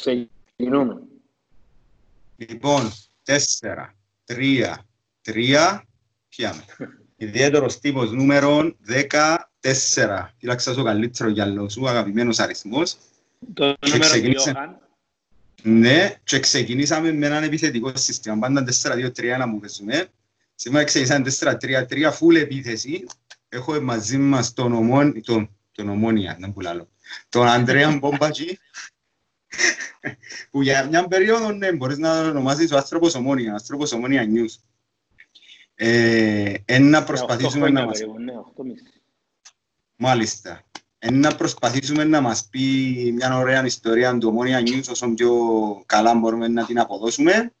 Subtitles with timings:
[0.00, 1.00] Ξεκινούμε.
[2.36, 4.86] Λοιπόν, τέσσερα, τρία,
[5.22, 5.84] τρία,
[6.28, 6.64] πιάμε.
[7.16, 10.34] Ιδιαίτερος τύπος νούμερο 14.
[10.38, 12.96] Φύλαξα το καλύτερο γυαλό σου, αγαπημένος αριθμός.
[13.54, 14.78] Το νούμερο ξεκίνησε- Γιώχαν.
[15.62, 18.38] Ναι, και ξεκινήσαμε με έναν επιθετικό σύστημα.
[18.38, 20.08] Πάντα 4-2-3-1 μου παίζουμε.
[20.54, 23.04] Σήμερα ξεκινήσαμε 4-3-3, full επίθεση.
[23.48, 26.88] Έχω μαζί μας τον, ομόν, τον, τον ομόνια, να που λάλλω.
[27.28, 28.58] Τον Ανδρέα Μπομπατζή,
[30.50, 34.26] που για μια περίοδο, ναι, μπορείς να τον ονομάσεις ο άνθρωπος ομόνια, ο άνθρωπος ομόνια
[34.34, 34.54] news.
[35.74, 38.82] Ε, εν να προσπαθήσουμε Οχτώ να χρόνια μας περίπου, ναι, οχτώ μισή.
[39.96, 40.64] Μάλιστα.
[40.98, 42.60] Ε, να προσπαθήσουμε να μας πει
[43.14, 45.32] μια ωραία ιστορία του Ομόνια News όσο πιο
[45.86, 47.52] καλά μπορούμε να την αποδώσουμε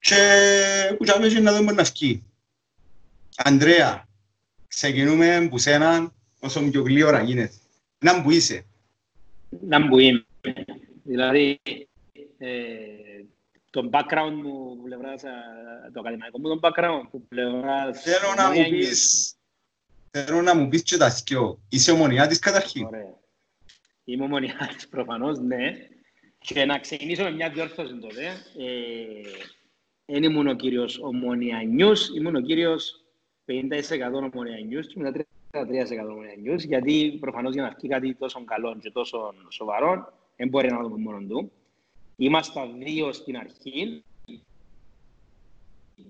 [0.00, 0.16] και
[0.98, 2.22] που θα και να δούμε να βγει.
[3.36, 4.08] Ανδρέα,
[4.66, 7.54] ξεκινούμε που σένα όσο πιο γλύωρα γίνεται.
[7.98, 8.64] Να που είσαι.
[9.60, 10.24] Να που είμαι.
[11.10, 11.60] Δηλαδή,
[12.38, 12.54] ε,
[13.70, 15.30] το background μου που πλευράς, α,
[15.92, 18.02] το ακαδημαϊκό μου, το background που πλευράς...
[18.02, 19.34] Θέλω να μου Ομόνια πεις,
[20.10, 21.58] θέλω να μου πεις και τα σκιό.
[21.68, 23.18] Είσαι ομονιάτης καταρχήν; Ωραία.
[24.04, 25.72] Είμαι ομονιάτης προφανώς, ναι.
[26.38, 28.24] Και να ξεκινήσω με μια διόρθωση τότε.
[28.58, 29.30] Ε,
[30.04, 33.04] δεν ήμουν ο κύριος ομονιανιούς, ήμουν ο κύριος
[33.44, 38.90] 50% ομονιανιούς και μετά 33% ομονιανιούς, γιατί προφανώς για να βγει κάτι τόσο καλό και
[38.90, 41.52] τόσο σοβαρό, δεν μπορεί να το δούμε μόνο του.
[42.16, 44.02] Είμαστε δύο στην αρχή,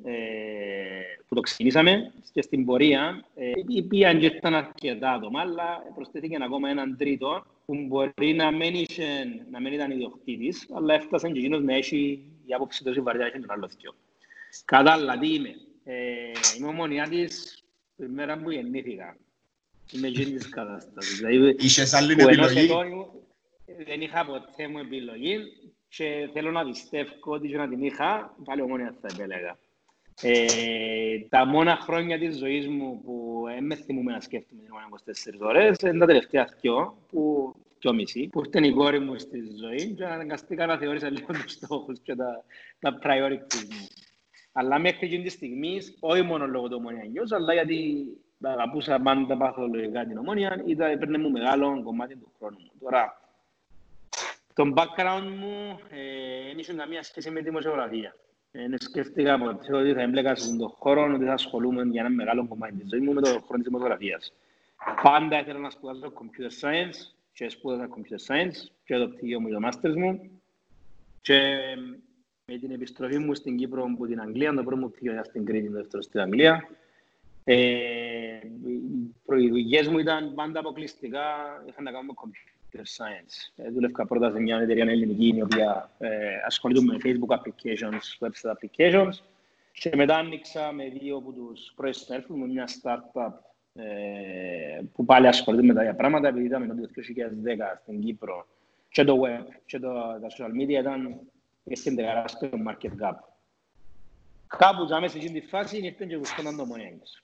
[0.04, 0.12] ε,
[1.28, 3.50] που το ξεκινήσαμε και στην πορεία ε,
[3.88, 9.04] πήγαν και ήταν αρκετά άτομα, αλλά προσθέθηκε ακόμα έναν τρίτο που μπορεί να μην, είχε,
[9.50, 13.38] να μην ήταν ιδιοκτήτης, αλλά έφτασε και εκείνος να έχει η άποψη τόσο βαριά έχει
[13.40, 13.94] τον άλλο θείο.
[14.64, 15.54] Κατά άλλα, τι είμαι.
[15.84, 15.94] Ε,
[16.58, 17.62] είμαι ομονιάτης
[17.96, 19.16] την μέρα που γεννήθηκα.
[19.92, 21.18] Είμαι εκείνης της κατάστασης.
[21.18, 23.10] Δηλαδή, Είχες άλλη που ενός επιλογή; ετών ήμουν-
[23.86, 25.38] δεν είχα ποτέ μου επιλογή
[25.88, 29.58] και θέλω να πιστεύω ότι και να την είχα, πάλι ομόνια θα επέλεγα.
[30.22, 34.88] Ε, τα μόνα χρόνια της ζωής μου που δεν με θυμούμαι να σκέφτομαι την ομόνια
[35.40, 39.40] 24 ώρες είναι τα τελευταία δυο, που, δυο μισή, που ήρθε η κόρη μου στη
[39.60, 42.44] ζωή και αναγκαστήκα να θεώρησα λίγο τους στόχους και τα,
[42.78, 43.86] τα priorities μου.
[44.52, 48.06] Αλλά μέχρι εκείνη τη στιγμή, όχι μόνο λόγω του ομονιανιούς, αλλά γιατί
[48.42, 52.70] αγαπούσα πάντα παθολογικά την ομόνια, ήταν, έπαιρνε μου μεγάλο κομμάτι του χρόνου μου.
[52.80, 53.19] Τώρα,
[54.60, 58.16] το background μου ε, δεν είχε καμία σχέση με τη δημοσιογραφία.
[58.50, 62.10] Ε, Δεν σκέφτηκα ποτέ ότι θα έμπλεκα στον τον χώρο, ότι θα ασχολούμαι για ένα
[62.10, 64.32] μεγάλο κομμάτι της ζωής μου με τον χώρο της δημοσιογραφίας.
[65.02, 66.96] Πάντα ήθελα να σπουδάσω computer science
[67.32, 70.40] και σπούδασα computer science και το πτυχίο μου και το masters μου.
[71.20, 71.38] Και
[72.44, 75.44] με την επιστροφή μου στην Κύπρο από την Αγγλία, το πρώτο μου πτυχίο ήταν στην
[75.44, 76.68] Κρήτη, το δεύτερο στην Αγγλία.
[77.44, 77.54] Ε,
[78.64, 81.24] οι προειδικές μου ήταν πάντα αποκλειστικά,
[81.68, 82.12] είχαν να κάνουν με
[82.70, 83.52] computer science.
[83.56, 86.08] Ε, δούλευκα πρώτα σε μια εταιρεία ελληνική, η οποία ε,
[86.46, 89.12] ασχολείται με Facebook applications, website applications.
[89.72, 93.32] Και μετά άνοιξα με δύο από τους πρώην συνέλφους μου μια startup
[93.74, 97.02] ε, που πάλι ασχολείται με τα ίδια πράγματα, επειδή είδαμε ότι το
[97.74, 98.46] 2010 στην Κύπρο
[98.88, 101.20] και το web και το, τα social media ήταν
[101.64, 103.14] είχε τεράστιο market gap.
[104.46, 107.22] Κάπου ζάμε σε εκείνη τη φάση ήρθε και βουσκόταν το Μονέγγις.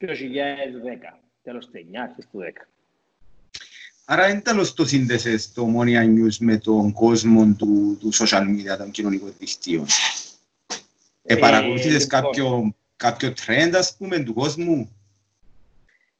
[0.00, 0.06] 2010,
[1.42, 2.75] τέλος του 9, αρχές του 10.
[4.08, 8.76] Άρα δεν τέλος το σύνδεσες το Ομόνια News με τον κόσμο του, του social media,
[8.78, 9.86] των κοινωνικών δικτύων.
[11.22, 12.08] Ε, Ε, παρακολουθείς λοιπόν.
[12.08, 14.90] κάποιο, κάποιο trend, ας πούμε, του κόσμου;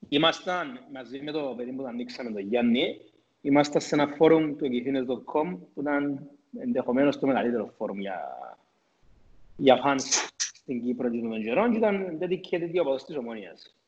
[0.08, 3.00] Ήμασταν μαζί με το παιδί που το ανοίξαμε, τον Γιάννη,
[3.40, 6.20] ήμασταν σε ένα φόρουμ του εκειθήνες.com που ήταν
[6.58, 8.20] ενδεχομένως το μεγαλύτερο φόρουμ για,
[9.56, 10.00] για fans
[10.36, 13.62] στην Κύπρο και των καιρών και ήταν dedicated για οπαδούς της Ομόνιας.
[13.62, 13.85] Και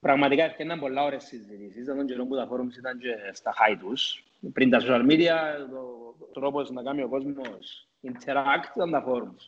[0.00, 3.76] πραγματικά έφτιαναν πολλά ώρες συζητήσεις, ήταν τον καιρό που τα forums ήταν και στα high
[3.80, 4.24] τους.
[4.52, 5.36] Πριν τα social media,
[5.70, 9.46] το, το τρόπος να κάνει ο κόσμος interact ήταν τα forums.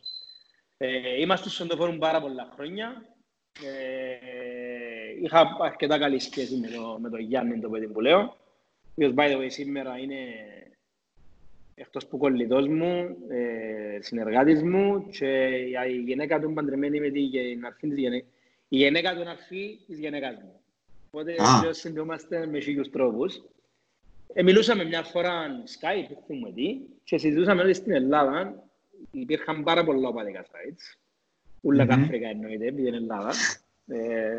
[0.77, 3.05] Ε, είμαστε στον το φόρουμ πάρα πολλά χρόνια.
[3.63, 8.19] Ε, είχα αρκετά καλή σχέση με, το, με τον Γιάννη, το παιδί που λέω.
[8.19, 10.15] Ο οποίος, by the way, σήμερα είναι
[11.75, 15.27] εκτός που κολλητός μου, ε, συνεργάτης μου και
[15.89, 18.29] η γυναίκα του είναι παντρεμένη με την αρφή της γυναίκας.
[18.73, 20.59] Η γυναίκα του είναι αρφή της γυναίκας μου.
[21.07, 21.61] Οπότε Α.
[21.63, 21.69] ah.
[21.71, 23.41] συνδεόμαστε με χίλιους τρόπους.
[24.33, 28.63] Ε, μιλούσαμε μια φορά Skype, έχουμε δει, και συζητούσαμε ότι στην Ελλάδα
[29.11, 30.97] υπήρχαν πάρα πολλά οπαδικά sites.
[31.61, 31.89] Ούλα Μμμ.
[31.89, 33.33] καφρικά εννοείται, επειδή είναι Ελλάδα.
[33.87, 34.33] Ε,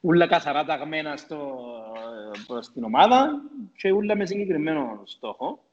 [0.00, 1.58] ούλα καθαρά ταγμένα στο,
[2.46, 3.42] προς την ομάδα
[3.76, 5.64] και ούλα με συγκεκριμένο στόχο.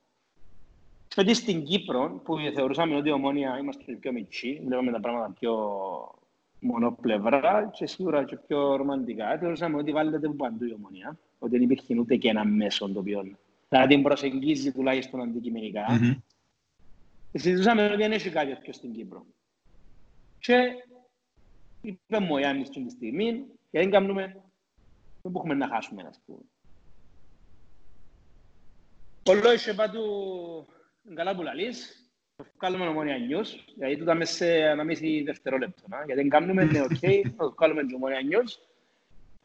[1.08, 5.34] Και ότι στην Κύπρο, που θεωρούσαμε ότι η ομόνια είμαστε πιο μικροί, βλέπαμε τα πράγματα
[5.40, 5.54] πιο
[6.62, 11.62] μονοπλευρά και σίγουρα και πιο ρομαντικά, θεωρούσαμε ότι βάλετε από παντού η ομόνια, ότι δεν
[11.62, 13.38] υπήρχε ούτε και ένα μέσο το οποίο
[13.70, 15.92] να την προσεγγίζει τουλάχιστον αντικειμενικά.
[15.92, 16.14] Μμμ.
[17.34, 19.26] Συζητούσαμε ότι δεν έχει κάτι τέτοιο στην Κύπρο.
[20.40, 20.86] Και
[21.82, 23.26] είπε μου ο Γιάννης την στιγμή,
[23.72, 24.42] γιατί δεν κάνουμε,
[25.22, 26.40] δεν μπορούμε να χάσουμε, ας πούμε.
[29.24, 30.04] Πολλό είχε πάει του
[31.14, 32.11] καλά που λαλείς,
[32.44, 36.82] το βγάλουμε Ομόνοια News, γιατί τούτα μέσα σε ενάμισι δευτερόλεπτο, να, γιατί δεν κάνουμε, ναι,
[36.82, 36.98] οκ,
[37.38, 38.60] θα το βγάλουμε την Ομόνοια News.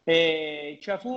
[0.03, 1.11] Ε, και αφού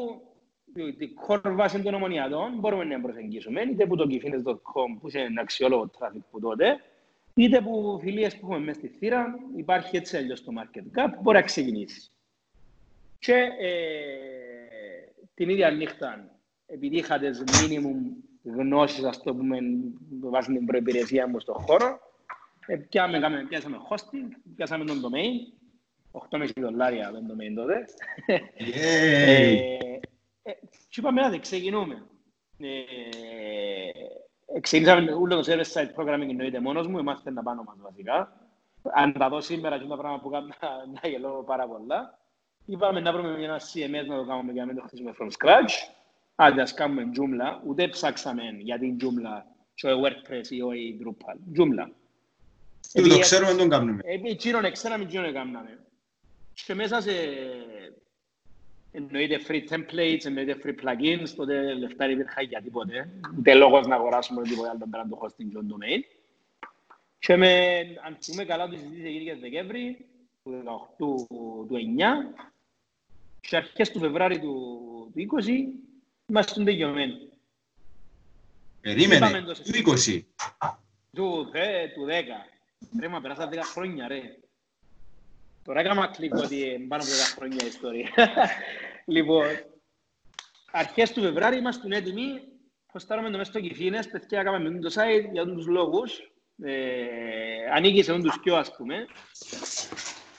[0.99, 5.91] την core βάση των ομονιατών μπορούμε να προσεγγίσουμε, είτε από το kifinis.com που είναι αξιόλογο
[5.99, 6.81] traffic που τότε,
[7.35, 11.37] είτε από φιλίες που έχουμε μέσα στη θύρα, υπάρχει έτσι αλλιώς το market cap, μπορεί
[11.37, 12.11] να ξεκινήσει.
[13.19, 13.71] Και ε,
[15.35, 16.31] την ίδια νύχτα,
[16.67, 19.59] επειδή είχα τις minimum γνώσεις, ας το πούμε,
[20.21, 21.99] βάσει την προϋπηρεσία μου στον χώρο,
[22.67, 25.59] ε, πιάμε, κάμε, πιάσαμε hosting, πιάσαμε τον domain,
[26.13, 27.85] 8,5 δολάρια τον domain τότε.
[28.59, 29.79] Yay.
[30.43, 30.53] Ε, ε,
[30.89, 32.03] και είπαμε, άντε, ξεκινούμε.
[32.59, 32.81] Ε,
[34.61, 38.33] ξεκινήσαμε όλο το server side programming εννοείται μόνος μου, είμαστε να πάνω μας βασικά.
[38.95, 40.47] Αν τα δω σήμερα και τα πράγματα που κάνω
[41.03, 42.19] να γελώ πάρα πολλά.
[42.67, 45.73] Είπαμε να βρούμε ένα CMS να το κάνουμε για να μην το χτίσουμε from scratch.
[46.43, 47.67] Άντε, ας κάνουμε Joomla.
[47.67, 49.43] Ούτε ψάξαμε για την Joomla
[49.75, 51.59] και ο WordPress ή ο η Drupal.
[51.59, 51.89] Joomla.
[52.93, 54.01] Τι το ξέρουμε, δεν τον κάνουμε.
[54.05, 55.79] Επειδή εκείνον ξέραμε, εκείνον έκαναμε.
[56.67, 57.11] Και μέσα σε
[58.93, 63.11] εννοείται free templates, εννοείται free plugins, τότε λεφτά δεν υπήρχαν για τίποτε.
[63.39, 66.01] Ούτε λόγος να αγοράσουμε τίποτε άλλο πέραν το hosting και το domain.
[67.19, 70.07] Και με, αν θυμούμε καλά, το συζήτηση έγινε Δεκέμβρη
[70.43, 71.27] του 18 του,
[71.69, 71.77] του
[72.35, 72.41] 9
[73.41, 74.55] και αρχές του Φεβράρι του,
[75.15, 75.90] του 20
[76.31, 77.29] είμαστε τελειωμένοι.
[78.81, 80.23] Περίμενε, Είπαμε το του 20.
[81.15, 82.11] Του, ε, του 10.
[83.01, 84.21] Ρε, μα περάσαν 10 χρόνια, ρε.
[85.65, 88.11] Τώρα έκανα κλικ ότι είναι πάνω από 10 χρόνια η ιστορία.
[89.15, 89.47] λοιπόν,
[90.71, 92.43] αρχές του Φεβράρι είμαστε έτοιμοι.
[92.93, 96.33] Ποστάρουμε το μέσα στο Κιφίνες, παιδιά έκαμε με το site για τους λόγους.
[96.63, 99.07] Ε, ανήκει σε τους πιο, ας πούμε.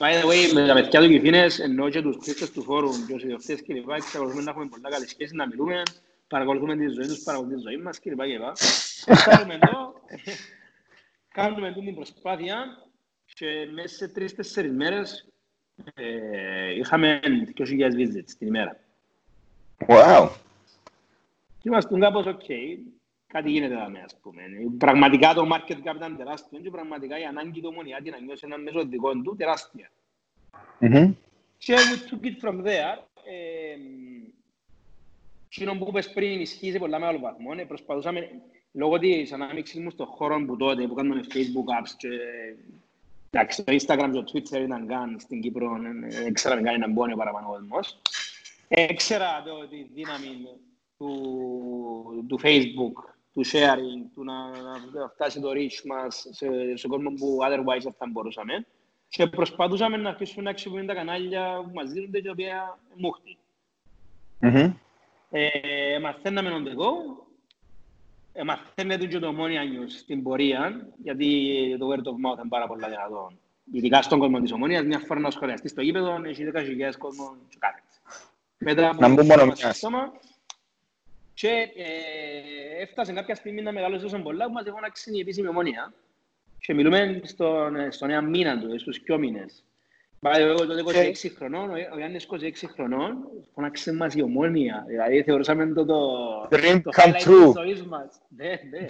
[0.02, 3.14] By the way, με τα παιδιά του Κηφήνες, εννοώ και τους χρήστες του φόρουμ και
[3.14, 3.90] τους ιδιοκτήτες κλπ.
[3.90, 5.82] Εξακολουθούμε να έχουμε πολλά καλή σχέση, να μιλούμε,
[6.28, 8.20] παρακολουθούμε τη ζωή τους, παρακολουθούμε τη ζωή μας κλπ.
[8.20, 8.42] κλπ.
[9.24, 9.94] Κάνουμε εδώ,
[11.28, 12.86] κάνουμε την προσπάθεια
[13.34, 15.28] και μέσα σε τρεις-τέσσερις μέρες
[15.94, 17.20] ε, είχαμε
[17.56, 18.80] 2.000 visits την ημέρα.
[19.86, 20.28] Wow.
[21.58, 22.44] Και ήμασταν κάπως οκ.
[23.32, 24.42] Κάτι γίνεται εδώ, ας πούμε.
[24.78, 28.58] Πραγματικά το market cap ήταν τεράστιο και πραγματικά η ανάγκη του ομονιάτη να νιώσει ένα
[28.58, 29.90] μέσο δικό του τεράστια.
[30.78, 31.14] Μμμ.
[31.58, 32.98] Και we took it from there.
[33.24, 33.76] Ε,
[35.46, 37.50] Εκείνο που είπες πριν ισχύει σε πολλά μεγάλο βαθμό.
[37.56, 38.30] Ε, προσπαθούσαμε,
[38.72, 42.08] λόγω της ανάμειξης μου στον χώρο που τότε, που κάνουμε Facebook apps και
[43.30, 45.78] εντάξει, το Instagram και το Twitter ήταν καν στην Κύπρο,
[46.10, 48.00] ε, δεν ξέραμε καν να μπώνει ο παραπάνω κόσμος.
[48.68, 50.48] Έξερα το, τη δύναμη
[50.98, 54.48] του, του Facebook, του sharing, του να,
[54.92, 58.66] να φτάσει το reach μας σε, σε κόσμο που otherwise δεν θα μπορούσαμε.
[59.08, 63.38] Και προσπαθούσαμε να αρχίσουμε να αξιοποιούμε τα κανάλια που μας δίνονται και τα οποία μούχτοι.
[64.38, 64.72] Μμμ.
[65.30, 66.90] Ε, μαθαίναμε on the go.
[68.32, 72.66] Ε, μαθαίνετε και το Ομόνια News στην πορεία, γιατί το word of mouth είναι πάρα
[72.66, 73.32] πολύ δυνατό.
[73.72, 77.56] Ειδικά στον κόσμο της Ομόνιας, μια φορά να σχολιαστείς στο γήπεδο, έχει 10.000 κόσμο και
[77.58, 77.86] κάθεται.
[78.58, 79.76] Μετά Να μπουν μόνο μας μιας.
[79.76, 80.12] στόμα,
[81.42, 85.92] και ε, έφτασε κάποια στιγμή να μεγαλώσει τόσο πολλά που μας φώναξε η επίσημη Ομόνια.
[86.58, 89.64] Και μιλούμε στον, στον ένα μήνα του, στους δυο μήνες.
[90.20, 93.16] Πάει εγώ τότε 26 χρονών, ο, ο Γιάννης 26 χρονών,
[93.54, 94.84] φώναξε μας η Ομόνια.
[94.86, 97.44] Δηλαδή θεωρούσαμε το, το, Dream το come highlight true.
[97.44, 98.20] της ζωής μας.
[98.28, 98.86] Ναι, ναι.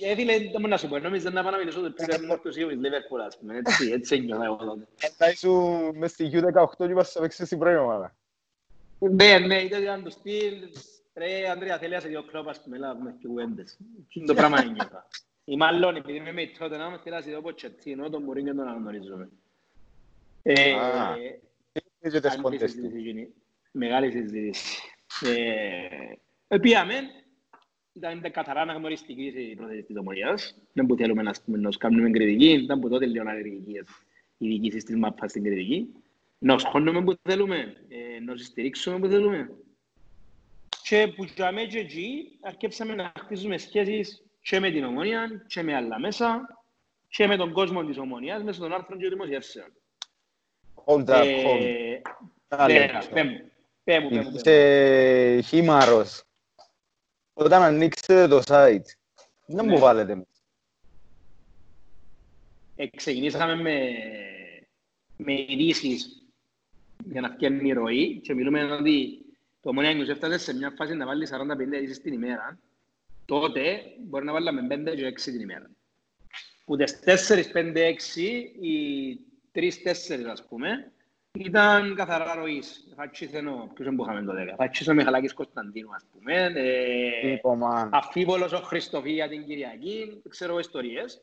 [0.00, 2.56] Ε, φίλε, δεν μπορώ να σου πω, νόμιζα να πάω να μιλήσω το Peter Mortus
[2.56, 3.56] ή ο Liverpool, ας πούμε.
[3.56, 4.86] Έτσι, έτσι ένιωθα εγώ τότε.
[5.02, 8.14] Μετά ήσουν μες στη U18 και είπας να παίξεις στην πρώτη ομάδα.
[8.98, 10.54] Ναι, ναι, ήταν ήταν το στυλ.
[11.18, 13.76] Ρε, Ανδρέα, θέλει να σε δυο κλόπ, ας πούμε, έλα, με και κουβέντες.
[13.76, 15.08] Τι είναι το πράγμα ένιωθα.
[15.44, 18.68] Ή μάλλον, επειδή είμαι με η Tottenham, θέλει να σε δυο Ποτσετίνο, τον Μουρίνιο τον
[18.68, 19.28] αναγνωρίζουμε.
[20.42, 21.16] Ε, Α,
[22.00, 22.68] Και τις άλλη πόντες του.
[22.68, 23.28] συζήτηση γίνει.
[23.72, 24.82] Μεγάλη συζήτηση.
[26.48, 26.94] Ε, Πήγαμε,
[27.92, 30.58] ήταν καθαρά αναγνωριστική η πρόθεση της Ομονίας.
[30.72, 33.86] Δεν που θέλουμε να πούμε, να τους κάνουμε κριτική, ήταν που τότε λίγο ανεργικές
[34.38, 35.92] οι διοικήσεις της ΜΑΠΑ στην κριτική.
[36.38, 39.50] Να σχώνουμε που θέλουμε, ε, να τους στηρίξουμε που θέλουμε.
[40.88, 45.74] Και που τζάμε και εκεί αρκέψαμε να χτίσουμε σχέσεις και με την Ομονία και με
[45.74, 46.58] άλλα μέσα
[47.08, 49.72] και με τον κόσμο της Ομονίας μέσα των άρθρων και δημοσιεύσεων.
[50.84, 51.62] Hold up, hold.
[51.62, 52.00] Ε,
[52.48, 53.14] Άλλο ναι, αυτό.
[53.14, 53.50] πέ μου,
[53.84, 54.36] πέ μου, πέ μου, πέ μου.
[54.36, 56.22] Είσαι χήμαρος.
[57.32, 58.86] Όταν ανοίξετε το site,
[59.46, 59.72] δεν Ναι.
[59.72, 60.28] μου βάλετε μέσα.
[62.76, 63.80] Ε, ξεκινήσαμε με,
[65.16, 66.26] με ειδήσεις
[67.04, 69.22] για να φτιάξει η ροή και μιλούμε ότι
[69.68, 72.58] το Ομόνια News έφτασε σε μια φάση να βάλει 45 ειδήσεις την ημέρα
[73.24, 75.70] τότε μπορεί να βάλαμε 5 και 6 την ημέρα.
[76.64, 77.94] Που τις 4, 5, 6
[78.60, 79.18] ή
[79.54, 80.92] 3-4 ας πούμε,
[81.32, 82.92] ήταν καθαρά ροής.
[82.96, 84.54] Φάτσις ενώ, ποιος δεν είχαμε το 10.
[84.56, 86.52] Φάτσις ο Μιχαλάκης Κωνσταντίνου, ας πούμε.
[86.54, 87.88] Ε, Είπωμα.
[87.92, 91.20] Αφίβολος ο Χριστοφία την Κυριακή, ξέρω εγώ ιστορίες.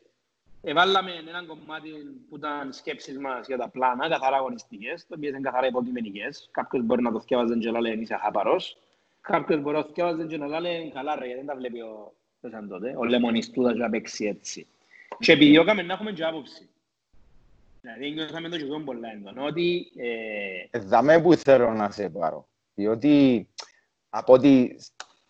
[0.68, 1.90] Εβάλαμε ένα κομμάτι
[2.28, 6.48] που ήταν σκέψεις μας για τα πλάνα, καθαρά αγωνιστικές, το οποίες είναι καθαρά υποκειμενικές.
[6.50, 8.76] Κάποιος μπορεί να το θυκεύαζε και να λέει είσαι χαπαρός.
[9.20, 12.50] Κάποιος μπορεί να το θυκεύαζε και να λέει καλά ρε, δεν τα βλέπει ο, πώς
[12.50, 14.66] ήταν τότε, ο Λεμονιστούδας να παίξει έτσι.
[15.18, 16.68] Και επιδιώκαμε να έχουμε και άποψη.
[17.80, 19.92] Δηλαδή νιώθαμε το και αυτό πολλά έντονο, ότι
[20.72, 22.48] ε, Δαμέ που θέλω να σε πάρω.
[22.74, 23.48] Διότι
[24.10, 24.74] από ό,τι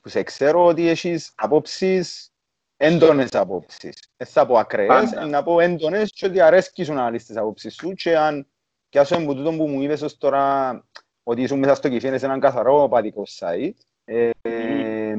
[0.01, 2.31] που σε ξέρω ότι έχεις απόψεις,
[2.77, 4.09] έντονες απόψεις.
[4.17, 5.27] Δεν θα πω ακραίες, Πάντα.
[5.27, 8.47] να πω έντονες και ότι αρέσκεις σου να αναλύσεις τις απόψεις σου και αν
[8.89, 10.85] και άσο εμπού τούτο που μου είπες ως τώρα
[11.23, 13.75] ότι ήσουν μέσα στο κηφί είναι σε έναν καθαρό πατικό site.
[14.05, 15.17] Ε, ε,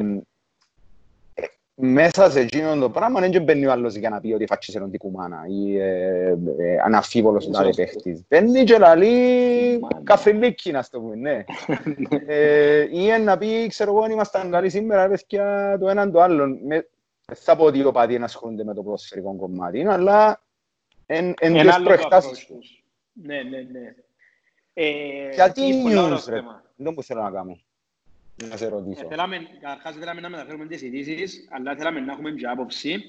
[1.80, 4.92] μέσα σε εκείνο το πράγμα δεν μπαίνει ο άλλος για να πει ότι φάτσες έναν
[4.92, 7.82] τικουμάνα ή ε, ε, αναφίβολος ο τάδε Σωστό.
[7.82, 8.24] παίχτης.
[8.30, 10.02] Μπαίνει και λαλεί Μάνα.
[10.04, 11.44] καφριλίκι να στο πούμε, ναι.
[12.28, 16.22] Ε, ή να πει, ξέρω εγώ, αν ήμασταν καλοί σήμερα, ρε παιδιά, το έναν το
[16.22, 16.60] άλλον.
[16.66, 16.88] Με,
[17.32, 20.42] δεν θα πω ότι οι οπαδοί να ασχολούνται με το ποδοσφαιρικό κομμάτι, αλλά
[21.06, 22.58] εν, εν ένα τις άλλο το προεκτάσεις approach του.
[22.58, 22.84] τους.
[23.14, 23.96] Ναι, ναι, ναι.
[24.74, 26.36] Ε, Γιατί είναι πολύ ωραίο news, ρε.
[26.36, 26.64] θέμα.
[26.76, 27.60] Δεν που θέλω να κάνω.
[28.50, 29.08] Να σε Ε, ρωτήσω.
[29.08, 33.04] θέλαμε, καταρχάς θέλαμε να μεταφέρουμε τις ειδήσεις, αλλά θέλαμε να έχουμε και άποψη.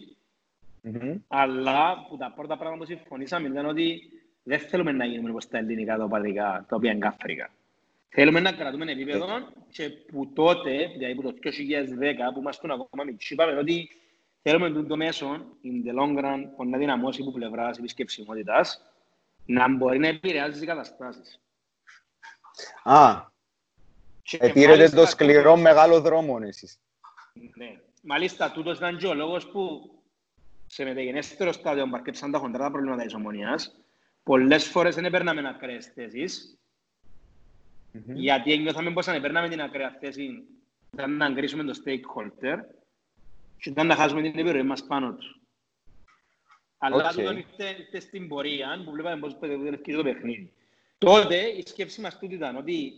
[0.83, 1.15] Μμμ.
[1.29, 4.01] Αλλά που τα πρώτα πράγματα που συμφωνήσαμε ήταν ότι
[4.43, 7.51] δεν θέλουμε να γίνουμε όπως τα ελληνικά τα οπαδικά, τα οποία είναι καφρικά.
[8.09, 9.27] Θέλουμε να κρατούμε επίπεδο
[9.71, 13.89] και που τότε, δηλαδή που το 2010, που ήμασταν ακόμα μικροί, είπαμε ότι
[14.51, 18.83] θέλουμε το μέσο, in the long run, που να δυναμώσεις από πλευράς επισκεψιμότητας,
[19.47, 21.41] να μπορεί να επηρεάζει τις καταστάσεις.
[22.83, 23.21] Α,
[24.23, 26.79] Και επήρετε μάλιστα το σκληρό τούτος- μεγάλο δρόμο εσείς.
[27.57, 27.81] Ναι.
[28.03, 29.91] Μάλιστα, τούτος ήταν και ο λόγος που
[30.67, 33.77] σε μεταγενέστερο στάδιο μπαρκέψαν τα χοντρά τα προβλήματα της ομονίας.
[34.23, 36.59] Πολλές φορές δεν έπαιρναμε ακραίες θέσεις,
[37.93, 38.15] Μμμ.
[38.15, 40.45] γιατί ένιωθαμε πως αν έπαιρναμε την ακραία θέση
[40.93, 42.59] ήταν να αγκρίσουμε το stakeholder
[43.61, 45.41] και ήταν να χάσουμε την επιρροή μας πάνω τους.
[46.79, 47.13] Αλλά Οκ.
[47.13, 50.53] τούτον ήρθε, ήρθε στην πορεία που βλέπαμε πως πετεύει το παιχνίδι.
[50.99, 52.93] Τότε η σκέψη μας τούτη ήταν ότι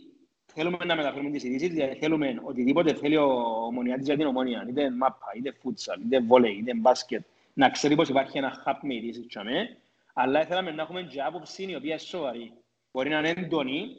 [0.53, 3.27] θέλουμε να μεταφέρουμε τις ειδήσεις, δηλαδή θέλουμε οτιδήποτε θέλει ο
[3.65, 8.09] ομονιάτης για την Ομόνοια, είτε μάπα, είτε φούτσαλ, είτε βόλεϊ, είτε μπάσκετ, να ξέρει πως
[8.09, 9.77] υπάρχει ένα hub με ειδήσεις τζιαμέ,
[10.13, 12.53] αλλά θέλαμε να έχουμε και άποψη η οποία είναι σοβαρή.
[12.91, 13.95] Μπορεί να είναι έντονη,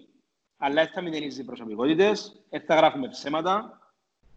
[0.57, 3.81] αλλά δεν θα μηδενίζει προσωπικότητες, δεν θα γράφουμε ψέματα,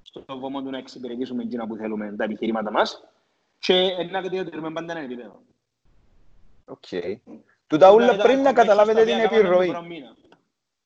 [0.05, 3.03] στο βωμό του να εξυπηρετήσουμε εκείνα που θέλουμε, τα επιχειρήματα μας,
[3.59, 5.41] και να διατηρούμε πάντα ένα επίπεδο.
[6.65, 6.85] Οκ.
[7.67, 9.67] Τούτα ούλα Ήταν πριν να connections καταλάβετε τα την οποία κάναμε τον επιρροή.
[9.67, 10.15] πρώτο μήνα.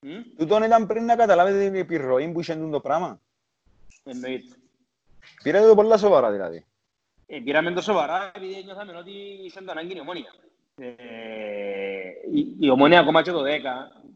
[0.01, 3.21] Μμ, Τούτον ήταν πριν να καταλάβετε την επιρροή που είχε το πράγμα.
[4.03, 4.55] Εννοείται.
[5.43, 6.65] Πήρατε το πολλά σοβαρά δηλαδή.
[7.25, 9.11] Ε, πήραμε το σοβαρά επειδή νιώθαμε ότι
[9.43, 10.33] είχε το ανάγκη η ομόνια.
[10.77, 10.88] Ε,
[12.33, 13.45] η, η ομόνια ακόμα και το 10,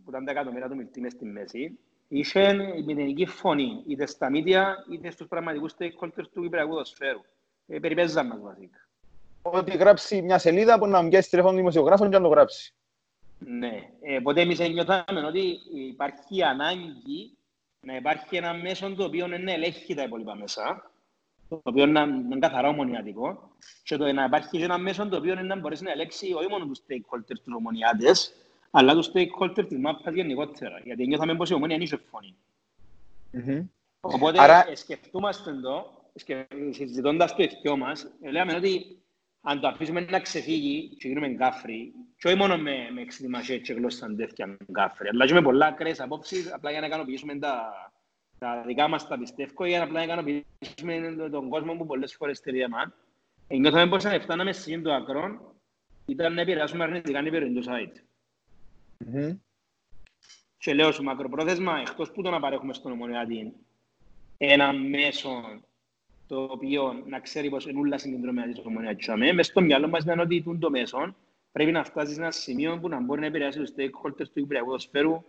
[0.03, 1.79] που ήταν τα εκατομμύρια του μιλτή μες στη μέση,
[2.13, 2.53] είχε
[2.85, 7.21] μηδενική φωνή, είτε στα μίδια, είτε στους πραγματικούς stakeholders του Κυπριακού ποδοσφαίρου.
[7.67, 8.77] Ε, περιπέζαν μας βασικά.
[9.41, 12.73] Ότι γράψει μια σελίδα που να μου πιάσει τηλέφωνο δημοσιογράφων και να το γράψει.
[13.37, 13.89] Ναι.
[14.01, 17.37] Ε, οπότε εμείς νιώθαμε ότι υπάρχει ανάγκη
[17.81, 20.91] να υπάρχει ένα μέσο το οποίο να ελέγχει τα υπόλοιπα μέσα,
[21.49, 23.51] το οποίο να να είναι καθαρά ομονιατικό,
[23.83, 26.65] και το να υπάρχει και ένα μέσο το οποίο να μπορέσει να ελέγξει όχι μόνο
[26.65, 28.33] τους stakeholders τους ομονιάτες,
[28.75, 30.79] αλλά τους stakeholders της μάπας γενικότερα.
[30.83, 32.35] Γιατί νιώθαμε πως η ομόνια είναι φωνή.
[34.01, 34.75] Οπότε Άρα- Άρα...
[34.75, 36.47] σκεφτούμαστε εδώ, σκε...
[36.69, 38.97] συζητώντας το ηθιό μας, ε, λέμε ότι
[39.41, 43.73] αν το αφήσουμε να ξεφύγει και γίνουμε γκάφροι, και όχι μόνο με, με εξειδημασία και
[43.73, 47.71] γλώσσα τέτοια γκάφροι, αλλά και με πολλά ακραίες απόψεις, απλά για να ικανοποιήσουμε τα,
[48.39, 52.15] τα δικά μας τα πιστεύω, για να απλά να ικανοποιήσουμε τον- τον κόσμο που πολλές
[52.15, 52.87] φορές θέλει εμάς.
[53.47, 55.55] Ε, νιώθαμε πως αν φτάναμε σε εκείνο το ακρό,
[56.05, 58.01] ήταν να επηρεάσουμε αρνητικά την επιρροή του site.
[60.57, 63.53] Και λέω σου μακροπρόθεσμα, εκτός που το να παρέχουμε στον ομονιάτη
[64.37, 65.61] ένα μέσο
[66.27, 69.07] το οποίο να ξέρει πως είναι όλα συγκεντρωμένα της ομονιάτης.
[69.33, 71.15] Μες στο μυαλό μας ήταν ότι τούν το μέσο
[71.51, 74.65] πρέπει να φτάσεις σε ένα σημείο που να μπορεί να επηρεάσει τους stakeholders του Κυπριακού
[74.65, 75.23] ποδοσφαίρου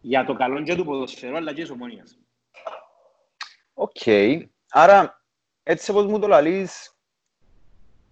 [0.00, 2.18] για το καλό και του ποδοσφαίρου αλλά και της Ομόνοιας.
[3.74, 4.02] Οκ.
[4.70, 5.24] Άρα,
[5.62, 6.98] έτσι όπως μου το λαλείς,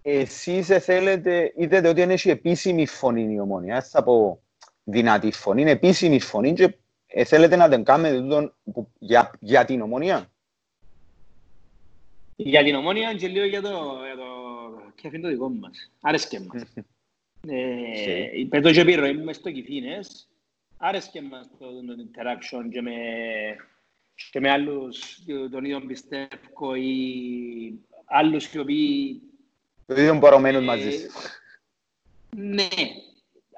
[0.02, 3.74] εσείς ε, θέλετε, είδατε ότι είναι έχει επίσημη φωνή η Ομόνοια.
[3.74, 4.42] Δεν θα πω
[4.86, 6.76] δυνατή φωνή, είναι επίσημη φωνή και
[7.06, 10.30] ε, θέλετε να την κάνετε τούτον που- για, για την Ομόνοια.
[12.36, 13.68] Για την Ομόνοια και λίγο για το,
[14.04, 14.26] για το
[14.94, 15.90] κέφι το δικό μας.
[16.00, 16.62] Άρεσκε μας.
[17.48, 20.28] Ε, είπε το και επιρροή μου μες στο Κιθίνες.
[20.76, 22.92] Άρεσκε μας το, το interaction και με,
[24.30, 25.18] και με άλλους
[25.50, 29.20] τον ίδιο πιστεύω ή άλλους οι οποίοι...
[29.86, 31.08] Το ίδιο παρομένουν μαζί σου.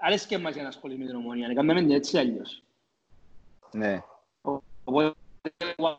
[0.01, 0.07] Ναι.
[0.07, 1.49] Άρεσκε μας για να ασχολείς με την ομονία.
[1.51, 2.63] Έκαναμε την έτσι αλλιώς.
[3.71, 4.03] Ναι.
[4.85, 5.15] Οπότε,
[5.77, 5.97] why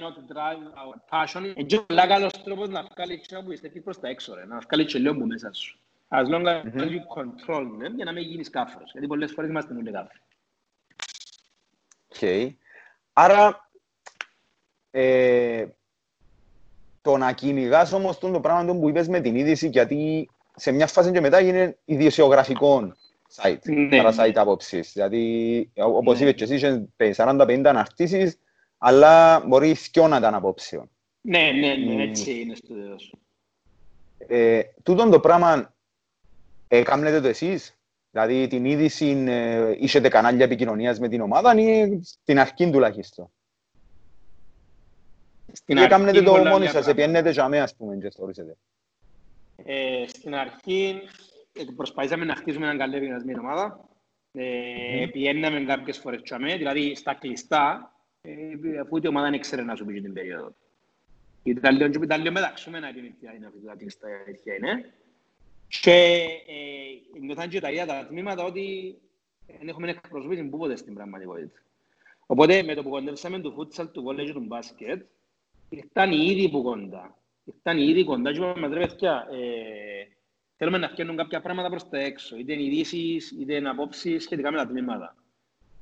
[0.00, 4.00] not drive our passion; Είναι πολλά καλός τρόπος να βγάλεις και να που πιστεύεις προς
[4.00, 4.44] τα έξω, ρε.
[4.44, 5.78] Να βγάλεις και λίγο που μέσα σου.
[6.10, 6.78] As long as Μμμ.
[6.78, 8.90] you control them, για να μην γίνεις κάφρος.
[8.92, 10.18] Γιατί πολλές φορές είμαστε όλοι κάφροι.
[12.08, 12.56] Οκ.
[13.12, 13.70] Άρα,
[14.90, 15.66] ε,
[17.02, 20.72] το να κυνηγάς όμως τον το πράγμα το που είπες με την είδηση, γιατί σε
[20.72, 22.94] μια φάση και μετά γίνεται ειδησιογραφικό
[23.34, 24.02] site, Ναι.
[24.02, 24.92] παρά site απόψεις.
[24.92, 26.28] Δηλαδή, ο- όπως Ναι.
[26.28, 28.38] είπες και εσύ, είχες 40-50 αναρτήσεις,
[28.78, 30.90] αλλά μπορεί δυο να ήταν απόψεων.
[31.20, 31.94] Ναι, ναι, Μμ.
[31.96, 33.14] ναι, έτσι είναι στο τέλος.
[34.18, 35.74] Ε, τούτον το πράγμα
[36.68, 37.76] ε, κάνετε το εσείς,
[38.10, 43.30] δηλαδή την είδηση ε, είσετε κανάλια επικοινωνίας με την ομάδα ή στην αρχή τουλάχιστον;
[45.52, 47.02] Στην Ή αρχή κάνετε το πολλά μόνοι μια σας, πράγματα.
[47.02, 48.56] επιένετε για μένα, ας πούμε, και στορίσετε.
[49.64, 51.08] Ε, στην αρχή ε,
[51.64, 53.88] προσπαθήσαμε να χτίσουμε έναν καλή επικοινωνισμένη ομάδα.
[54.32, 55.10] Ε, Μμμ.
[55.10, 58.32] Πιέναμε κάποιες φορές τσάμε, δηλαδή στα κλειστά, ε,
[58.82, 60.54] αφού η ομάδα δεν ήξερε να σου πει την περίοδο.
[61.42, 64.92] Ήταν λίγο, ήταν λίγο μεταξούμε να είναι ποια είναι αυτή τα κλειστά, η αλήθεια είναι.
[65.68, 68.96] Και ε, νιώθαν και τα ίδια τα τμήματα ότι
[69.58, 71.60] δεν έχουμε εκπροσωπήσει πούποτε στην πραγματικότητα.
[72.26, 75.02] Οπότε με το που κοντεύσαμε του φούτσαλ, του βόλεϊ και του μπάσκετ,
[75.68, 77.18] ήρθαν ήδη που κοντά.
[77.44, 80.17] Ήρθαν ήδη κοντά και είπαμε, ρε παιδιά, ε,
[80.58, 84.50] θέλουμε να φτιάχνουν κάποια πράγματα προς τα έξω, είτε είναι ειδήσεις, είτε είναι απόψεις σχετικά
[84.50, 85.16] με τα τμήματα.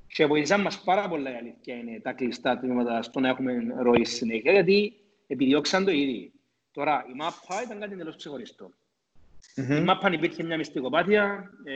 [0.07, 4.05] Και βοηθήσαν μας πάρα πολλά η αλήθεια είναι τα κλειστά τμήματα στο να έχουμε ροή
[4.05, 4.93] συνέχεια, γιατί
[5.27, 6.33] επιδιώξαν το ήδη.
[6.73, 8.71] Τώρα, η μάπα ήταν κάτι εντελώς ξεχωριστό.
[9.55, 11.51] Η μάπα υπήρχε μια μυστικοπάθεια.
[11.65, 11.75] Ε,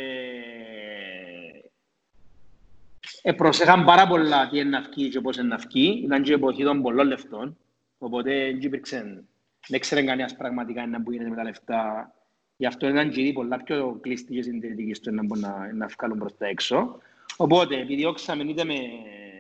[3.22, 6.00] ε, προσέχαν πάρα πολλά τι είναι να βγει και πώς είναι να βγει.
[6.04, 7.58] Ήταν και εποχή των πολλών λεφτών.
[7.98, 9.24] Οπότε δεν υπήρξε,
[9.68, 12.14] δεν ξέρει κανένας πραγματικά να που γίνεται με τα λεφτά.
[12.60, 15.86] Γι' αυτό ήταν και ήδη πολλά πιο κλειστοί και συντηρητικοί στο να μπορούν να, να
[15.86, 16.98] βγάλουν προς τα έξω.
[17.36, 18.74] Οπότε επιδιώξαμε είτε με,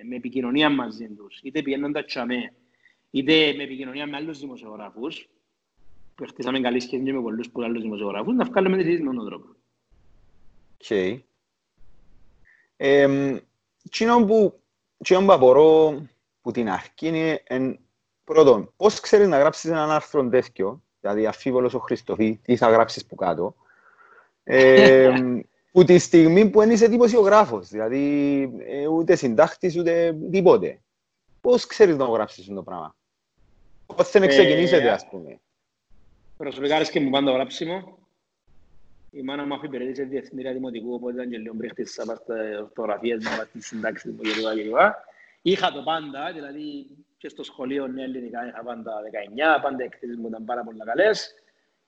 [0.08, 2.52] με επικοινωνία μαζί τους, είτε πηγαίνοντας τζιαμέ,
[3.10, 5.28] είτε με επικοινωνία με άλλους δημοσιογράφους,
[6.14, 9.14] που χτίσαμε καλή σχέση και με πολλούς που άλλους δημοσιογράφους, να βγάλουμε τις ειδήσεις με
[9.14, 9.46] τον τρόπο.
[10.74, 11.20] Οκ.
[12.76, 13.36] Εμ,
[13.90, 14.62] Τζείνο που,
[15.02, 16.02] τζείνο που απορώ
[16.40, 17.78] που την αρχή είναι, εν,
[18.24, 23.06] πρώτον, πώς ξέρεις να γράψεις έναν άρθρο τέτοιο, δηλαδή αμφίβολος ο Χριστοφή, τι θα γράψεις
[23.06, 23.54] που κάτω,
[24.44, 25.40] Εμ,
[25.72, 30.80] που τη στιγμή που δεν είσαι δημοσιογράφος, δηλαδή ε, ούτε συντάχτης ούτε τίποτε.
[31.40, 32.96] Πώς ξέρεις να γράψεις αυτό το πράγμα;
[33.86, 35.40] Πώς θέλει να Ε, ξεκινήσετε, ας πούμε;
[36.36, 37.98] Προσωπικά άρεσκε μου πάντα το γράψιμο.
[39.10, 43.22] Η μάνα μου αφού υπηρετήσε διευθυντήρια δημοτικού, οπότε ήταν και λίγο μπρίχτης στα πάρτα ορθογραφίες,
[43.22, 44.20] να πάρει συντάξεις κλπ.
[44.22, 44.76] κλπ.
[45.42, 46.86] Είχα το πάντα, δηλαδή
[47.18, 48.92] και στο σχολείο νέα ελληνικά είχα πάντα
[49.58, 51.34] 19, πάντα εκθέσεις μου ήταν πάρα πολλά καλές.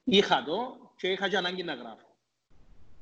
[0.05, 2.07] Είχα το και είχα και ανάγκη να γράφω.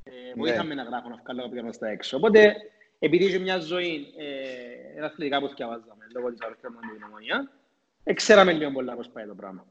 [0.05, 2.17] Ε, βοήθαμε να γράφω, να βγάλω κάποια προς τα έξω.
[2.17, 2.55] Οπότε,
[2.99, 7.51] επειδή είχε μια ζωή ε, ένα αθλητικά που διαβάζαμε, λόγω της αρρώστιας μου την ομονία,
[8.05, 9.67] ε, ξέραμε λίγο πολλά πώς πάει το πράγμα.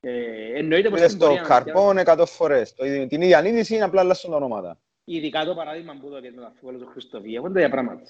[0.00, 2.74] Ε, εννοείται πως Είδες στην το πορεία να καρπόν εκατό φορές.
[2.74, 4.78] Το ίδιο- Την ίδια είδηση είναι απλά αλλάσουν τα ονόματα.
[5.04, 8.02] Ειδικά το παράδειγμα που έδωκες με τα φούβολα του Χριστοφή, έχουν τα ίδια πράγματα.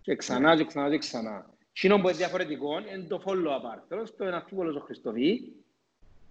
[0.00, 1.46] Και ξανά και ξανά και ξανά.
[1.72, 5.40] Εκείνο που είναι διαφορετικό είναι το follow-up άρθρος, στο εν αμφίβολος ο Χριστοφή,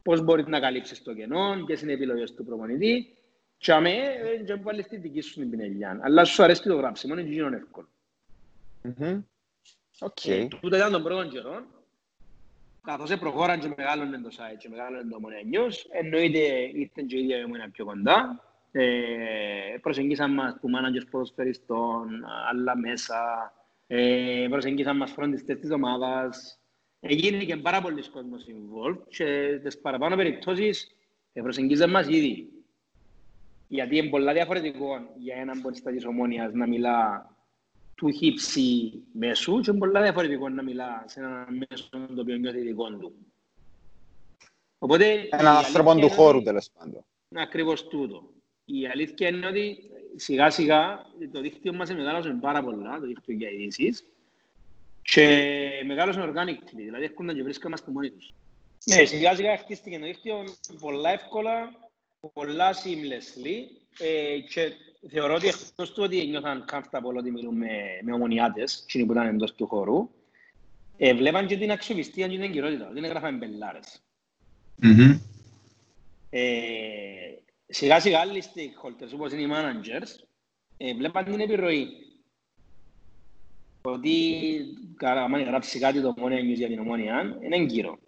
[0.04, 3.14] πώς μπορείς να καλύψεις το κενό, ποιες είναι οι επιλογές του προπονητή,
[3.58, 6.00] και αμέ, ε, και βάλεις τη δική σου την πινελιά.
[6.02, 7.88] Αλλά σου αρέσει το γράψιμο, είναι τζείνον εύκολο.
[8.82, 9.22] Μμμ.
[10.00, 10.26] Οκ.
[10.26, 11.66] Ε, Τούτο ήταν των πρώτων καιρών,
[12.84, 16.40] καθώς προχώραν και μεγάλωνε το site και μεγάλωνε το Ομόνοια News, εννοείται
[16.74, 18.44] ήρθαν και η ίδια η Ομόνοια πιο κοντά.
[18.72, 23.18] Ε, προσεγγίσαν μας που managers ποδοσφαιριστών, άλλα μέσα,
[23.92, 26.60] ε, προσεγγίσαν μας φροντιστές της ομάδας.
[27.00, 30.88] Έγινε και πάρα πολλοί κόσμος involved και τις παραπάνω περιπτώσεις
[31.34, 32.50] ε, προσεγγίζαν μας ήδη.
[33.68, 37.30] Γιατί είναι πολλά διαφορετικό για έναν ποδιστά της Ομόνιας να μιλά
[37.96, 42.60] του χύψη μέσου και είναι πολλά διαφορετικό να μιλά σε έναν μέσο το οποίο νιώθει
[42.62, 43.14] δικό του.
[44.80, 47.06] Οπότε, η Έναν αλήθεια άνθρωπο του είναι χώρου, ότι- τέλος πάντων.
[47.36, 48.32] Ακριβώς τούτο.
[48.72, 49.78] Η αλήθεια είναι ότι
[50.16, 54.04] σιγά σιγά το δίκτυο μας μεγάλωσε πάρα πολλά, το δίκτυο για ειδήσεις,
[55.02, 58.34] και μεγάλωσε organically, δηλαδή έρχονταν και βρίσκαμαστε μόνοι τους.
[58.86, 60.44] Ναι, σιγά σιγά χτίστηκε το δίκτυο
[60.80, 61.72] πολλά εύκολα,
[62.34, 63.56] πολλά seamlessly
[64.00, 64.74] ε, και
[65.10, 67.70] θεωρώ ότι εκτός του ότι νιώθαν comfortable ότι μιλούν με,
[68.02, 70.10] με ομονιάτες, εκείνοι που ήταν εντός του χώρου,
[70.98, 74.02] ε, βλέπαν και την αξιοπιστία και την εγκυρότητα, δεν έγραφαν μπελάρες.
[74.76, 75.20] Μμμ.
[76.30, 76.50] Ε,
[77.70, 80.28] σιγά σιγά άλλοι stakeholders όπως είναι οι managers
[80.78, 81.88] ε, βλέπαν την επιρροή.
[83.82, 84.36] Ότι
[84.96, 88.00] καλά, άμα γράψει κάτι το Ομόνια News για την Ομόνια είναι έγκυρο.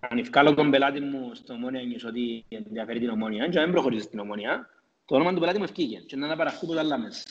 [0.00, 3.72] αν ευκάλω τον πελάτη μου στο ομόνια νιώσω ότι ενδιαφέρει την ομόνια και αν δεν
[3.72, 4.68] προχωρήσει στην ομόνια,
[5.04, 7.22] το όνομα του πελάτη μου ευκήγε και να παραχθεί που τα άλλα μέσα.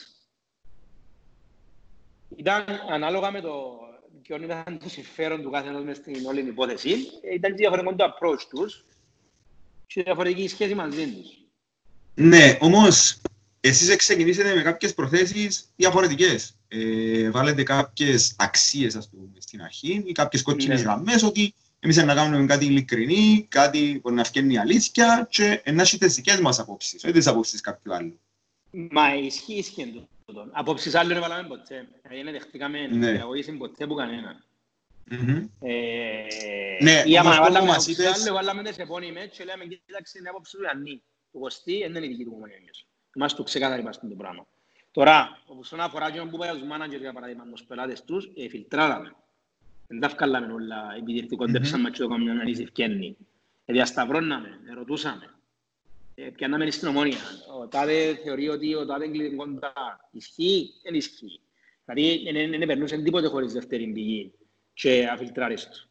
[2.36, 3.80] Ήταν ανάλογα με το
[4.22, 6.96] ποιο ήταν το συμφέρον του κάθε ενός μες στην όλη υπόθεση,
[7.34, 8.86] ήταν διαφορετικό το approach τους
[9.94, 11.28] και διαφορετική σχέση μαζί τους.
[12.16, 13.22] Ναι, όμως
[13.60, 16.56] εσείς ξεκινήσετε με κάποιες προθέσεις διαφορετικές.
[16.68, 20.84] Ε, βάλετε κάποιες αξίες, ας πούμε, στην αρχή ή κάποιες κόκκινες ναι.
[20.84, 25.98] γραμμές ότι εμείς να κάνουμε κάτι ειλικρινή, κάτι που να φτιάχνει αλήθεια και να έχει
[25.98, 28.20] τις δικές μας απόψεις, όχι τις απόψεις κάποιου άλλου.
[28.72, 30.48] Μα ισχύει, ισχύει τούτο.
[30.52, 31.88] Απόψεις άλλου δεν βάλαμε ποτέ.
[32.02, 34.44] Δηλαδή δεν δεχτήκαμε διαγωγήση ποτέ που κανένα.
[36.82, 38.32] Ναι, όμως που μας είπες...
[38.32, 41.04] Βάλαμε τις επώνυμες και λέμε, κοίταξε, είναι απόψη του Ιαννή.
[41.32, 42.88] Του Κωστή, δεν είναι η δική του κομμονιόνιος.
[43.16, 44.48] Είμαστε το ξεκάθαροι μας το πράγμα.
[44.92, 49.16] Τώρα, όπως αφορά και που πάει τους μάνατζερ, για παράδειγμα, τους πελάτες τους, φιλτράραμε.
[49.88, 53.18] Δεν τα βγάλαμε όλα, επειδή κοντέψαμε και το καμιόν να είσαι ευκένει.
[53.66, 55.36] Διασταυρώναμε, ερωτούσαμε.
[56.34, 57.20] Πιάνναμε στην ομόνια.
[57.62, 59.74] Ο τάδε θεωρεί ότι ο τάδε εγκλήθηκε κοντά.
[60.12, 61.40] Ισχύει, δεν ισχύει.
[61.86, 64.34] Δηλαδή δεν περνούσε τίποτε χωρίς δεύτερη πηγή
[64.82, 65.90] και αφιλτράρεις του.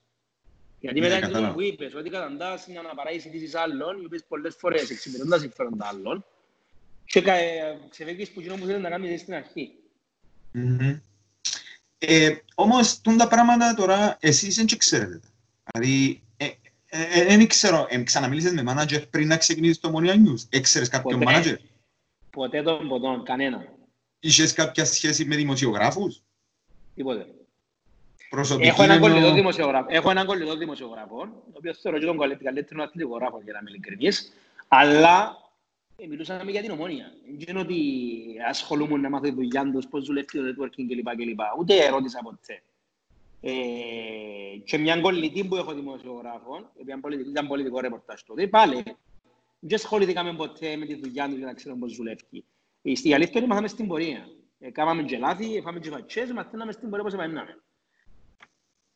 [0.81, 5.41] Γιατί μετά είναι που είπες, ότι καταντάς να αναπαράεις ειδήσεις άλλων, είπες πολλές φορές εξυπηρετώντας
[5.41, 6.25] συμφέροντα άλλων
[7.05, 7.23] και
[7.89, 9.73] ξεφεύγεις που κοινό που θέλεις να κάνεις στην αρχή.
[11.99, 15.21] Ε, όμως, τα πράγματα τώρα εσείς δεν ξέρετε.
[15.73, 16.23] Δηλαδή,
[17.27, 20.47] δεν ξέρω, ξαναμίλησες με μάνατζερ πριν να ξεκινήσεις το Μονία News.
[20.51, 21.57] Έξερες κάποιον μάνατζερ;
[22.31, 23.65] Ποτέ τον ποτόν, κανένα.
[24.21, 26.23] Είχες κάποια σχέση με δημοσιογράφους;
[26.95, 27.27] Τίποτε.
[28.31, 32.83] Προσωπική Έχω έναν κολλητό δημοσιογράφο, έχω έναν κολλητό δημοσιογράφο, ο οποίος θεωρώ και τον καλύτερο
[32.83, 34.33] αθλητικογράφο, για να είμαι ειλικρινής,
[34.69, 35.37] αλλά
[35.97, 37.13] ε, μιλούσαμε για την ομόνια.
[37.39, 37.77] Δεν είναι ότι
[38.49, 41.09] ασχολούμουν να μάθω τη δουλειά τους, πώς δουλεύει το networking κλπ.
[41.59, 42.63] Ούτε ερώτησα ποτέ.
[43.41, 43.53] Ε,
[44.65, 46.71] και μια κολλητή που έχω δημοσιογράφο,
[47.31, 48.83] ήταν πολιτικό ρεπορτάζ τότε, πάλι
[49.61, 52.45] δεν ασχοληθήκαμε ποτέ με τη δουλειά τους για να ξέρουμε πώς δουλεύει.
[52.95, 54.29] Στη αλήθεια είναι μάθαμε στην πορεία.
[54.59, 57.59] Ε, κάμαμε και λάθη, φάμε και φατσές, μαθαίναμε στην πορεία πώς επανέναμε.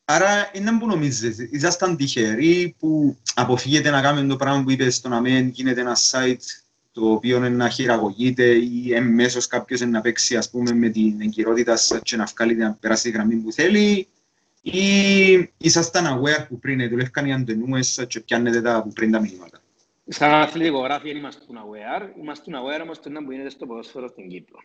[0.05, 5.09] Άρα, είναι που νομίζετε, ήσασταν τυχεροί που αποφύγετε να κάνετε το πράγμα που είπες στο
[5.09, 6.63] να μην γίνεται ένα site
[6.93, 11.79] το οποίο είναι να χειραγωγείται ή εμέσως κάποιος να παίξει ας πούμε, με την εγκυρότητα
[12.03, 14.09] και να βγάλει να περάσει τη γραμμή που θέλει
[14.63, 19.61] ή ήσασταν aware που πριν δουλεύκαν οι αντενούες και πιάνετε τα που πριν τα μηνύματα.
[20.09, 24.09] Σαν αθλητικό γράφει δεν είμαστε aware, είμαστε aware όμως το να που γίνεται στο ποδόσφαιρο
[24.09, 24.59] στην Κύπρο.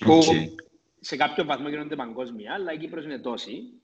[0.00, 0.04] Okay.
[0.04, 0.22] Που
[1.00, 3.79] σε κάποιο βαθμό γίνονται παγκόσμια, αλλά η Κύπρος είναι τόση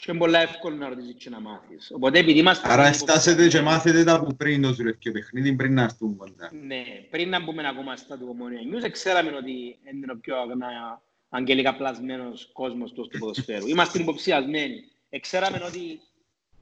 [0.00, 1.90] και είναι πολύ εύκολο να ρωτήσεις και να μάθεις.
[1.94, 2.72] Οπότε επειδή είμαστε...
[2.72, 6.50] Άρα φτάσετε και μάθετε τα που πριν το δουλεύει παιχνίδι, πριν να έρθουν κοντά.
[6.66, 11.02] Ναι, πριν να μπούμε ακόμα στα του Ομόνια News, ξέραμε ότι είναι ο πιο αγνά,
[11.28, 13.66] αγγελικά πλασμένος κόσμος του ποδοσφαίρου.
[13.66, 14.84] Είμαστε υποψιασμένοι.
[15.20, 16.00] Ξέραμε ότι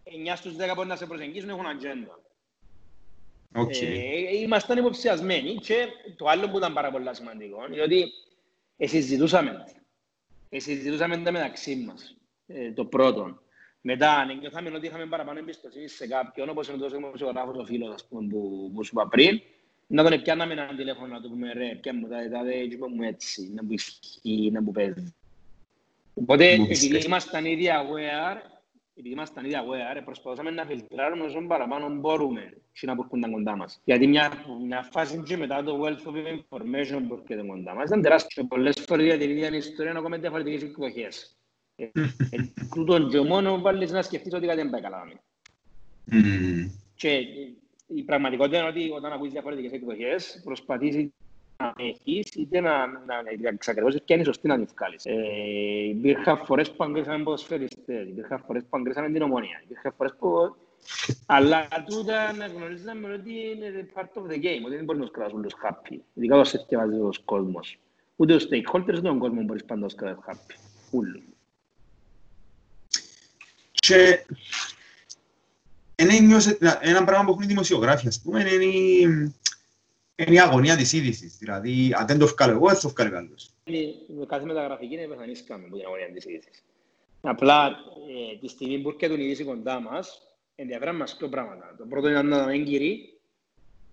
[0.05, 2.18] 9 στους 10 μπορεί να σε προσεγγίσουν έχουν ατζέντα.
[3.57, 3.83] Okay.
[3.83, 8.05] Ε, ήμασταν υποψιασμένοι και το άλλο που ήταν πάρα πολύ σημαντικό είναι ότι
[8.79, 9.64] συζητούσαμε.
[10.57, 12.16] Συζητούσαμε τα μεταξύ μας
[12.47, 13.39] ε, το πρώτο.
[13.81, 18.05] Μετά, νιώθαμε ότι είχαμε παραπάνω εμπιστοσύνη σε κάποιον, όπως είναι τόσο δημοσιογράφος ο φίλος, ας
[18.05, 19.41] πούμε, που, που σου είπα πριν,
[19.87, 23.03] να τον πιάναμε ένα τηλέφωνο να του πούμε ρε, πια μου τα δεδάδε, έτσι μου
[23.03, 25.15] έτσι, να μου ισχύει, να μου παίζει.
[26.15, 28.37] Οπότε, επειδή ήμασταν ήδη aware,
[28.97, 33.81] επειδή ήμασταν ήδη aware, προσπαθούσαμε να φιλτράρουμε όσο παραπάνω μπορούμε και να μπορούν κοντά μας.
[33.85, 34.33] Γιατί μια,
[34.67, 38.45] μια φάση και μετά το wealth of information που έρχεται κοντά μας ήταν τεράστιο.
[38.45, 41.37] Πολλές φορές για την ίδια ιστορία να έχουμε διαφορετικές εκδοχές.
[42.75, 45.09] Τούτον και μόνο βάλεις να σκεφτείς ότι κάτι δεν πάει καλά.
[46.95, 47.27] Και
[47.87, 51.11] η πραγματικότητα είναι ότι όταν ακούεις διαφορετικές εκδοχές, προσπαθείς
[51.57, 55.05] να έχεις είτε να, να, να εξακριβώσεις και είναι σωστή να την βγάλεις.
[55.05, 55.15] Ε,
[55.89, 60.57] υπήρχαν φορές που αγκρίσαμε ποδοσφαιριστές, υπήρχαν φορές που αγκρίσαμε την ομονία, υπήρχαν φορές που...
[61.27, 65.43] Αλλά τούτα να γνωρίζαμε ότι είναι part of the game, ότι δεν μπορείς να σκράσουν
[65.43, 67.79] τους happy, ειδικά όσο θυκευάζει ο κόσμος.
[68.17, 70.55] Ούτε ο stakeholders, ούτε ο κόσμος μπορείς πάντα να σκράσουν happy.
[70.91, 71.23] Ούλους.
[73.87, 74.25] Και
[76.81, 79.01] ένα πράγμα που έχουν οι δημοσιογράφοι, ας πούμε, είναι η,
[80.14, 81.37] είναι η αγωνία της είδησης.
[81.38, 83.51] Δηλαδή, αν δεν το βγάλω εγώ, δεν το βγάλω άλλος.
[84.27, 86.64] Κάθε μεταγραφική είναι πεθανίσκαμε από την αγωνία της είδησης.
[87.20, 87.66] Απλά,
[88.33, 90.23] ε, τη στιγμή που έρχεται η είδηση κοντά μας,
[90.55, 91.75] ενδιαφέραν μας δύο πράγματα.
[91.79, 93.18] Το πρώτο ήταν να δούμε έγκυροι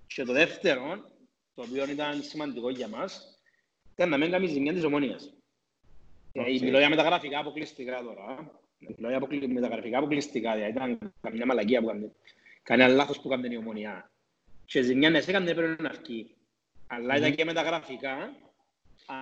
[0.07, 1.11] και το δεύτερο,
[1.55, 3.39] το οποίο ήταν σημαντικό για μας,
[3.93, 5.33] ήταν να μην κάνουμε ζημιά της ομόνιας.
[6.33, 6.59] Okay.
[6.61, 8.60] Μιλώ για μεταγραφικά αποκλειστικά τώρα.
[8.87, 12.11] Δηλαδή με τα γραφικά αποκλειστικά, δηλαδή ήταν καμιά μαλακία που έκανε,
[12.63, 14.11] κανένα λάθος που έκανε η ομονιά.
[14.65, 16.35] Και ζημιά να σε έκανε πρέπει να αρκεί.
[16.87, 18.35] Αλλά ήταν και με τα γραφικά,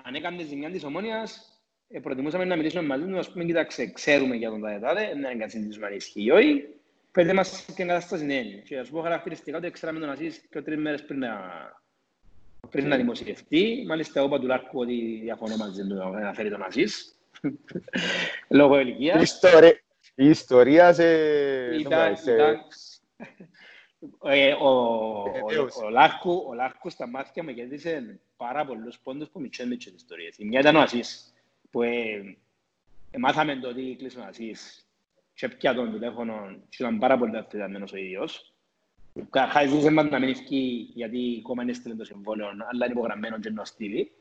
[0.04, 4.36] αν έκανε ζημιά της ομόνιας, ε, προτιμούσαμε να μιλήσουμε μαζί του, ας πούμε, κοίταξε, ξέρουμε
[4.36, 6.80] για τον τάδε τάδε, να εγκαθυντήσουμε αν ισχύει όχι,
[7.12, 8.44] Πέντε μας την κατάσταση είναι.
[8.44, 11.40] Και ας πω χαρακτηριστικά ότι ξέραμε τον Ασίς και τρεις μέρες πριν να,
[12.70, 13.84] πριν να δημοσιευτεί.
[13.88, 17.19] Μάλιστα, εγώ είπα του Λάρκου ότι διαφωνώ μαζί του να φέρει τον Ασίς.
[18.60, 19.40] Λόγω ηλικίας.
[20.16, 21.06] Η ιστορία σε...
[21.76, 22.60] Ήταν, ήταν,
[24.24, 29.40] ε, ο, ο, ο, Λάρκου, ο Λάρκου στα μάτια μου κέρδισε πάρα πολλούς πόντους που
[29.40, 30.38] μητσές μητσές ιστορίες.
[30.38, 31.34] Η μια ήταν ο Ασίς,
[31.72, 32.38] που ε,
[33.12, 34.88] ε, μάθαμε το ότι κλείσουν ο Ασίς
[35.34, 36.34] και πια τον τηλέφωνο
[36.70, 38.54] και ήταν πάρα πολύ αυτοιδαμένος ο ίδιος.
[39.50, 43.50] Χάζησε πάντα να μην ευκεί γιατί ακόμα είναι στείλει το συμβόλαιο, αλλά είναι υπογραμμένο και
[43.50, 44.12] να στείλει.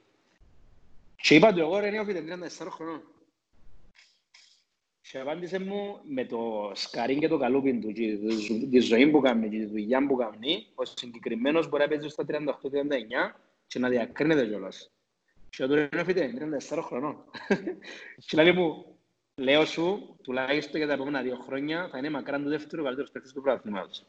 [1.23, 2.25] Και είπα του εγώ ρε νέοφιτε
[2.61, 3.03] 34 χρονών.
[5.01, 8.19] Και απάντησε μου με το σκαρί και το καλούπιν του και
[8.71, 12.25] τη ζωή που κάνει και τη δουλειά που κάνει, ο συγκεκριμένος μπορεί να παίζει στα
[12.29, 12.35] 38-39
[13.67, 14.91] και να διακρίνεται κιόλας.
[15.51, 16.33] Και του ρε νέοφιτε,
[16.71, 17.25] 34 χρονών.
[18.27, 18.99] Και λέει μου,
[19.35, 23.33] λέω σου, τουλάχιστον για τα επόμενα δύο χρόνια, θα είναι μακράν το δεύτερο καλύτερος παίκτης
[23.33, 24.07] του πρωταθλήματος.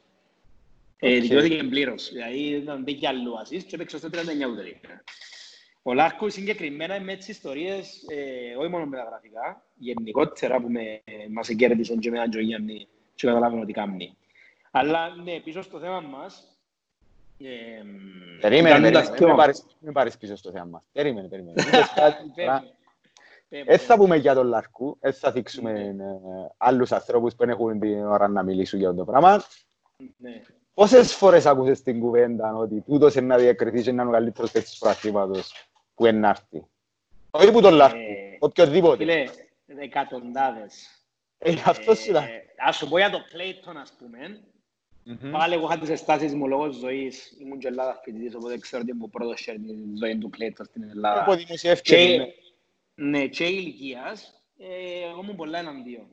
[0.97, 2.09] Ε, δικαιώθηκε πλήρως.
[2.11, 4.15] Δηλαδή ήταν μπήκε αλλού ασίστ και έπαιξε στο 39
[4.51, 4.79] ούτε
[5.89, 11.99] Ο Λάρκος συγκεκριμένα μες τις ιστορίες, ε, όχι μόνο μεταγραφικά, γενικότερα που με, μας εγκέρδισαν
[11.99, 14.17] και με έναν Γιάννη και καταλάβουν ότι κάνει.
[14.71, 16.57] Αλλά ναι, πίσω στο θέμα μας,
[17.39, 17.45] ε,
[18.39, 20.83] Περίμενε, περίμενε, μην πάρεις πίσω στο θέμα μας.
[20.91, 21.61] Περίμενε, περίμενε.
[23.65, 26.03] Δεν θα πούμε για τον Λαρκού, δεν θα δείξουμε ναι.
[26.03, 26.07] ε,
[26.57, 29.43] άλλους ανθρώπους που έχουν την ώρα να μιλήσουν για το πράγμα.
[30.17, 30.41] Ναι.
[30.73, 34.51] Πόσες φορές ακούσες την κουβέντα ότι τούτος είναι να διακριθεί και να είναι ο καλύτερος
[34.51, 35.68] παίκτης του πρακτήματος;
[35.99, 36.65] Που είναι να έρθει.
[37.31, 38.97] Όχι που τον Λαρκού, ε, οποιοδήποτε.
[38.97, 39.25] Φίλε,
[39.81, 41.05] εκατοντάδες.
[41.37, 42.25] Ε, αυτός ήταν.
[42.67, 44.39] Ας σου πω για το Κλέιτον, ας πούμε.
[45.31, 47.37] Πάλι εγώ είχα τις αισθάσεις μου λόγω ζωής.
[47.39, 51.21] Ήμουν και Ελλάδας φοιτητής, οπότε ξέρω ότι μου πρώτος της ζωής του Κλέιτον στην Ελλάδα.
[51.21, 52.33] Από δημοσιεύτηκε.
[52.95, 56.07] Ναι, και ηλικίας, ε, εγώ ήμουν πολλά εναντίον.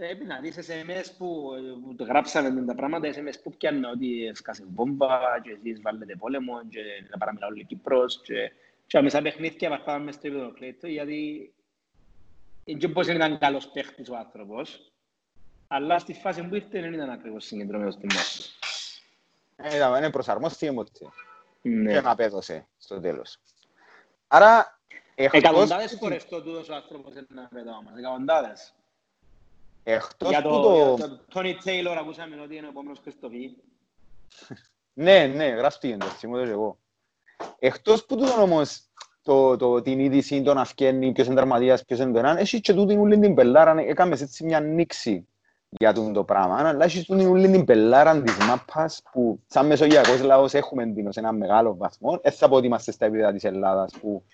[0.00, 1.50] Πρέπει να δεις SMS που,
[1.86, 6.60] που το γράψαμε τα πράγματα, SMS που πιάνε ότι έσκασε βόμβα και εσείς βάλετε πόλεμο
[6.68, 8.52] και να παραμιλά όλοι Κύπρος και,
[8.86, 11.52] και αμέσως παιχνίδια βαρθάμε μες στο επίπεδο κλέτο γιατί
[12.78, 14.92] και πώς ήταν καλός παίχτης ο άνθρωπος
[15.68, 18.52] αλλά στη φάση που ήρθε δεν ήταν ακριβώς συγκεντρωμένος στην μάχη.
[19.56, 20.84] Ε, είναι προσαρμόστηκε μου
[21.62, 21.92] ναι.
[21.92, 23.38] και να πέδωσε στο τέλος.
[24.28, 24.80] Άρα
[25.14, 28.74] Εκατοντάδες φορές το τούτος ο άνθρωπος είναι ένα παιδό μας, εκατοντάδες.
[29.82, 30.94] Εκτός για το, το...
[30.96, 33.50] Για το Τόνι Τέιλορ ακούσαμε ότι είναι ο επόμενος Χριστοφή.
[35.04, 36.78] ναι, ναι, γράψτε το, θυμώ το εγώ.
[37.58, 38.80] Εκτός που τούτον όμως
[39.22, 42.60] το, το, την είδηση, το να φκένει, ποιος είναι τερματίας, ποιος είναι το έναν, έχει
[42.60, 45.26] και τούτην ούλη την πελάρα, έκαμες έτσι μια νήξη
[45.68, 46.68] για τούτο το πράγμα.
[46.68, 51.20] Αλλά έχει τούτην ούλη την πελάρα της μάπας που σαν μεσογειακός λαός έχουμε την σε
[51.20, 52.18] ένα μεγάλο βαθμό.
[52.22, 54.24] Δεν θα πω ότι είμαστε στα επίπεδα της Ελλάδας που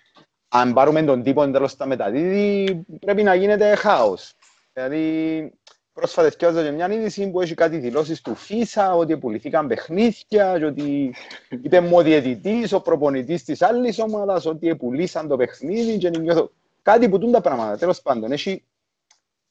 [0.48, 4.34] αν πάρουμε τον τύπο τέλος τα μεταδίδει, πρέπει να γίνεται χάος.
[4.78, 5.52] Δηλαδή,
[5.92, 10.64] πρόσφατα θυκιάζω και μια είδηση που έχει κάτι δηλώσεις του ΦΙΣΑ, ότι πουληθήκαν παιχνίδια, και
[10.64, 11.14] ότι
[11.48, 16.50] είπε μου ο διαιτητής, ο προπονητής της άλλης ομάδας, ότι πουλήσαν το παιχνίδι και νιώθω.
[16.82, 18.32] Κάτι που τούν τα πράγματα, τέλος πάντων.
[18.32, 18.64] Έχει,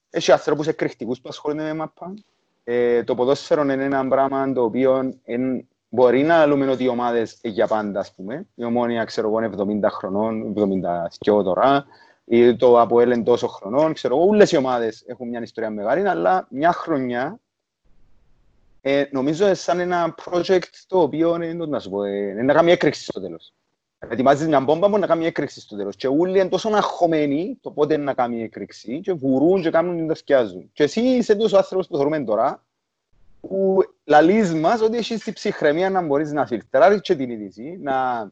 [0.10, 2.14] έχει ανθρώπους εκρηκτικούς που ασχολούνται με μαπά.
[2.64, 7.40] Ε, το ποδόσφαιρο είναι ένα πράγμα το οποίο είναι Μπορεί να λέμε ότι οι ομάδες
[7.42, 8.48] για πάντα, ας πούμε.
[8.56, 10.54] Η ομόνια, ξέρω εγώ, είναι 70 χρονών,
[11.18, 11.86] 72 τώρα,
[12.26, 16.08] ή το ΑΠΟΕΛ είναι τόσο χρονών, ξέρω εγώ, όλες οι ομάδες έχουν μια ιστορία μεγάλη,
[16.08, 17.40] αλλά μια χρονιά
[18.88, 22.72] ε, νομίζω σαν ένα project το οποίο είναι, να σου πω, ε, είναι να κάνει
[22.72, 23.54] έκρηξη στο τέλος.
[24.00, 25.96] Ετοιμάζεις μια μπόμπα που να κάνει έκρηξη στο τέλος.
[25.96, 30.08] Και όλοι είναι τόσο αγχωμένοι το πότε να κάνει έκρηξη και βουρούν και κάνουν την
[30.08, 30.70] τα σκιάζουν.
[30.74, 32.66] Και εσύ είσαι τόσο άνθρωπος που θεωρούμε τώρα,
[33.42, 38.30] που λαλείς μας ότι έχεις την ψυχραιμία να μπορείς να φιλτράρεις και την είδηση, να,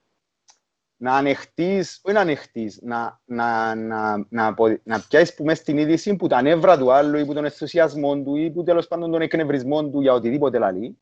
[1.04, 6.16] να ανεχτείς, όχι να ανεχτείς, να, να, να, να, να πιάσεις που μες στην είδηση
[6.16, 9.22] που τα νεύρα του άλλου ή που τον ενθουσιασμό του ή που τέλος πάντων τον
[9.22, 10.98] εκνευρισμό του για οτιδήποτε λαλεί,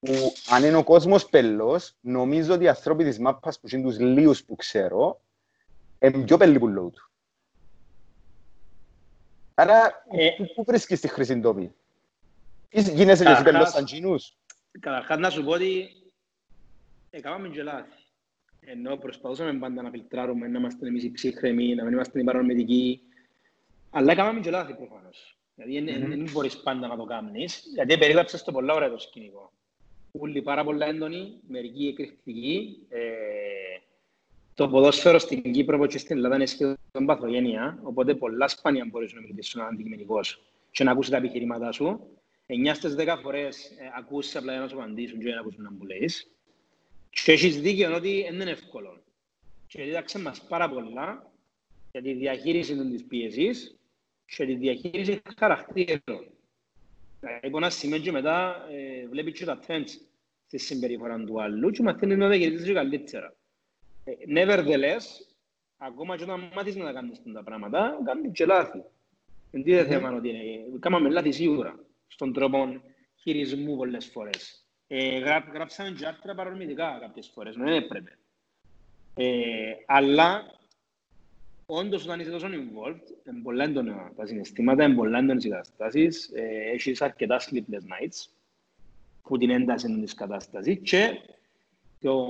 [0.00, 0.12] που
[0.50, 4.44] αν είναι ο κόσμος πελός, νομίζω ότι οι ανθρώποι της μάπας που είναι τους λίγους
[4.44, 5.20] που ξέρω,
[5.98, 7.10] είναι πιο πελοί που λόγω του.
[9.54, 11.74] Άρα, ε, πού βρίσκεις τη χρήση τόπη.
[12.70, 14.36] Γίνεσαι και εσύ πελός σαν κοινούς.
[14.80, 15.90] Καταρχάς να σου πω ότι
[17.10, 17.99] έκαναμε και λάθη.
[18.60, 23.00] Ενώ προσπαθούσαμε πάντα να φιλτράρουμε, να είμαστε εμείς οι ψύχρεμοι, να μην είμαστε οι παρανομητικοί.
[23.90, 25.38] Αλλά έκαναμε και λάθη προφανώς.
[25.54, 29.52] Δηλαδή δεν μπορείς πάντα να το κάνεις, γιατί περίγραψες το πολλά ωραία το σκηνικό.
[30.12, 32.86] Ούλοι πάρα πολλά έντονοι, μερικοί εκρηκτικοί.
[32.88, 33.00] Ε,
[34.54, 39.12] το ποδόσφαιρο στην Κύπρο όπως και στην Ελλάδα είναι σχεδόν παθογένεια, οπότε πολλά σπάνια μπορείς
[39.12, 42.00] να μιλήσεις αντικειμενικός και να ακούσεις τα επιχειρήματά σου.
[42.46, 45.70] 9 στις 10 φορές ε, ακούσεις απλά για να σου απαντήσουν και να ακούσουν να
[45.70, 46.30] μου λέεις.
[47.10, 49.02] Και έχεις δίκιο ότι δεν είναι εύκολο.
[49.66, 51.32] Και δίδαξε μας πάρα πολλά
[51.92, 53.78] για τη διαχείριση της πίεσης
[54.26, 56.30] και τη διαχείριση χαρακτήρων.
[57.42, 59.88] Από ένα σημείο και μετά ε, βλέπεις και τα trends
[60.46, 63.36] στη συμπεριφορά του άλλου και μαθαίνεις να διαχειριστείς καλύτερα.
[64.04, 65.02] Ε, nevertheless,
[65.76, 68.84] ακόμα και όταν μάθεις να τα κάνεις τα πράγματα, κάνεις και λάθη.
[69.50, 70.78] Δεν είναι θέμα ότι είναι.
[70.78, 72.82] Κάμαμε λάθη σίγουρα στον τρόπο
[73.14, 74.59] χειρισμού πολλές φορές.
[74.92, 78.18] Ε, γρά, γράψαμε και άρθρα παρορμητικά κάποιες φορές, δεν έπρεπε.
[79.14, 80.58] Ε, αλλά,
[81.66, 86.30] όντως όταν είσαι τόσο involved, είναι πολλά έντονα τα συναισθήματα, είναι πολλά έντονες οι καταστάσεις,
[86.34, 88.30] ε, έχεις αρκετά sleepless nights,
[89.22, 91.20] που την ένταση της κατάστασης και
[92.00, 92.26] το,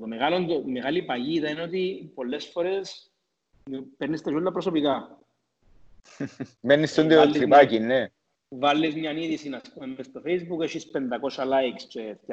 [0.00, 3.10] το μεγάλο, το, η μεγάλη παγίδα είναι ότι πολλές φορές
[3.96, 5.18] παίρνεις τα ζούλα προσωπικά.
[6.60, 8.10] Μένεις στον τρυπάκι, ναι.
[8.54, 12.32] Βάλεις μια είδηση να πούμε στο facebook, έχεις 500 likes και 200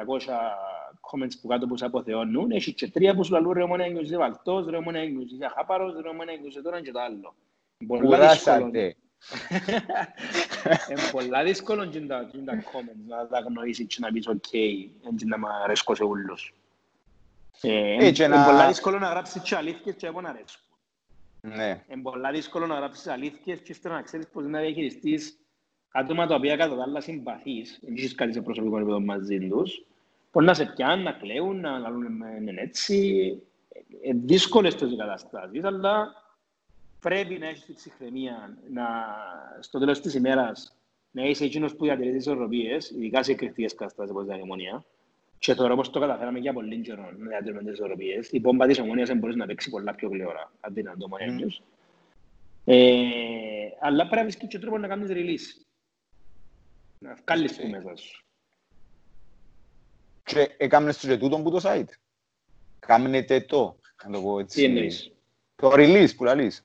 [1.11, 4.17] comments που κάτω που σε αποθεώνουν, έχεις και τρία που σου λαλούν ρε μόνα έγνωσης
[4.17, 7.35] βαλτός, ρε μόνα έγνωσης αχάπαρος, ρε μόνα έγνωσης τώρα και το άλλο.
[7.87, 8.95] Κουράσατε.
[10.89, 14.57] Είναι πολλά δύσκολο και τα comments να τα γνωρίσεις και να πεις ok,
[15.11, 16.53] έτσι να μ' αρέσκω σε ούλους.
[17.61, 20.63] Είναι πολλά δύσκολο να γράψεις και αλήθειες και εγώ να αρέσκω.
[21.41, 21.83] Ναι.
[21.87, 25.37] Είναι πολλά δύσκολο να γράψεις αλήθειες και ύστερα να ξέρεις πώς να διαχειριστείς
[25.91, 29.85] άτομα τα οποία κατά τα άλλα συμπαθείς, δεν έχεις κάτι σε προσωπικό επίπεδο μαζί τους,
[30.31, 33.41] μπορεί να σε πιάνουν, να κλαίουν, να λαλούν είναι έτσι.
[34.01, 36.13] Ε, δύσκολες τις καταστάσεις, αλλά
[36.99, 38.85] πρέπει να έχεις τη ψυχραιμία να,
[39.59, 40.79] στο τέλος της ημέρας
[41.11, 44.83] να είσαι εκείνος που διατηρείς τις ισορροπίες, ειδικά σε κριτικές καταστάσεις όπως η αγεμονία.
[45.39, 48.79] Και τώρα όπως το καταφέραμε για πολύ καιρό να διατηρούμε τις ισορροπίες, η πόμπα της
[48.79, 51.61] ομόνιας μπορείς να παίξει πολλά πιο γλυόρα, αντί να το μονέμιος.
[51.61, 51.65] Mm.
[52.65, 52.99] Ε,
[53.79, 55.68] αλλά πρέπει να βρεις και τρόπο να κάνεις release.
[56.99, 58.23] Να βγάλεις το μέσα σου.
[60.23, 61.89] Και έκαμνες το και τούτον που το site.
[62.79, 64.57] Κάμνετε το, να το πω έτσι.
[64.59, 65.11] Τι εννοείς;
[65.55, 66.63] Το release που λαλείς.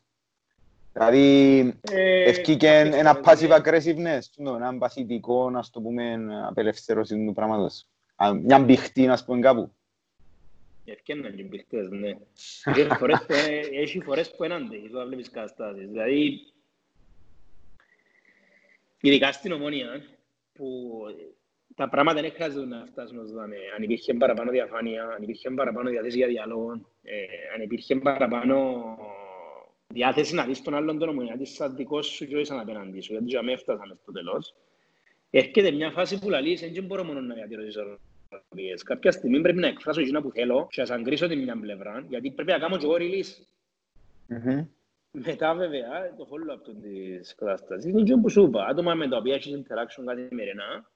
[0.93, 1.59] Δηλαδή,
[1.91, 3.57] Ε, ευκήκε κάποιες ένα φορές, passive ναι.
[3.57, 6.17] aggressiveness, τούτο, ένα παθητικό, να το πούμε,
[6.47, 7.87] απελευθέρωσης του πράγματος.
[8.17, 9.75] Α, Μια μπηχτή, να πούμε, κάπου.
[10.85, 12.13] Ευκαιρναν και μπηχτές, ναι.
[12.65, 15.89] Έχει φορές που, ε, έχει φορές που ένανται, εδώ βλέπεις καταστάσεις.
[15.89, 16.41] Δηλαδή,
[19.01, 20.03] ειδικά στην ομόνια,
[20.55, 21.01] που
[21.75, 23.57] τα πράγματα δεν χρειάζεται να φτάσουν ως δάμε.
[23.77, 27.15] Αν υπήρχε παραπάνω διαφάνεια, αν υπήρχε παραπάνω διάθεση για διάλογο, ε,
[27.55, 28.85] αν υπήρχε παραπάνω
[29.87, 33.13] διάθεση να δεις τον άλλον τον ομονιάτη σαν δικός σου και όχι σαν απέναντι σου,
[33.13, 34.55] γιατί για μένα φτάσαμε στο τέλος.
[35.31, 38.83] Έρχεται μια φάση που λαλείς, δεν μπορώ μόνο να διατηρώ τις ισορροπίες.
[38.83, 42.31] Κάποια στιγμή πρέπει να εκφράσω εκείνα που θέλω και να σαγκρίσω την μια πλευρά, γιατί
[42.31, 43.43] πρέπει να κάνω και εγώ release.
[45.15, 45.23] Μμμ.
[45.27, 49.17] Μετά βέβαια, το follow-up του της κατάστασης είναι και που σου είπα, άτομα με τα
[49.17, 50.91] οποία έχεις interaction καθημερινά,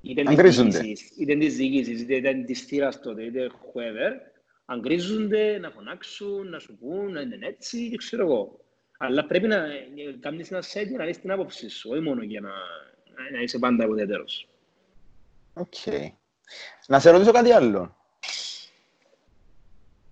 [0.00, 0.78] είτε της Αγκρίζονται.
[0.78, 4.12] διοίκησης, είτε της διοίκησης, είτε ήταν της θύρας τότε, είτε whoever,
[4.64, 8.60] αγκρίζονται, να φωνάξουν, να σου πούν, να είναι έτσι, και ξέρω εγώ.
[8.98, 9.90] Αλλά πρέπει να ε,
[10.20, 12.52] κάνεις ένα set για να δεις την άποψη σου, όχι μόνο για να,
[13.32, 14.48] να είσαι πάντα ουδέτερος.
[15.54, 15.74] Οκ.
[16.86, 17.96] Να σε ρωτήσω κάτι άλλο.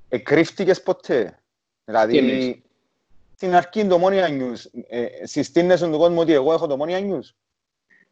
[0.09, 1.39] Εκρύφτηκες ποτέ;
[1.85, 2.65] Τι εννοείς; Δηλαδή,
[3.41, 7.29] στην αρχή το Omonoia News, ε, συστήνεσαι στον κόσμο ότι εγώ έχω το Omonoia News;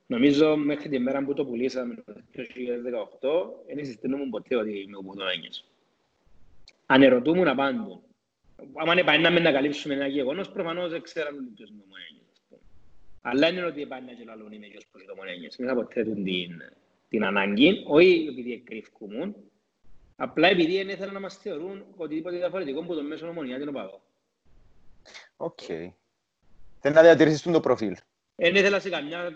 [0.06, 5.02] Νομίζω μέχρι τη μέρα που το πουλήσαμε το 2018, δεν συστήνουμε ποτέ ότι είμαι ο
[5.02, 5.64] Πουδόναγιος.
[6.86, 8.00] Αν ερωτούμουν απάντων.
[8.74, 11.88] Άμα είναι πάει να με να καλύψουμε ένα γεγονός, προφανώς δεν ξέραμε ποιος είναι ο
[11.88, 12.62] Μονέγιος.
[13.22, 15.56] Αλλά είναι ότι πάει να και λαλούν είμαι ποιος πως είναι ο Μονέγιος.
[15.56, 16.62] Δεν θα ποτέ την,
[17.08, 19.34] την ανάγκη, όχι επειδή εκκρύφκουμουν,
[20.16, 24.00] απλά επειδή δεν ήθελαν να μας θεωρούν οτιδήποτε διαφορετικό που το μέσο ομονιά την οπαδό.
[25.40, 25.61] Οκ.
[26.81, 27.96] Θέλει να διατηρήσεις τον το προφίλ.
[28.37, 29.33] Δεν ήθελα σε καμιά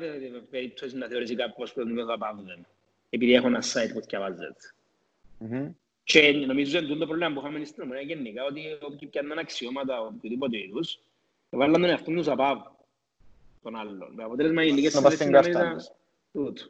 [0.50, 2.66] περίπτωση να θεωρήσει κάποιος που δεν με παύδεν,
[3.10, 4.54] επειδή έχω ένα site που διαβάζεται.
[5.38, 5.70] Μμμ.
[6.04, 10.58] Και νομίζω ότι το πρόβλημα που είχαμε στην ομονία γενικά, ότι όποιοι πιάνναν αξιώματα οποιοδήποτε
[10.58, 11.00] είδους,
[11.50, 12.58] βάλαν τον εαυτό τους above
[13.62, 14.12] των άλλων.
[14.14, 15.96] Με αποτέλεσμα οι γενικές Να πας στην συνελεύσεις να μην κάρτα ήταν...
[16.32, 16.62] Τούτο.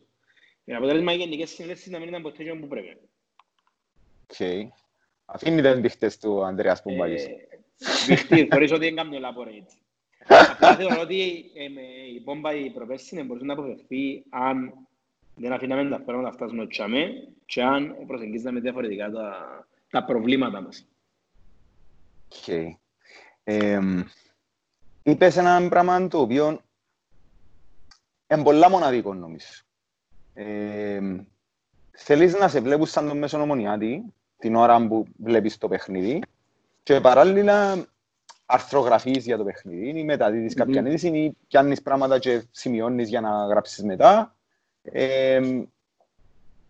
[0.65, 2.97] Με αποτέλεσμα οι γενικές συνελεύσεις να μην ήταν ποτέ εκείνο που πρέπει.
[4.23, 4.71] Οκ.
[5.25, 7.27] Αφήνει τα μπηχτές του Ανδρέας Πουμπάκης.
[7.79, 9.77] Ε, Μπηχτή, χωρίς ότι δεν κάνω elaborate.
[10.51, 11.81] Απλά θεωρώ ότι ε, με
[12.15, 14.73] η πόμπα η προπέρσι δεν μπορούσε να αποφευθεί αν
[15.35, 17.13] δεν αφήναμε τα πράγματα να φτάσουν τζιαμέ
[17.45, 19.37] και αν προσεγγίζαμε διαφορετικά τα,
[19.91, 20.87] τα προβλήματα μας.
[22.29, 22.77] Οκ.
[23.45, 24.03] Εμ,
[25.03, 26.61] Είπες ένα πράγμα το οποίο
[28.27, 29.47] είναι πολλά μοναδικό νομίζω.
[30.35, 31.25] Εμ,
[31.97, 36.23] Θέλεις να σε βλέπουν σαν τον μέσον ομονιάτη την ώρα που βλέπεις το παιχνίδι
[36.83, 37.87] και παράλληλα
[38.47, 40.87] αρθρογραφείς για το παιχνίδι ή μεταδίδεις κάποια Μμμ.
[40.87, 44.37] είδηση ή πιάνεις πράγματα και σημειώνεις για να γράψεις μετά.
[44.83, 45.65] Εμ,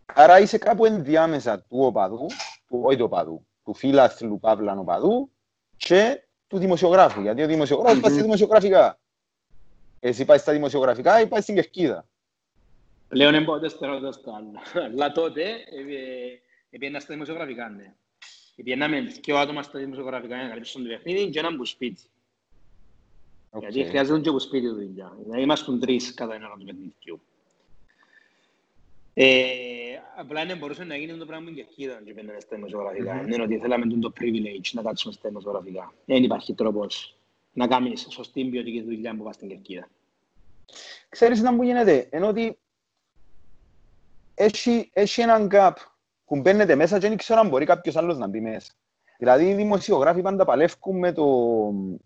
[0.06, 2.26] άρα είσαι κάπου ενδιάμεσα του οπαδού,
[2.68, 5.30] του, όχι του οπαδού, του φίλαθλου Παύλαν οπαδού
[5.76, 7.20] και του δημοσιογράφου.
[7.20, 8.98] Γιατί ο δημοσιογράφος πάει στα δημοσιογραφικά.
[10.00, 12.06] Εσύ πάεις στα δημοσιογραφικά ή πάεις στην κερκίδα;
[13.08, 13.68] Πλέον δεν μπορώ το
[14.12, 14.84] στο άλλο.
[14.84, 15.42] Αλλά τότε
[16.70, 17.94] έπαιρνα στα δημοσιογραφικά, ναι.
[18.56, 22.02] Επιέναμε και ο άτομα στα δημοσιογραφικά για να καλύψουν το παιχνίδι και έναν που σπίτι.
[23.58, 25.16] Γιατί χρειάζεται και που σπίτι του δουλειά.
[25.22, 27.20] Δηλαδή είμαστε τρεις κατά ένα του παιχνιδιού.
[29.14, 29.56] Ε,
[30.16, 33.14] απλά δεν μπορούσε να γίνει το πράγμα και εκεί και πέντε στα δημοσιογραφικά.
[33.14, 35.94] Δεν είναι ότι θέλαμε το privilege να κάτσουμε στα δημοσιογραφικά.
[36.04, 37.16] Δεν υπάρχει τρόπος
[37.52, 39.88] να κάνεις σωστή ποιοτική δουλειά που πας στην Κερκίδα.
[41.08, 42.58] Ξέρεις να μου γίνεται, ενώ ότι
[44.34, 45.72] έχει, έχει έναν gap
[46.32, 48.72] που μπαίνετε μέσα και δεν ξέρω αν μπορεί κάποιος άλλος να μπει μέσα.
[49.18, 51.26] Δηλαδή οι δημοσιογράφοι πάντα παλεύκουν με το,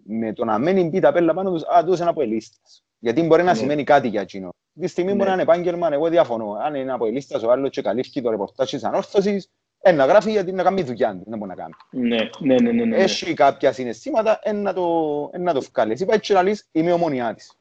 [0.04, 2.84] με το να μένει μπει τα πέλα πάνω τους, α, τους είναι από ελίστες.
[2.98, 3.58] Γιατί μπορεί να ναι.
[3.58, 4.54] σημαίνει κάτι για εκείνο.
[4.80, 5.16] Τη στιγμή ναι.
[5.16, 6.52] μπορεί να είναι επάγγελμα, εγώ διαφωνώ.
[6.52, 9.50] Αν είναι από ελίστας ο άλλος και καλύφθηκε το ρεπορτάζ της ανόρθωσης,
[9.80, 11.74] ένα γράφει γιατί να κάνει δουλειά του, δεν μπορεί να κάνει.
[11.90, 12.96] Ναι, ναι, ναι, ναι, ναι.
[12.96, 15.92] Έχει κάποια συναισθήματα, ένα το, ένα το βγάλει.
[15.92, 17.52] Εσύ πάει και να λύσεις, είμαι ομονιά της.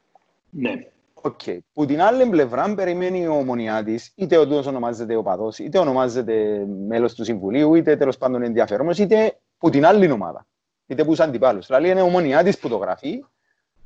[0.50, 0.86] Ναι.
[1.26, 1.58] Okay.
[1.72, 7.14] Που την άλλη πλευρά περιμένει η ομονιά τη, είτε ο ονομάζεται οπαδό, είτε ονομάζεται μέλος
[7.14, 10.46] του Συμβουλίου, είτε τέλος πάντων ενδιαφέρομενο, είτε που την άλλη ομάδα.
[10.86, 11.66] Είτε που σαν αντιπάλους.
[11.66, 13.24] Δηλαδή είναι ομονιά τη που το γράφει,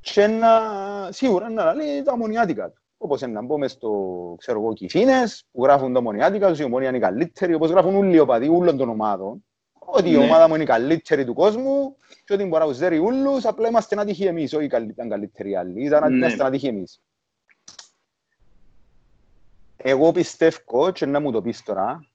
[0.00, 0.48] και να,
[1.10, 2.82] σίγουρα να λέει τα ομονιάτικα του.
[2.96, 3.90] Όπως να πούμε στο
[4.38, 7.96] ξέρω εγώ, Κιφίνε, που γράφουν τα ομονιάτικα τους, η ομονία είναι η καλύτερη, όπως γράφουν
[7.96, 9.44] όλοι οι οπαδοί όλων των ομάδων.
[9.78, 10.24] Ότι η ναι.
[10.24, 13.94] ομάδα μου είναι η καλύτερη του κόσμου, και ότι μπορεί να ουζέρει όλους, απλά είμαστε
[13.94, 15.84] να τύχει εμείς, όχι ήταν καλύτεροι άλλοι.
[15.84, 16.34] Ήταν ναι.
[16.34, 17.00] να τύχει εμείς.
[19.82, 22.06] Εγώ πιστεύω, και να μου το πεις τώρα,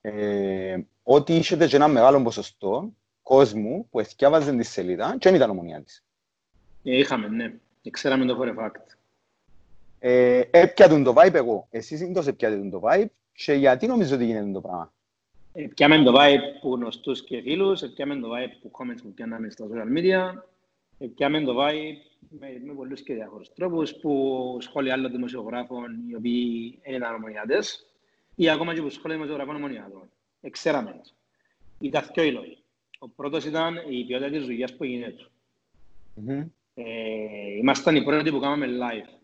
[0.00, 2.92] ε, ότι είχετε και ένα μεγάλο ποσοστό
[3.22, 6.04] κόσμου που εθιάβαζε τη σελίδα και δεν ήταν ομονία της.
[6.82, 7.54] Ε, είχαμε, ναι.
[7.90, 8.96] Ξέραμε το for a fact.
[9.98, 11.66] Ε, έπιατουν το vibe εγώ.
[11.70, 14.92] Εσείς είναι τόσο έπιατουν το vibe και γιατί νομίζω ότι γίνεται το πράγμα;
[15.52, 19.66] Έπιαμε το vibe που γνωστούς και φίλους, έπιαμε το vibe που comments που πιάναμε στα
[19.66, 20.42] social media,
[20.98, 21.96] έπιαμε το vibe
[22.28, 27.86] με, με πολλούς και διάφορους τρόπους που σχόλια άλλων δημοσιογράφων οι οποίοι είναι ομονιάτες
[28.34, 30.10] ή ακόμα και που σχόλια δημοσιογράφων ομονιάτων.
[30.40, 31.00] Εξέραμε.
[31.80, 32.58] Ήταν δύο οι λόγοι.
[32.98, 35.26] Ο πρώτος ήταν η ποιότητα της δουλειάς που γίνεται.
[36.16, 36.46] Mm-hmm.
[36.74, 39.18] Ε, ήμασταν οι πρώτοι που κάναμε live.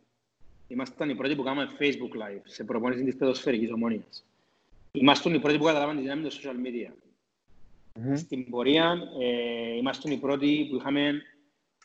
[0.69, 4.25] Ήμασταν οι πρώτοι που κάναμε Facebook live σε προπόνηση της παιδοσφαιρικής ομονίας.
[4.93, 6.93] Ήμασταν οι πρώτοι που καταλάβαμε τη δύναμη των social media.
[7.95, 8.17] Mm-hmm.
[8.17, 11.23] Στην πορεία ε, ήμασταν οι πρώτοι που είχαμε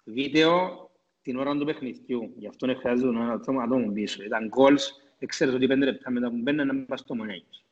[0.04, 0.89] βίντεο
[1.22, 2.34] την ώρα του παιχνιδιού.
[2.38, 4.24] Γι' αυτό χρειάζεται να άτομο ατόμο πίσω.
[4.24, 4.82] Ήταν goals,
[5.26, 7.64] ξέρεις ότι πέντε λεπτά μετά που μπαίνει να πας στο μονέγιος.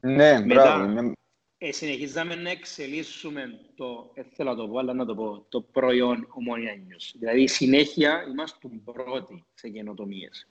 [0.00, 1.12] Ναι, μπράβο.
[1.58, 5.60] Ε, συνεχίζαμε να εξελίσσουμε το, ε, θέλω να το πω, αλλά να το πω, το
[5.60, 7.14] προϊόν ομονιάνιος.
[7.18, 10.48] Δηλαδή, συνέχεια είμαστε πρώτοι σε καινοτομίες.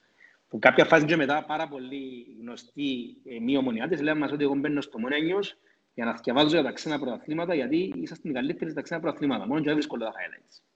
[0.48, 4.54] Που κάποια φάση και μετά πάρα πολύ γνωστοί ε, μη ομονιάτες λένε μας ότι εγώ
[4.54, 5.56] μπαίνω στο μονέγιος
[5.94, 9.46] για να θυκευάζω για τα ξένα πρωταθλήματα, γιατί είσαστε οι καλύτεροι στα ξένα πρωταθλήματα.
[9.46, 10.71] Μόνο και δεν βρίσκω τα highlights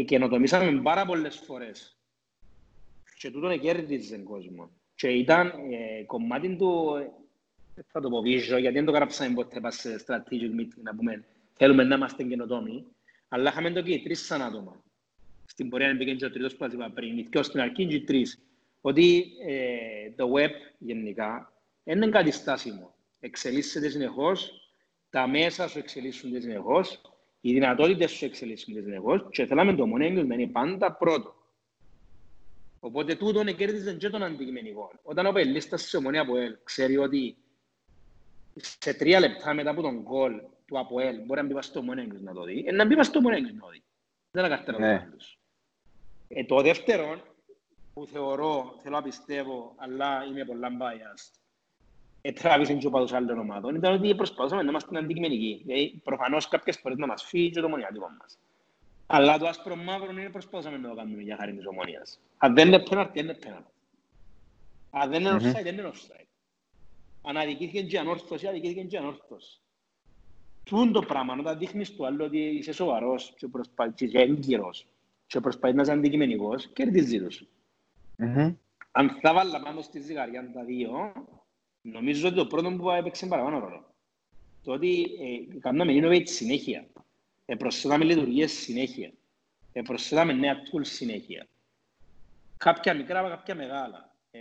[0.00, 1.96] εκενοτομήσαμε πάρα πολλές φορές.
[3.18, 4.70] Και τούτον κέρδιζε κόσμο.
[4.94, 6.96] Και ήταν ε, κομμάτι του,
[7.74, 10.94] ε, θα το πω βίζο, γιατί δεν το γράψαμε ποτέ πας σε strategic meeting να
[10.94, 12.84] πούμε θέλουμε να είμαστε καινοτόμοι,
[13.28, 14.82] αλλά είχαμε το και τρεις σαν άτομα.
[15.44, 18.38] Στην πορεία μπήκε και ο τρίτος που είπα πριν, και στην αρχή και τρεις.
[18.80, 21.52] Ότι ε, το web γενικά
[21.84, 22.94] είναι κάτι στάσιμο.
[23.20, 24.52] Εξελίσσεται συνεχώς,
[25.10, 27.00] τα μέσα σου εξελίσσονται συνεχώς
[27.48, 31.34] οι δυνατότητες σου εξελίσσονται συνεχώς και θέλαμε το μονέγγιος να είναι πάντα πρώτο.
[32.80, 34.92] Οπότε τούτον κέρδιζε και τον αντικειμενικό.
[35.02, 37.36] Όταν ο Πελίστας σε ομονία από ελ ξέρει ότι
[38.56, 42.32] σε τρία λεπτά μετά από τον γκολ του ΑΠΟΕΛ μπορεί να μπει στο μονέγγιος να
[42.32, 43.82] το δει, ε, να μπει στο μονέγγιος να το δει.
[44.30, 45.08] Δεν είναι καρτερό ναι.
[46.28, 47.20] ε, Το δεύτερο
[47.94, 51.38] που θεωρώ, θέλω να πιστεύω, αλλά είμαι πολλά biased,
[52.32, 55.62] τράβησαν και ο παδός άλλων ομάδων ήταν ότι προσπαθούσαμε να είμαστε αντικειμενικοί.
[55.64, 58.38] Δηλαδή, προφανώς κάποιες φορές να μας φύγει και το μονιάτικο μας.
[59.06, 62.20] Αλλά το άσπρο μαύρο είναι προσπαθούσαμε να το κάνουμε για χάρη της ομονίας.
[62.38, 63.70] Αν δεν είναι πέναρτη, είναι πέναρτη.
[64.90, 66.26] Αν δεν είναι offside, δεν είναι offside.
[67.22, 69.60] Αν αδικήθηκε και ανόρθωση, αδικήθηκε και ανόρθωση.
[70.64, 74.86] Τούν το πράγμα, όταν δείχνεις του άλλο ότι είσαι σοβαρός και προσπαθείς και έγκυρος
[75.26, 77.44] και προσπαθείς να είσαι αντικειμενικός, κερδίζεις τους.
[78.90, 81.12] Αν θα βάλω πάνω στη ζυγαριά τα δύο,
[81.92, 83.94] Νομίζω ότι το πρώτο που έπαιξε παραπάνω ρόλο.
[84.64, 86.86] Το ότι ε, κάναμε innovate συνέχεια.
[87.46, 89.12] Ε, προσθέταμε λειτουργίες συνέχεια.
[89.72, 91.46] Ε, προσθέταμε νέα tools συνέχεια.
[92.56, 94.14] Κάποια μικρά, κάποια μεγάλα.
[94.30, 94.40] Ε,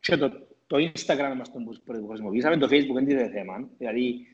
[0.00, 3.68] και το, το Instagram μας τον που χρησιμοποιήσαμε, το Facebook δεν είναι θέμα.
[3.78, 4.26] Δηλαδή,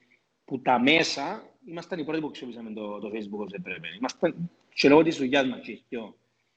[0.44, 3.88] που τα μέσα, ήμασταν οι πρώτοι που χρησιμοποιήσαμε το, το Facebook όσο έπρεπε.
[3.96, 5.60] Ήμασταν, και λόγω της δουλειάς μας,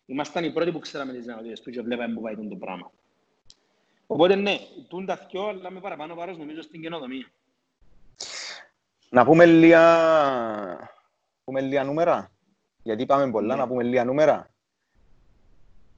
[0.06, 2.92] ήμασταν οι πρώτοι που ξέραμε τις δυνατότητες του και βλέπαμε που πάει το πράγμα.
[4.08, 7.32] Οπότε ναι, τούν τα δυο, αλλά με παραπάνω βάρος νομίζω στην καινοτομία.
[9.10, 9.84] Να πούμε λίγα,
[11.44, 12.32] πούμε λίγα νούμερα,
[12.84, 13.62] γιατί είπαμε πολλά, ναι.
[13.62, 14.50] να πούμε λίγα νούμερα.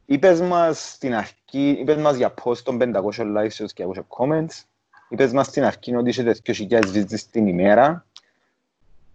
[0.05, 4.63] Είπες μας στην αρχή, είπες μας για post των 500 likes και 200 comments.
[5.09, 8.05] Είπες μας στην αρχή ότι είσαι 2.000 visits την ημέρα.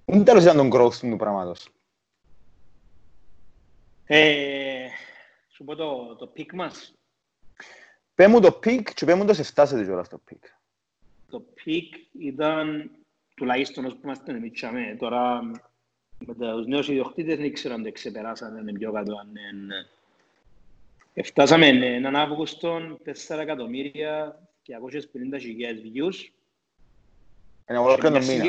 [0.05, 1.69] Είναι τέλος ήταν τον growth του πράγματος.
[4.05, 4.89] Ε,
[5.49, 6.95] σου πω το, το pick μας.
[8.15, 10.45] Πέ μου το pick και πέ μου το σε φτάσετε κιόλας το pick.
[11.31, 12.91] Το pick ήταν
[13.35, 14.65] τουλάχιστον όσο που είμαστε εμείς
[14.99, 15.43] Τώρα
[16.27, 19.87] με τους νέους ιδιοκτήτες δεν ξέρω αν το ξεπεράσαν, είναι πιο κάτω αν είναι...
[21.25, 22.99] Φτάσαμε έναν Αύγουστο
[23.29, 24.75] 4 εκατομμύρια και
[25.35, 26.31] 250 χιλιάδες views.
[27.65, 28.45] Ένα ολόκληρο μήνα.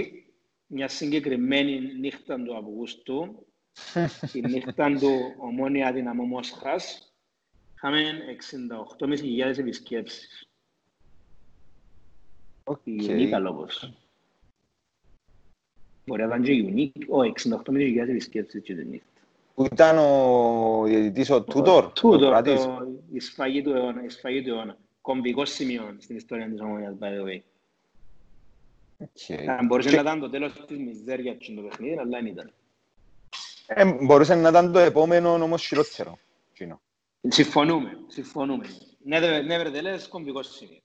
[0.67, 3.45] Μια συγκεκριμένη νύχτα του Αυγούστου,
[4.33, 7.12] η νύχτα του Ομόνια Δυναμό Μόσχας,
[7.83, 8.19] είχαμε
[8.99, 10.47] 68.500 επισκέψεις.
[12.63, 13.09] Okay.
[13.09, 13.93] Unique λόγος.
[16.05, 19.07] Μπορεί να ήταν και unique, όχι, 68.000 επισκέψεις και την νύχτα.
[19.53, 21.91] Που ήταν ο διαιτητής ο Τούτορ.
[21.91, 22.47] Τούτορ,
[23.11, 24.77] η σφαγή του αιώνα, η σφαγή του αιώνα.
[25.01, 27.39] Κομβικός σημείο στην ιστορία της Ομόνιας, by the way.
[28.99, 29.65] Okay.
[29.65, 29.95] Μπορούσε και...
[29.95, 32.53] να ήταν το τέλος της μιζέριας του παιχνίδι, αλλά δεν ήταν.
[33.67, 36.19] Ε, μπορούσε να ήταν το επόμενο όμως χειρότερο.
[37.27, 38.65] Συμφωνούμε, συμφωνούμε.
[39.49, 40.77] Nevertheless, κομβικός σημείο.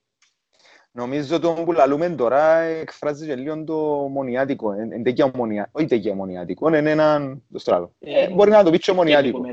[0.93, 3.77] Νομίζω ότι που λαλούμε τώρα εκφράζει και λίγο το
[4.09, 4.75] μονιάτικο.
[4.75, 7.95] Είναι τέτοια μονιά, όχι τέτοια μονιάτικο, είναι έναν το στράλο.
[7.99, 9.47] Ε, μπορεί να το πεις και μονιάτικο.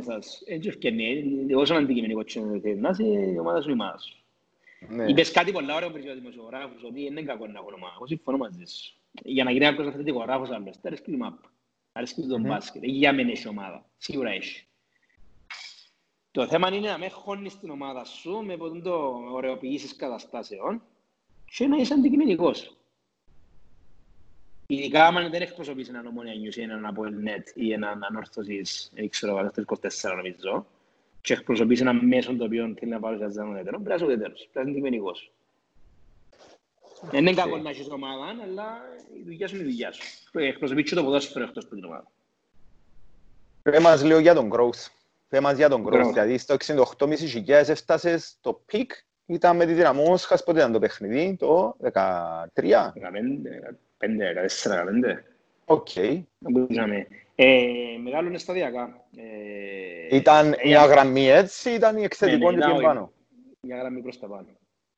[0.46, 1.24] Έτσι ευκαινεί,
[1.54, 4.16] όσο αντικειμενικό είναι να είσαι η ομάδα σου η ομάδα σου.
[4.90, 5.06] Ναι.
[5.06, 7.94] Είπες κάτι πολλά ωραίο πριν για δημοσιογράφους, ότι είναι κακό να έχω ομάδα.
[7.96, 8.94] Εγώ συμφωνώ μαζί σου.
[9.24, 11.40] Για να γίνει κάποιος αθλητικογράφος άλλος, αρέσκει το μάπ,
[11.92, 14.68] αρέσκει το μπάσκετ, για μεν έχει ομάδα, σίγουρα έχει.
[16.36, 20.82] Το θέμα είναι να με χώνεις την ομάδα σου με το ωρεοποιήσεις καταστάσεων
[21.46, 22.78] και να είσαι αντικειμενικός.
[24.68, 29.10] Ειδικά άμα δεν εκπροσωπείς έναν ομόνια νιούς ή έναν από ελνέτ ή έναν ανόρθωσης, δεν
[29.10, 29.64] ξέρω, αυτό
[30.02, 30.66] 24 νομίζω,
[31.22, 34.40] και εκπροσωπείς έναν μέσο το οποίο θέλει να παρουσιάζει έναν ουδέτερο, πρέπει να είσαι ουδέτερος,
[34.40, 35.32] πρέπει να είσαι αντικειμενικός.
[37.02, 38.82] Δεν είναι κακό να έχεις ομάδα, αλλά
[39.20, 40.04] η δουλειά σου είναι η δουλειά σου.
[40.34, 42.12] Εκπροσωπείς και το ποδόσφαιρο εκτός από την ομάδα.
[43.62, 44.95] Πες μας λίγο για τον growth.
[45.28, 48.89] Πες μας για τον growth, δηλαδή στο 68.500 έφτασες στο peak
[49.26, 51.93] ήταν με τη δυναμό Μόσχας, πότε ήταν το παιχνίδι, το 13.
[51.93, 52.93] 15,
[53.99, 55.23] 14, 15.
[55.65, 55.95] Οκ.
[57.36, 59.07] Ε, μεγάλωνε σταδιακά.
[59.15, 63.11] Ε, ήταν ε, μια γραμμή έτσι, ήταν η εκθετικό ναι, ναι, πιο πάνω.
[63.61, 64.47] Μια γραμμή προς τα πάνω.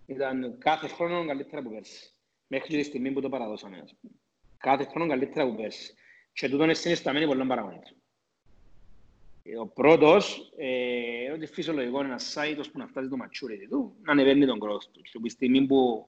[0.06, 2.12] Ήταν κάθε χρόνο καλύτερα από πέρσι.
[2.48, 3.84] Μέχρι τη στιγμή που το παραδώσαμε.
[4.58, 5.94] Κάθε χρόνο καλύτερα από πέρσι.
[6.34, 7.97] Και τούτο είναι συνισταμένοι πολλών παραγόντων.
[9.60, 10.68] Ο πρώτος, ε,
[11.24, 14.60] είναι ότι φυσιολογικό είναι ένα site που να φτάσει το maturity του, να ανεβαίνει τον
[14.62, 15.02] growth του.
[15.02, 16.08] Και από τη στιγμή που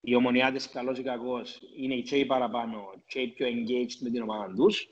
[0.00, 4.22] οι ομονιάτες καλώς ή κακώς είναι οι τσέοι παραπάνω και οι πιο engaged με την
[4.22, 4.88] ομάδα τους,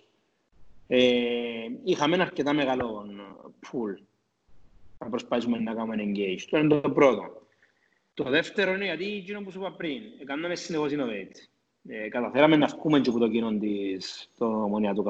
[0.87, 3.07] ε, είχαμε ένα αρκετά μεγάλο
[3.63, 4.03] pool
[4.99, 6.41] να προσπαθήσουμε να κάνουμε engage.
[6.51, 7.47] Το είναι το πρώτο.
[8.15, 11.37] Το δεύτερο είναι γιατί εκείνο που σου είπα πριν, κάναμε συνεχώς innovate.
[11.89, 15.03] Ε, καταφέραμε να βγούμε και από το κοινό της, το ομονιάτο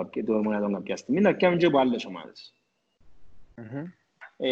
[0.72, 2.55] κάποια στιγμή, να κάνουμε και από άλλες ομάδες.
[3.56, 3.84] Mm-hmm.
[4.36, 4.50] Ε,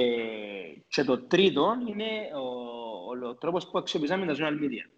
[0.89, 2.47] και το τρίτο είναι ο,
[3.25, 4.91] ο, ο τρόπος που αξιοποιήσαμε τα social media.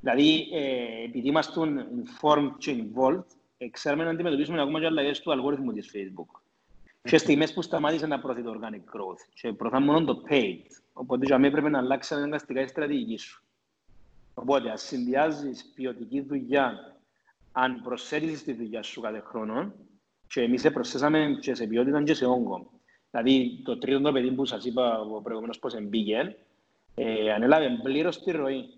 [0.00, 3.24] Δηλαδή, ε, επειδή είμαστε informed και involved,
[3.58, 6.36] ε, ξέρουμε να αντιμετωπίσουμε ακόμα και αλλαγές του αλγόριθμου της Facebook.
[6.36, 7.08] Mm-hmm.
[7.10, 10.62] Και στιγμές που σταμάτησε να προωθεί το organic growth και προωθά μόνο το paid.
[10.92, 13.44] Οπότε για μένα πρέπει να αλλάξει αναγκαστικά η στρατηγική σου.
[14.34, 16.96] Οπότε, ας συνδυάζεις ποιοτική δουλειά,
[17.52, 19.72] αν προσέλεις τη δουλειά σου κάθε χρόνο,
[20.32, 22.70] και εμείς προσθέσαμε και σε ποιότητα και σε όγκο.
[23.10, 26.36] Δηλαδή, το τρίτο το παιδί που σας είπα προηγουμένως πώς εμπήγε,
[26.94, 28.68] ε, ανέλαβε πλήρως τη ροή.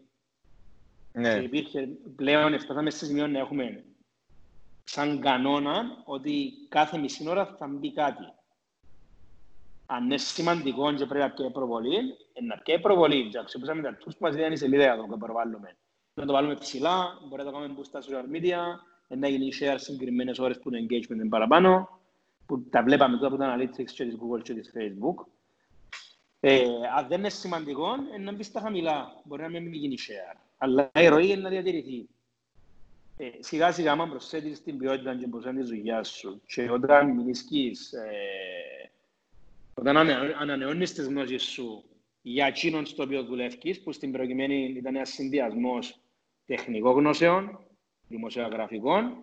[1.13, 1.39] Ναι.
[1.39, 3.85] Και υπήρχε, πλέον φτάσαμε σε σημείο να έχουμε
[4.85, 8.33] σαν κανόνα ότι κάθε μισή ώρα θα μπει κάτι.
[9.87, 11.99] Αν είναι σημαντικό και πρέπει να πιέει προβολή,
[12.43, 13.29] να πιέει προβολή.
[13.29, 15.77] Και αξιοποιήσαμε τα tools που μας δίνει η σελίδα για το προβάλλουμε.
[16.15, 18.59] Να το βάλουμε ψηλά, μπορεί να το κάνουμε στα social media,
[19.17, 22.01] να γίνει share συγκεκριμένες ώρες που το engagement είναι παραπάνω,
[22.47, 25.27] που τα βλέπαμε τώρα από τα analytics και της Google και της Facebook.
[26.41, 26.65] Ε,
[26.97, 29.23] αν δεν είναι σημαντικό, είναι να μπεις στα χαμηλά.
[29.25, 30.41] Μπορεί να μην γίνει share.
[30.59, 32.09] Αλλά η ροή είναι να διατηρηθεί.
[33.17, 37.93] Ε, σιγά σιγά, άμα προσθέτεις την ποιότητα και προσθέτεις τη δουλειά σου και όταν μιλήσεις,
[37.93, 38.91] ε,
[39.75, 39.97] όταν
[40.41, 41.85] ανανεώνεις τις γνώσεις σου
[42.23, 46.01] για εκείνον στο οποίο δουλεύεις, που στην προκειμένη ήταν ένας συνδυασμός
[46.47, 47.59] τεχνικών γνώσεων,
[48.13, 49.17] δημοσιογραφικών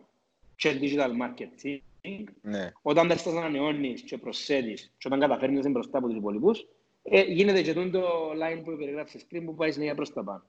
[0.55, 2.23] και digital marketing.
[2.41, 2.71] Ναι.
[2.81, 6.65] Όταν τα στάς ανανεώνεις και προσθέτεις και όταν καταφέρνεις μπροστά από τους υπόλοιπους,
[7.03, 10.43] ε, γίνεται και το line που περιγράψεις πριν που πάει συνέχεια προς τα πάνω.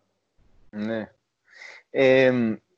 [0.71, 1.11] Ναι.
[1.91, 2.25] Ε,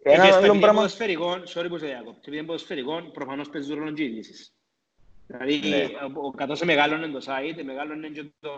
[0.03, 0.89] ένα άλλο πράγμα...
[0.89, 2.19] Sorry που σε διακόπτω.
[2.19, 4.55] Επειδή είναι ποδοσφαιρικό, προφανώς παίζεις ρόλο και ειδήσεις.
[5.27, 5.77] Δηλαδή, Ναι.
[6.17, 8.51] ο- ο- καθώς μεγάλωνε το site, μεγάλωνε και, το,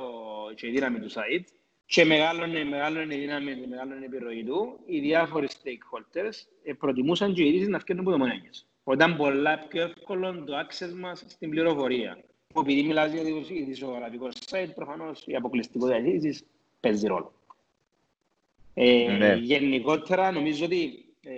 [0.54, 1.44] και η δύναμη του site
[1.86, 7.42] και μεγάλωνε, μεγάλωνε η δύναμη, μεγάλωνε η επιρροή του, οι διάφοροι stakeholders ε, προτιμούσαν και
[7.42, 8.66] οι ειδήσεις να φτιάχνουν από το μονέγες.
[8.92, 12.18] Ήταν πολλά πιο εύκολο το access μας στην πληροφορία.
[12.56, 16.44] Επειδή μιλάς για ειδησιογραφικό site, προφανώς η αποκλειστικότητα της είδησης
[16.80, 17.32] παίζει ρόλο.
[18.74, 19.34] Ε, Ναι.
[19.34, 21.32] Γενικότερα, νομίζω ότι ε,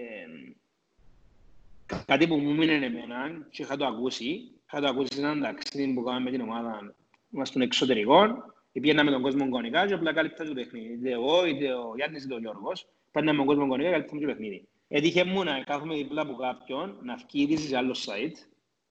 [2.06, 5.92] κάτι που μου μείνει εμένα και είχα το ακούσει, είχα το ακούσει σε έναν ταξίδι
[5.92, 6.94] που κάναμε με την ομάδα
[7.28, 10.92] μας των εξωτερικών, πήγαιναμε τον κόσμο γονικά και απλά κάλυπτα το παιχνίδι.
[10.92, 14.26] Είτε εγώ, είτε ο Γιάννης, είτε ο Γιώργος, παίρναμε τον κόσμο γονικά και κάλυπταμε το
[14.26, 14.68] παιχνίδι.
[14.88, 18.36] Έτυχε μου να κάθομαι δίπλα από κάποιον, να βγει είδηση σε άλλο site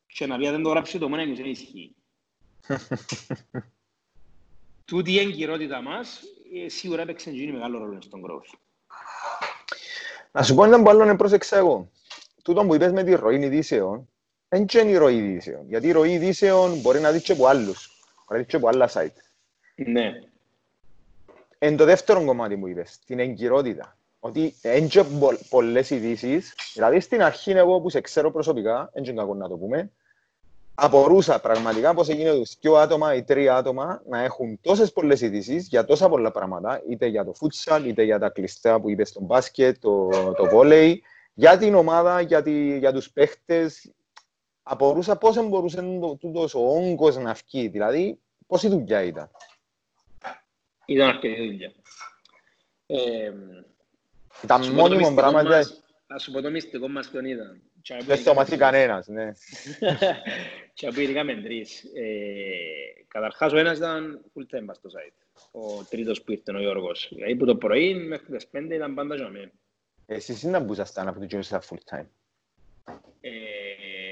[0.08, 1.96] και να πει «Αν δεν το γράψει το μόνος και δεν ισχύει.
[4.86, 6.22] Τούτη η εγκυρότητα μας
[6.66, 8.58] ε, σίγουρα έπαιξε γίνει μεγάλο ρόλο στον growth.
[10.32, 11.92] Να σου πω έναν που άλλον πρόσεξα εγώ.
[12.44, 14.10] Τούτο που είπες με τη ροή ειδήσεων,
[14.48, 15.68] δεν είναι η ροή ειδήσεων.
[15.68, 17.90] Γιατί η ροή ειδήσεων μπορεί να δεις και από άλλους.
[18.26, 19.16] Μπορεί να δεις και από άλλα site.
[19.76, 20.12] Ναι.
[21.58, 23.98] Εν το δεύτερο κομμάτι που είπες, την εγκυρότητα.
[24.20, 29.04] Ότι δεν και πο- πολλές ειδήσεις, δηλαδή στην αρχή εγώ που σε ξέρω προσωπικά, δεν
[29.04, 29.92] είναι κακό να το πούμε,
[30.76, 35.68] απορούσα πραγματικά πώς έγινε τους δύο άτομα ή τρία άτομα να έχουν τόσες πολλές ειδήσεις
[35.68, 39.22] για τόσα πολλά πράγματα, είτε για το futsal, είτε για τα κλειστά που είπες στο
[39.22, 41.04] μπάσκετ, το, το βόλεϊ,
[41.34, 43.92] για την ομάδα, για, τη, για τους παίχτες.
[44.64, 49.32] Απορούσα πώς μπορούσε το, τούτος ο όγκος να βγει, δηλαδή πόση δουλειά ήταν.
[50.86, 51.72] Ήταν αρκετή δουλειά.
[52.88, 53.32] Ε,
[54.44, 57.26] Ήταν σου πω το μόνιμο μυστικό πράγμα, μας- Ας σου πω το μυστικό μας ποιον
[57.26, 57.62] ήταν.
[57.82, 59.32] Και δεν το μάθει κανένας, ναι.
[60.74, 61.84] Και από ειδικά τρεις.
[61.96, 65.14] Ε, καταρχάς ο ένας ήταν full time πας στο site.
[65.52, 67.10] Ο τρίτος που ήρθε ο Γιώργος.
[67.14, 69.52] Δηλαδή που το πρωί μέχρι τις πέντε ήταν πάντα για μένα.
[70.06, 72.06] Εσείς είναι που ήσασταν από το γύρω στα full time.
[73.22, 73.32] Ε,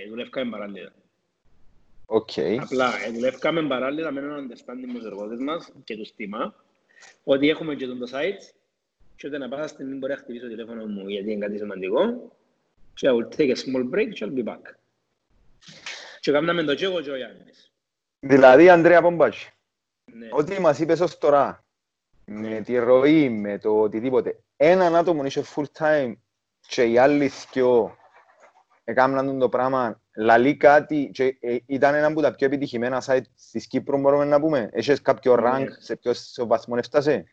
[0.10, 0.94] δουλεύκαμε παράλληλα.
[2.14, 2.30] Οκ.
[2.62, 6.56] Απλά ε, δουλεύκαμε παράλληλα με έναν understanding με τους εργοδότες μας και τους τίμα
[7.24, 8.54] ότι έχουμε και τον το site
[9.16, 12.32] και όταν πάσα στιγμή μπορεί να χτυπήσω το τηλέφωνο μου γιατί είναι κάτι σημαντικό
[12.94, 14.62] και I will take a small break και I'll be back.
[16.20, 17.72] Και κάναμε το και εγώ και ο Γιάννης.
[18.20, 19.52] Δηλαδή, Ανδρέα Πομπάτσι,
[20.06, 20.28] Ναι.
[20.32, 21.66] ό,τι μας είπες ως τώρα,
[22.26, 26.14] με τη ροή, με το οτιδήποτε, έναν άτομο είσαι full time
[26.68, 27.98] και οι άλλοι δυο
[28.84, 33.68] έκαναν το πράγμα, λαλεί κάτι και ε, ήταν ένα από τα πιο επιτυχημένα site της
[33.68, 34.70] Κύπρου, μπορούμε να πούμε.
[34.74, 35.42] Έχεις κάποιο Ναι.
[35.46, 37.26] rank σε ποιος βαθμό έφτασε;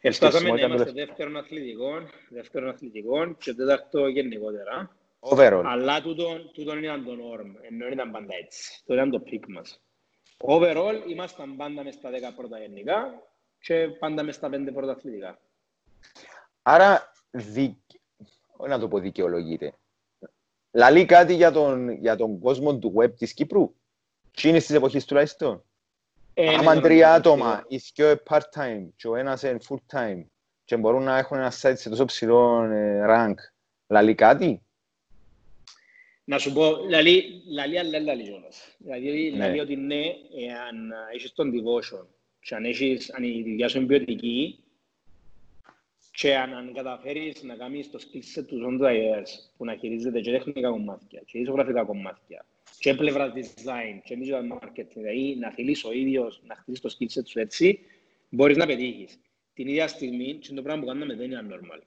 [0.00, 4.96] Εφτάσαμε να Σκέψιμο, είμαστε ήταν δεύτερον αθλητικών, δεύτερον αθλητικών και τέταρτο γενικότερα.
[5.20, 5.62] Overall.
[5.64, 8.82] Αλλά τούτον, τούτον ήταν το norm, ενώ δεν ήταν πάντα έτσι.
[8.86, 9.82] Το ήταν το peak μας.
[10.36, 13.22] Overall, ήμασταν πάντα μες στα 10 πρώτα γενικά
[13.60, 15.38] και πάντα μες στα 5 πρώτα αθλητικά.
[16.62, 17.82] Άρα, δι...
[18.56, 19.74] όχι να το πω δικαιολογείται.
[20.78, 23.74] Λαλεί κάτι για τον, για τον κόσμο του web της Κύπρου;
[24.30, 25.64] Τι είναι στις εποχές τουλάχιστον;
[26.34, 30.24] Ε, Άμα ναι, τρία ναι, άτομα, οι δυο είναι part-time και ο ένας είναι full-time
[30.64, 33.34] και μπορούν να έχουν ένα site σε τόσο ψηλό ε, rank,
[33.86, 34.62] λαλεί κάτι;
[36.24, 38.76] Να σου πω, λαλεί, λαλεί αλλά λαλεί κιόλας.
[38.78, 39.38] Δηλαδή, Ναι.
[39.38, 40.02] λαλεί ότι ναι,
[40.46, 42.06] εάν έχεις τον devotion
[42.40, 44.64] και αν, έχεις, αν η δουλειά σου είναι ποιοτική
[46.18, 50.20] και αν, αν καταφέρεις να κάνεις το skill set του Zone Drivers που να χειρίζεται
[50.20, 52.44] και τεχνικά κομμάτια και ισογραφικά κομμάτια
[52.78, 57.18] και πλευρά design και digital marketing, δηλαδή να θέλεις ο ίδιος να χτίσεις το skill
[57.18, 57.78] set σου έτσι,
[58.28, 59.20] μπορείς να πετύχεις.
[59.54, 61.80] Την ίδια στιγμή, και το πράγμα που κάναμε δεν είναι normal.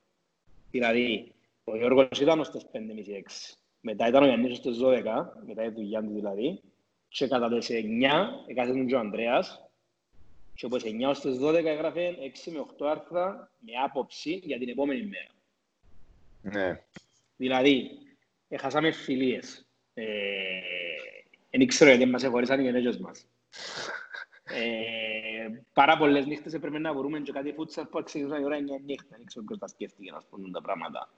[0.71, 1.32] Δηλαδή,
[1.63, 3.55] ο Γιώργος ήταν ως τις 5.30-6.
[3.82, 6.61] Μετά ήταν ο Γιάννης στις 12, μετά η δουλειά του δηλαδή.
[7.07, 9.70] Και κατά τις 9 έκασε και ο Ανδρέας.
[10.62, 14.57] Και από τις 9 ως τις 12 έγραφε 6 με 8 άρθρα με άποψη για
[14.57, 15.30] την επόμενη μέρα.
[16.41, 16.82] Ναι.
[17.38, 17.91] Δηλαδή,
[18.47, 19.66] έχασαμε φιλίες.
[19.93, 20.05] Ε,
[21.49, 23.26] δεν ξέρω γιατί μας εχωρίσαν οι γενέγες μας.
[24.43, 28.59] Ε, πάρα πολλές νύχτες έπρεπε να βρούμε και κάτι φούτσαλ που ξεκινούσαν η ώρα 9
[28.86, 29.16] νύχτα.
[29.18, 31.09] Δεν ξέρω ποιος τα σκέφτηκε να σπούν τα πράγματα.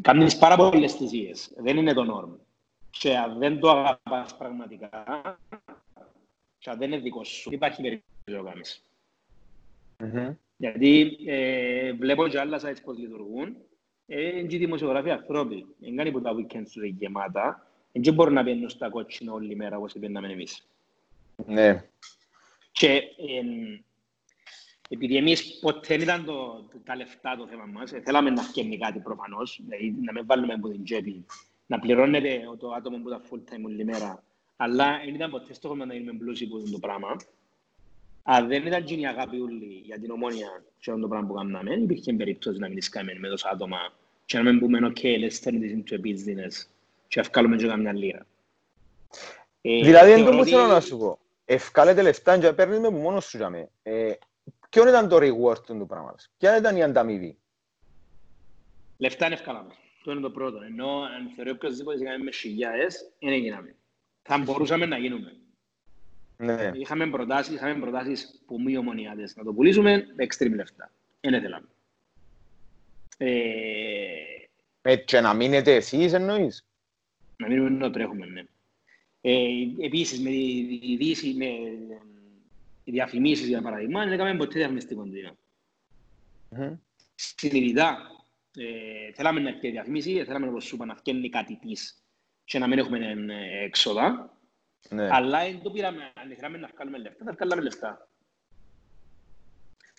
[0.00, 1.52] Κάνεις πάρα πολλές θυσίες.
[1.56, 2.32] Δεν είναι το νόρμ.
[2.90, 5.38] Και αν δεν το αγαπάς πραγματικά,
[6.64, 8.82] και αν δεν είναι δικό σου, υπάρχει περίπτωση να το κάνεις.
[9.98, 10.34] Μμμ.
[10.56, 13.56] Γιατί ε, βλέπω και άλλα sites πώς λειτουργούν.
[14.06, 15.66] Ε, είναι και οι δημοσιογράφοι ανθρώποι.
[15.78, 17.70] Δεν κάνει που τα weekends τους είναι γεμάτα.
[17.92, 20.66] Δεν μπορούν να μπαίνουν στα κότσινα όλη μέρα όπως μπαίναμε εμείς.
[21.46, 21.84] Ναι.
[22.72, 23.42] Και ε,
[24.88, 28.78] επειδή εμείς ποτέ δεν ήταν το, τα λεφτά το θέμα μας, ε, θέλαμε να φτιάχνει
[28.78, 31.24] κάτι προφανώς, δηλαδή να μην βάλουμε από την τσέπη,
[31.66, 34.22] να πληρώνεται το άτομο που ήταν full time όλη μέρα,
[34.56, 37.16] αλλά δεν ήταν ποτέ στόχο μας να γίνουμε πλούσιοι που είναι το πράγμα.
[38.22, 41.34] Αν δεν ήταν γίνει η αγάπη ούλη για την ομόνια και αυτό το πράγμα που
[41.34, 43.92] κάναμε, υπήρχε περίπτωση να μην σκάμε με τόσα άτομα
[44.24, 46.66] και να μην πούμε, ok, let's turn this into a business
[47.08, 48.26] και να βγάλουμε και καμιά λίρα.
[49.60, 51.18] Ε, Δηλαδή, δεν το θεωρώ που ότι- θέλω να σου πω.
[51.44, 53.68] Ευκάλετε λεφτά και παίρνεις με που μόνος σου για μέ.
[53.82, 54.12] Ε,
[54.70, 57.36] Ποιο ήταν το reward του πράγματος; Ποια ήταν η ανταμοιβή;
[58.98, 59.74] Λεφτά είναι ευκάλαμε.
[60.04, 60.62] Το είναι το πρώτο.
[60.62, 63.74] Ενώ αν θεωρεί οποιοςδήποτε σε κάνουμε με χιλιάδες, δεν έγιναμε.
[64.26, 65.36] Θα μπορούσαμε να γίνουμε.
[66.36, 66.70] Ναι.
[66.74, 70.92] Είχαμε προτάσεις, είχαμε προτάσεις που μη ομονιάτες να το πουλήσουμε με extreme λεφτά.
[71.20, 71.68] Δεν θέλαμε.
[73.16, 74.24] Ε,
[74.86, 76.66] Ε, και να μείνετε εσείς εννοείς;
[77.36, 78.42] να μείνουμε να τρέχουμε, ναι.
[79.20, 79.46] Ε,
[79.80, 81.44] επίσης, με τη τη δύση, με
[82.84, 85.36] οι διαφημίσεις, για παράδειγμα, δεν έκαμε ποτέ διαφημιστικό τμήμα.
[86.48, 86.76] Μμμ.
[87.14, 87.98] Συνειδητά,
[88.56, 92.03] ε, θέλαμε να έρθει η διαφήμιση, θέλαμε όπως σου είπα να φτιάχνει κάτι της
[92.44, 94.36] και να μην έχουμε ε, έξοδα,
[94.88, 95.08] Ναι.
[95.12, 98.08] αλλά δεν το πήραμε, αν θέλαμε να βγάλουμε λεφτά, θα βγάλαμε λεφτά.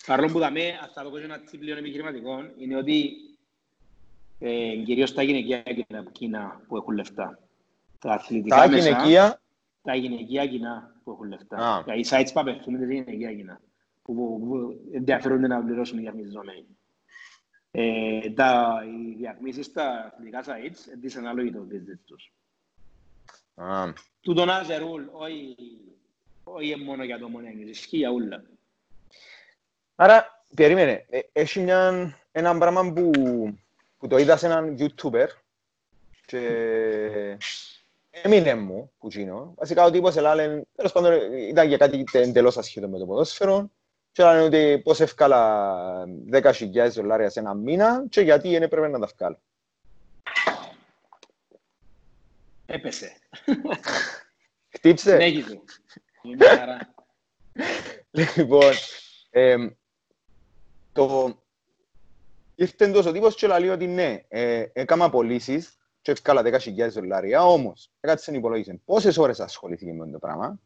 [0.06, 3.14] Παρόλο που δαμε, αν θα το πως και ένα τύπο λίγο επιχειρηματικό, είναι ότι
[4.38, 7.38] ε, κυρίως τα γυναικεία κοινά, κοινά που έχουν λεφτά.
[7.98, 9.40] Τα αθλητικά Τα μέσα, γυναικεία,
[9.82, 11.56] τα γυναικεία κοινά που έχουν λεφτά.
[11.56, 11.84] Α.
[11.84, 13.60] Τα οι sites που απευθύνονται σε γυναικεία κοινά,
[14.02, 16.75] που, που, που ενδιαφέρονται να πληρώσουν οι διαφημιζόμενοι.
[17.78, 22.32] Ε, τα, οι διαφημίσεις στα αθλητικά sites είναι δυσανάλογοι το business τους.
[23.54, 25.56] Α, Τούτον as a rule, όχι,
[26.44, 28.42] όχι μόνο για το μόνο ισχύει για όλα.
[29.94, 33.10] Άρα, περίμενε, ε, έχει μια, ένα πράγμα που,
[33.98, 35.26] που το είδα σε έναν YouTuber
[36.26, 37.38] και
[38.10, 39.54] έμεινε μου που γίνω.
[39.56, 43.70] Βασικά ο τύπος ελάλε, τέλος πάντων ήταν για κάτι εντελώς ασχέτω με το ποδόσφαιρο
[44.16, 48.98] και έλεγε ότι πώς εύκαλα 10.000 δολάρια σε ένα μήνα και γιατί δεν έπρεπε να
[48.98, 49.40] τα βγάλω.
[52.66, 53.16] Έπεσε.
[54.74, 55.10] Χτύψε.
[55.10, 55.60] Συνέχιζε.
[56.22, 56.94] Είναι μια χαρά.
[58.36, 58.72] Λοιπόν,
[59.30, 59.70] εμ,
[60.92, 61.38] το...
[62.54, 67.90] Ήρθε τόσο τύπος και λέει ότι ναι, ε, έκανα πωλήσεις και έφκαλα 10.000 δολάρια, όμως
[68.00, 70.60] έκατσε να υπολογίσει πόσες ώρες ασχολήθηκε με το πράγμα.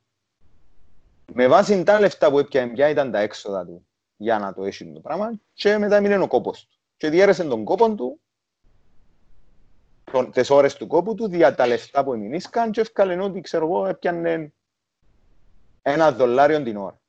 [1.33, 4.93] Με βάση τα λεφτά που έπιανε, ποια ήταν τα έξοδα του για να το έχει
[4.93, 6.79] το πράγμα και μετά έμεινε ο κόπος του.
[6.97, 8.21] Και διέρεσε τον κόπο του,
[10.13, 13.65] τον, τις ώρες του κόπου του, δια τα λεφτά που εμεινήσκαν και έφκαλε ότι, ξέρω
[13.67, 14.53] εγώ, έπιανε
[15.83, 17.01] ένα δολάριο την ώρα.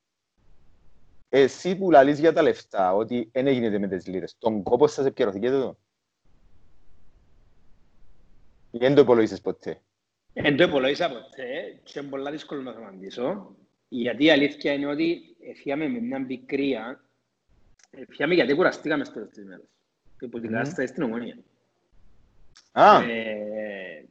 [1.30, 5.06] Εσύ που λαλείς για τα λεφτά, ότι δεν έγινε με τις λίρες, τον κόπος σας
[5.06, 5.78] επικαιρωθήκετε εδώ;
[8.72, 9.82] Ή δεν το υπολογίσεις ποτέ;
[10.34, 13.56] Δεν το υπολόγισα ποτέ και είναι πολλά δύσκολο να το απαντήσω.
[13.94, 17.04] Γιατί η αλήθεια είναι ότι έφυγαμε με μια πικρία.
[17.92, 19.66] Έφυγαμε γιατί κουραστήκαμε στο τέλος της μέρας.
[20.20, 20.58] Και που την Μμμ.
[20.58, 21.38] κατάσταση στην ομονία.
[22.72, 24.06] Α, Ε,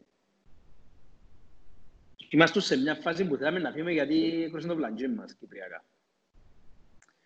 [2.33, 5.85] Είμαστε σε μια φάση που θέλαμε να φύγουμε γιατί έκρουσε το πλαντζί μας κυπριακά.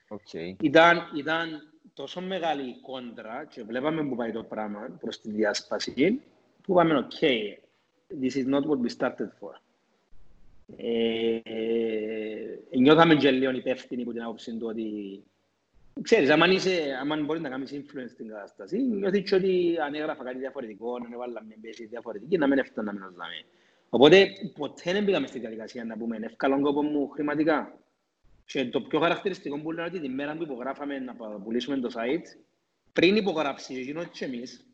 [0.08, 0.32] οκ.
[0.60, 6.20] Ήταν, ήταν τόσο μεγάλη η κόντρα και βλέπαμε που πάει το πράγμα προς τη διάσπαση
[6.62, 7.24] που είπαμε ok,
[8.22, 9.54] this is not what we started for.
[10.76, 15.22] Ε, ε, νιώθαμε και λίγο υπεύθυνοι που την άποψη του ότι
[16.02, 20.24] ξέρεις, άμα, είσαι, άμα μπορείς να κάνεις influence στην κατάσταση, νιώθεις και ότι αν έγραφα
[20.24, 23.44] κάτι διαφορετικό, αν έβαλα μια μπέση διαφορετική, να μην έφτανα να μην δάμε.
[23.88, 27.78] Οπότε ποτέ δεν πήγαμε στη διαδικασία να πούμε εύκολο κόπο μου χρηματικά.
[28.44, 32.38] Και το πιο χαρακτηριστικό που λέω ότι τη μέρα που υπογράφαμε να πουλήσουμε το site,
[32.92, 34.66] πριν υπογράψει εκείνο και εμείς,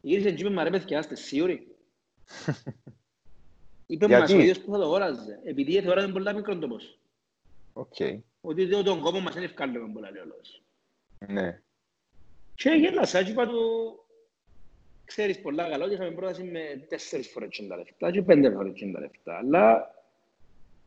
[0.00, 1.66] γύρισε και είπε «Μα ρε παιδιά, είστε σίγουροι».
[3.92, 6.98] Είπε μας Γιατί; ο ίδιος που θα το αγόραζε, επειδή θεωράμε πολλά μικρό το πώς.
[7.72, 7.94] Οκ.
[8.40, 10.62] Ότι το- τον κόπο μας είναι ευκάλλουμε πολλά λέει ο λόγος.
[11.28, 11.60] Ναι.
[12.54, 13.60] Και γέλασα και είπα του,
[15.04, 19.00] ξέρεις πολλά καλά ότι είχαμε πρόταση με τέσσερις φορές 60 λεφτά και πέντε φορές 60
[19.00, 19.36] λεφτά.
[19.36, 19.94] Αλλά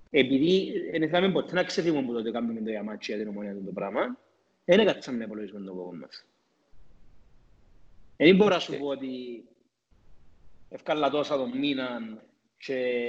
[0.09, 3.53] επειδή δεν θέλαμε ποτέ να ξεφύγουμε από το ότι κάνουμε το γιαμάτσι για την ομονία
[3.53, 4.17] του το πράγμα,
[4.65, 6.25] δεν έκατσαμε να υπολογίσουμε τον κόπο μας.
[8.17, 9.43] Δεν μπορώ να σου πω ότι
[10.69, 11.99] ευκάλα τόσα τον μήνα
[12.57, 13.07] και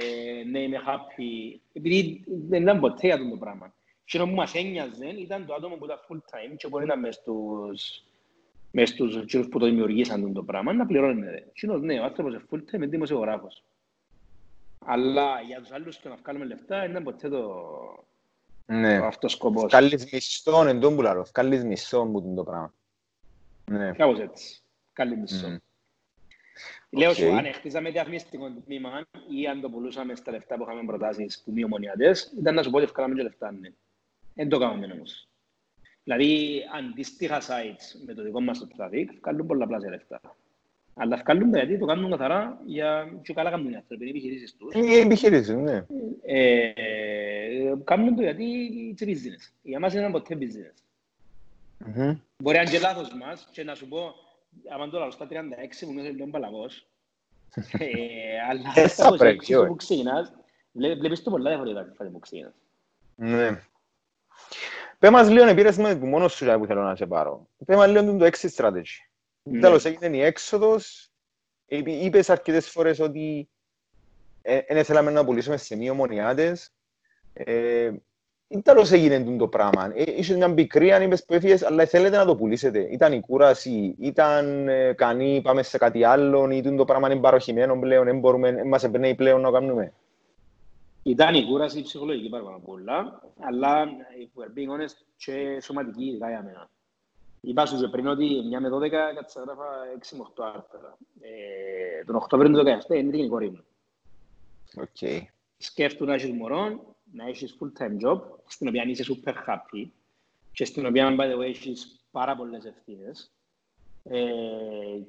[0.51, 3.73] ναι είμαι happy, επειδή δεν ήταν ποτέ για τον το πράγμα.
[4.05, 6.99] Και που μας ένοιαζε ήταν το άτομο που ήταν full time και μπορεί να ήταν
[7.03, 8.01] μες στους
[8.71, 11.47] μες στους κύριους που το δημιουργήσαν τον το πράγμα, να πληρώνεται.
[11.53, 13.63] Κοινός, ναι, ο άνθρωπος είναι full time, είναι δημοσιογράφος.
[14.85, 17.65] Αλλά για τους άλλους και να βγάλουμε λεφτά, δεν ήταν ποτέ το,
[18.65, 18.99] Ναι.
[18.99, 19.63] το αυτός σκοπός.
[19.63, 21.23] Βγάλεις μισθόν εν τόν που λαρώ.
[21.23, 22.73] Βγάλεις μισθόν που είναι το πράγμα.
[23.71, 23.91] Ναι.
[23.91, 24.61] Κάπως έτσι.
[24.93, 25.47] Καλή μισό.
[25.47, 25.57] Μμμ.
[26.89, 27.15] Λέω Οκ.
[27.15, 31.51] σου, αν χτίζαμε διαφημιστικό τμήμα ή αν το πουλούσαμε στα λεφτά που είχαμε προτάσεις που
[31.51, 33.69] μη ομονιάτες, ήταν να σου πω ότι ευκάλαμε και λεφτά, ναι.
[34.33, 35.27] Δεν το κάναμε όμως.
[36.03, 40.21] Δηλαδή, αντίστοιχα sites με το δικό μας το traffic, βγάλουν πολλαπλάσια λεφτά.
[40.93, 44.55] Αλλά βγάλουν τα γιατί το κάνουν καθαρά για και καλά κάνουν οι άνθρωποι, είναι επιχειρήσεις
[44.55, 44.73] τους.
[44.73, 45.85] Είναι η επιχείρηση, ναι.
[46.21, 48.45] Ε, κάνουν το γιατί
[48.99, 49.53] it's business.
[49.61, 50.83] Για μας δεν ήταν ποτέ business.
[51.85, 52.19] Μμμ.
[52.37, 54.15] Μπορεί να είναι και λάθος μας και να σου πω,
[54.73, 56.87] άμα το λάβω στα 36 που είμαι λίγο παλαβός,
[57.79, 57.87] ε,
[58.49, 59.67] αλλά Ε, στα θα πρέπει, 26 όχι.
[59.67, 60.33] που ξεκινάς,
[60.71, 62.53] Βλέπεις το πολλά διαφορετικά φάτε που ξεκινάς.
[63.15, 63.61] Ναι.
[64.99, 67.47] Πες μας λίγο, πήρες με που μόνος σου που θέλω να σε πάρω.
[67.65, 68.83] Πες μας λίγο το exit strategy.
[69.43, 69.59] Ναι.
[69.59, 71.09] Τέλος, έγινε η έξοδος.
[71.65, 73.49] Είπε- Είπες αρκετές φορές ότι
[74.67, 76.71] δεν θέλαμε να πουλήσουμε σε μη ομονιάτες.
[78.47, 79.91] Ε, ή τέλος έγινε τούτο το πράγμα.
[79.95, 82.79] Ε, Είσαι μια πικρία, είπες που έφυγες, αλλά θέλετε να το πουλήσετε.
[82.79, 87.21] Ήταν η κούραση, ήταν ε, κανεί, πάμε σε κάτι άλλο, ή τούτο το πράγμα είναι
[87.21, 89.93] παροχημένο πλέον, δεν μπορούμε, δεν μας εμπνέει πλέον να το κάνουμε.
[91.03, 96.43] Ήταν η κούραση ψυχολογική πάρα πολλά, αλλά if we're being honest και σωματική ειδικά για
[96.43, 96.69] μένα.
[97.41, 99.65] Είπα σου και πριν ότι μια με 12 κατσαγράφα
[100.11, 100.97] 6 με 8 άρθρα.
[101.21, 103.63] Ε, τον Οκτώβριο του 2017 είναι η κόρη μου.
[104.77, 105.27] Οκ.
[105.57, 109.87] σκέφτου να έχεις μωρό, να έχεις full-time job, στην οποία είσαι super happy
[110.51, 113.31] και στην οποία, by the way, έχεις πάρα πολλές ευθύνες.
[114.03, 114.19] Ε,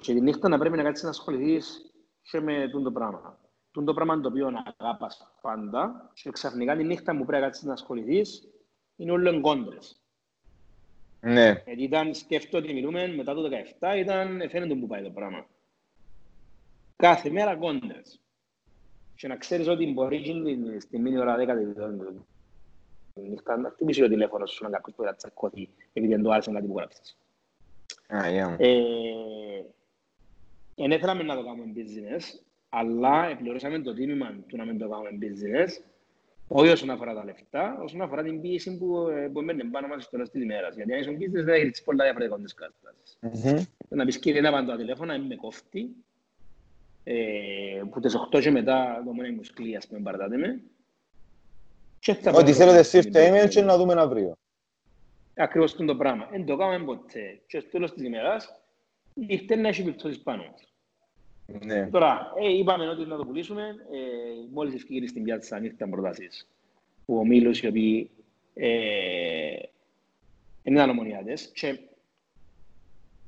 [0.01, 1.93] και τη νύχτα να πρέπει να κάτσεις να ασχοληθείς
[2.23, 3.39] και με τούτο πράγμα.
[3.71, 7.65] Τούτο πράγμα το οποίο να αγάπας πάντα και ξαφνικά τη νύχτα που πρέπει να κάτσεις
[7.65, 8.49] να ασχοληθείς
[8.97, 10.03] είναι όλο κόντρες.
[11.21, 11.63] Ναι.
[11.65, 13.49] Γιατί ήταν, σκέφτομαι ότι μιλούμε μετά το
[13.81, 15.47] 17, ήταν, φαίνεται που πάει το πράγμα.
[16.97, 18.21] Κάθε μέρα κόντρες.
[19.19, 20.33] Και να ξέρεις ότι μπορεί και
[20.81, 21.47] στη μήνυ ώρα 10
[23.15, 26.33] τη νύχτα να χτυπήσει το τηλέφωνο σου να κάποιος που θα τσακώθει επειδή δεν του
[26.33, 27.17] άρεσε κάτι που γράψεις.
[28.09, 28.57] Α, yeah.
[28.59, 28.75] Ε,
[30.75, 35.11] Εν ήθελαμε να το κάνουμε business, αλλά επληρώσαμε το τίμημα του να μην το κάνουμε
[35.21, 35.83] business,
[36.49, 40.03] όχι όσον αφορά τα λεφτά, όσον αφορά την πίεση που, ε, που μένει πάνω μας
[40.03, 40.75] στο τέλος της ημέρας.
[40.75, 43.19] Γιατί αν είσαι business δεν έχεις πολλά διαφορετικές καταστάσεις.
[43.21, 43.65] Μμμ.
[43.89, 45.91] Να πεις κύριε να πάνε τα τηλέφωνα, είμαι με κόφτη,
[47.11, 50.61] ε, που τις 8 και μετά το μόνο μου σκλεί, ας πούμε, παρατάτε με.
[51.99, 53.41] Και θα Ότι πάω θέλετε στο στείλτε σπίτι.
[53.45, 54.33] email και να δούμε αύριο.
[55.37, 56.29] Ακριβώς αυτό το πράγμα.
[56.31, 57.41] Δεν το κάνουμε ποτέ.
[57.47, 58.55] Και στο τέλος της ημέρας,
[59.15, 60.63] ήρθε να έχει επιπτώσεις πάνω μας.
[61.65, 61.87] Ναι.
[61.87, 63.63] Τώρα, ε, είπαμε ότι να το πουλήσουμε.
[63.63, 63.99] Ε,
[64.53, 66.49] μόλις ευκαιρία στην πιάτσα ήρθαν προτάσεις
[67.07, 68.11] που ο Μήλος οι οποίοι
[68.55, 68.69] ε,
[70.63, 71.79] δεν ήταν ομονιάτες και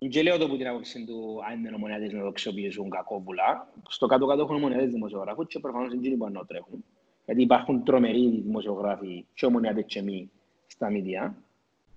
[0.09, 3.69] και λέω το που την άποψη του αν είναι ομονιάτες να το αξιοποιήσουν κακόβουλα.
[3.89, 6.85] Στο κάτω-κάτω έχουν ομονιάτες δημοσιογράφους και προφανώς είναι εκείνοι που ανώ τρέχουν.
[7.25, 10.31] Γιατί υπάρχουν τρομεροί δημοσιογράφοι και ομονιάτες και μη
[10.67, 11.37] στα μίδια.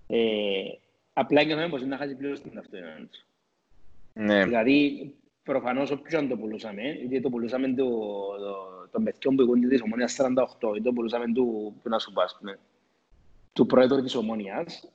[0.08, 0.64] Ε,
[1.14, 3.26] απλά νιώθαμε πως είναι να χάσει πλήρως την ταυτότητα τους.
[4.14, 4.44] Ναι.
[4.44, 7.90] Δηλαδή, προφανώς όποιος αν το πουλούσαμε, είτε το πουλούσαμε το,
[8.38, 8.56] το,
[8.92, 12.22] τον παιδιών που ηγούνται της Ομόνιας 48, είτε το πουλούσαμε του, που να σου πω,
[12.22, 12.60] ας πούμε,
[13.54, 14.93] του πρόεδρου της Ομόνιας,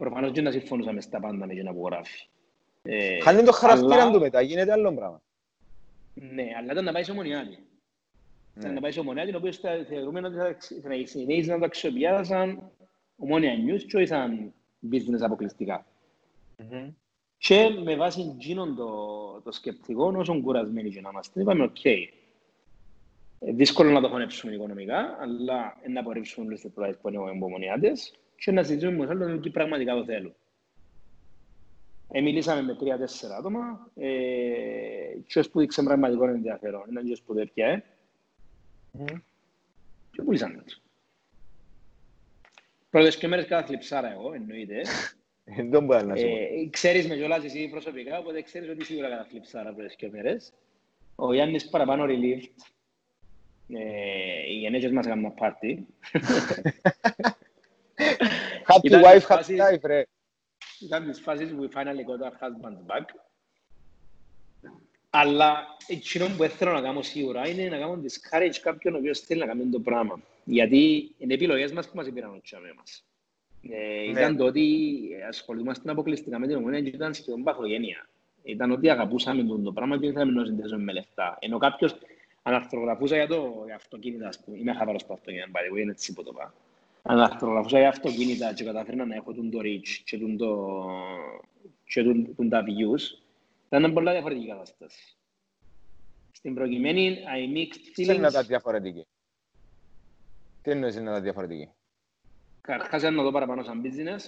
[0.00, 2.26] προφανώς και να συμφωνούσαμε στα πάντα με εκείνα που γράφει.
[2.82, 5.22] Ε, Χάνει το χαρακτήρα αλλά- του μετά, γίνεται άλλο πράγμα.
[6.14, 7.58] Ναι, αλλά ήταν να πάει σε Ομονιάτη.
[8.56, 8.74] Ήταν Ναι.
[8.74, 11.64] να πάει σε Ομονιάτη, ο οποίος θα θεωρούμε ότι θα εξ- θα συνεχίσει να το
[11.64, 12.70] αξιοποιήσει σαν
[13.16, 14.52] Omonoia News και όχι σαν
[14.92, 15.86] business αποκλειστικά.
[16.56, 16.90] Μμμ.
[17.38, 18.86] Και με βάση εκείνον το,
[19.44, 22.08] το σκεπτικό, όσο κουρασμένοι και να είμαστε, είπαμε, οκ, ε,
[23.38, 27.30] δύσκολο να το χωνέψουμε οικονομικά, αλλά ε, να απορρίψουμε όλες τις προτάσεις που είναι οι
[27.34, 30.34] εμπομονιάτες και να συζητήσουμε με τους άλλους τι πραγματικά το θέλουν.
[32.12, 34.08] Ε, μιλήσαμε με τρία-τέσσερα άτομα ε,
[35.26, 36.84] και ως που δείξε πραγματικό ενδιαφέρον.
[36.88, 37.84] Έναν και ως που δεν πια, ε,
[38.92, 39.04] Μμμ.
[40.12, 40.80] και πουλήσαμε τους.
[42.90, 44.82] Πρώτες και μέρες κατά θλιψάρα εγώ, εννοείται.
[45.56, 46.36] Δεν τον μπορεί να σου πω.
[46.36, 50.52] Ε, ξέρεις με κιόλας εσύ προσωπικά, οπότε ξέρεις ότι σίγουρα κατά θλιψάρα πρώτες και μέρες.
[51.14, 52.48] Ο Γιάννης παραπάνω relieved.
[53.68, 55.86] Ε, οι γενέτσες μας έκαναν πάρτι.
[58.74, 60.02] Happy ήταν wife, happy φάσεις- life, ρε.
[60.80, 63.04] Ήταν τις φάσεις που we finally got our husbands back.
[65.10, 69.40] Αλλά εκείνο που θέλω να κάνω σίγουρα είναι να κάνω discourage κάποιον ο οποίος θέλει
[69.40, 70.20] να κάνει το πράγμα.
[70.44, 73.04] Γιατί είναι επιλογές μας που μας πήραν ο τσάμε μας.
[73.62, 74.10] Ε, Ναι.
[74.10, 74.98] ήταν το ότι
[75.28, 78.08] ασχολούμαστε αποκλειστικά με την ομονία και ήταν σχεδόν παθογένεια.
[78.42, 81.36] Ήταν ότι αγαπούσαμε το, το πράγμα και δεν θέλαμε να το συνδέσουμε με λεφτά.
[81.40, 81.96] Ενώ κάποιος
[82.42, 84.58] αναρθρογραφούσα για το για αυτοκίνητα, ας πούμε.
[84.58, 86.32] Είμαι χαβαρός στο αυτοκίνητα, by the way, είναι έτσι που το
[87.02, 87.16] πάω.
[87.16, 90.80] Αναρθρογραφούσα για αυτοκίνητα και καταφέρνα να έχω τον το reach και τον το,
[91.84, 93.00] και τον, τον τα views.
[93.72, 95.16] Ήταν πολλά διαφορετική κατάσταση.
[96.32, 98.46] Στην προκειμένη, I mixed Τι είναι να τα feelings.
[98.46, 99.06] διαφορετική;
[100.62, 101.68] Τι εννοείς είναι να τα διαφορετική;
[102.60, 104.20] Καρχάς να το παραπάνω σαν business,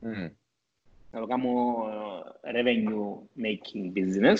[0.00, 0.28] Μμμ.
[1.10, 1.48] να το κάνω
[2.42, 4.36] ε, revenue making business.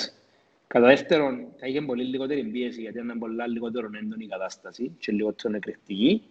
[0.67, 5.13] Κατά δεύτερον, θα είχε πολύ λιγότερη πίεση γιατί ήταν πολλά λιγότερο έντονη η κατάσταση και
[5.13, 6.23] λιγότερο εκρηκτική.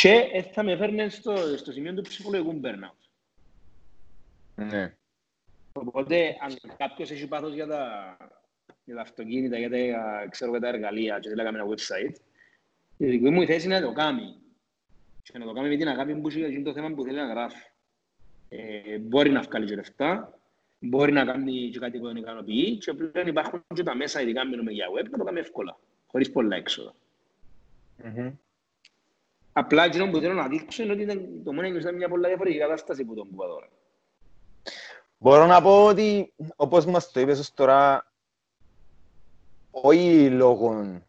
[0.00, 3.08] Και ε, θα με φέρνει στο, στο σημείο του ψυχολογικού burnout.
[4.54, 4.94] Ναι.
[5.72, 8.16] Οπότε, αν κάποιος έχει πάθος για τα,
[8.84, 12.14] για τα αυτοκίνητα, για τα, ξέρω, για τα εργαλεία και θέλει να κάνει ένα website,
[12.96, 14.36] η δική μου η θέση είναι να το κάνει.
[15.22, 17.16] Και να το κάνει με την αγάπη που έχει για εκείνο το θέμα που θέλει
[17.16, 17.70] να γράφει.
[18.48, 20.38] Ε, μπορεί να βγάλει και λεφτά,
[20.78, 24.46] μπορεί να κάνει και κάτι που τον ικανοποιεί και πλέον υπάρχουν και τα μέσα, ειδικά
[24.46, 25.78] μιλούμε για web, να το κάνει εύκολα.
[26.06, 26.94] χωρίς πολλά έξοδα.
[28.04, 28.32] Μμμ.
[29.58, 32.60] Απλά εκείνο που θέλω να δείξω είναι ότι ήταν- το μόνο ήταν μια πολλά διαφορετική
[32.60, 33.68] κατάσταση που τον που είπα τώρα.
[35.18, 38.12] Μπορώ να πω ότι, όπως μας το είπες ως τώρα,
[39.70, 41.00] όχι λόγω...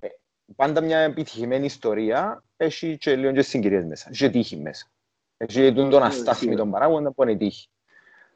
[0.00, 0.08] ε,
[0.56, 4.86] Πάντα μια επιτυχημένη ιστορία έχει και λίγο και συγκυρίες μέσα, έχει και τύχη μέσα.
[5.36, 6.56] Έχει τον τον Ε, αστάθμη σίγουρα.
[6.56, 7.68] τον παράγοντα που είναι η τύχη.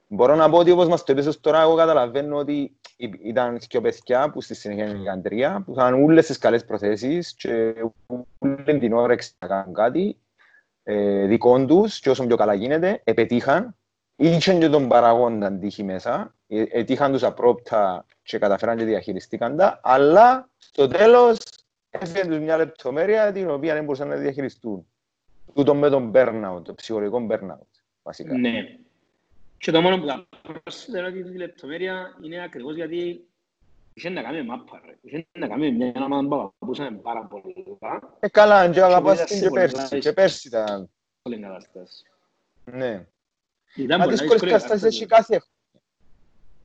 [0.07, 3.59] Μπορώ να πω ότι όπως μας το είπες ως τώρα, εγώ καταλαβαίνω ότι υ- ήταν
[3.71, 7.75] δύο παιδιά που στη συνέχεια έγιναν τρία, που είχαν όλες τις καλές προθέσεις και
[8.39, 10.19] όλη την όρεξη να κάνουν κάτι
[10.83, 13.77] ε, δικών τους και όσο πιο καλά γίνεται, επετύχαν
[14.17, 19.81] Είχαν και τον παραγόντα τύχη μέσα, ε, ετύχαν τους απρόπτα και καταφέραν και διαχειριστήκαν τα,
[19.83, 21.39] αλλά στο τέλος
[21.91, 24.87] έφυγε τους μια λεπτομέρεια την οποία δεν μπορούσαν να διαχειριστούν.
[25.55, 27.69] Τούτο με τον burnout, το ψυχολογικό burnout,
[28.03, 28.39] βασικά.
[28.39, 28.51] Ναι.
[29.65, 33.29] Και το μόνο που θα προσθέσω είναι ότι η λεπτομέρεια είναι ακριβώς γιατί
[33.95, 34.97] είχε να κάνει με μάπα, ρε.
[35.01, 37.55] Είχε να κάνει με μια ομάδα που αγαπούσαμε πάρα πολύ.
[38.21, 39.77] Ε, καλά, και αγαπάς ήταν την σε και πολλά πέρσι.
[39.89, 40.91] Και δύσκολη- πέρσι ήταν,
[41.23, 42.03] Πολύ κατάσταση.
[42.65, 43.07] ναι.
[43.77, 45.41] Ήταν Μα πολλά δύσκολες δύσκολη καταστάσεις έχει κατάσταση.
[45.41, 45.54] κάθε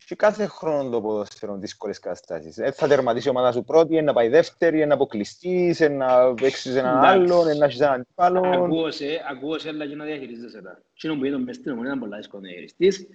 [0.09, 2.57] και κάθε χρόνο το ποδόσφαιρο δύσκολες καταστάσεις.
[2.57, 5.87] Ε, θα τερματίσει η ομάδα σου πρώτη, ε, να πάει δεύτερη, ε, να αποκλειστείς, ε,
[5.87, 7.09] να παίξεις έναν Εντάξει.
[7.09, 8.63] άλλον, ε, να έχεις έναν αντίπαλο.
[8.63, 10.81] Ακούω σε, ακούω σε, αλλά και να διαχειρίζεσαι τα.
[10.93, 13.07] Και που είδαμε μες στην ομονία ήταν πολλά δύσκολο να διαχειριστείς.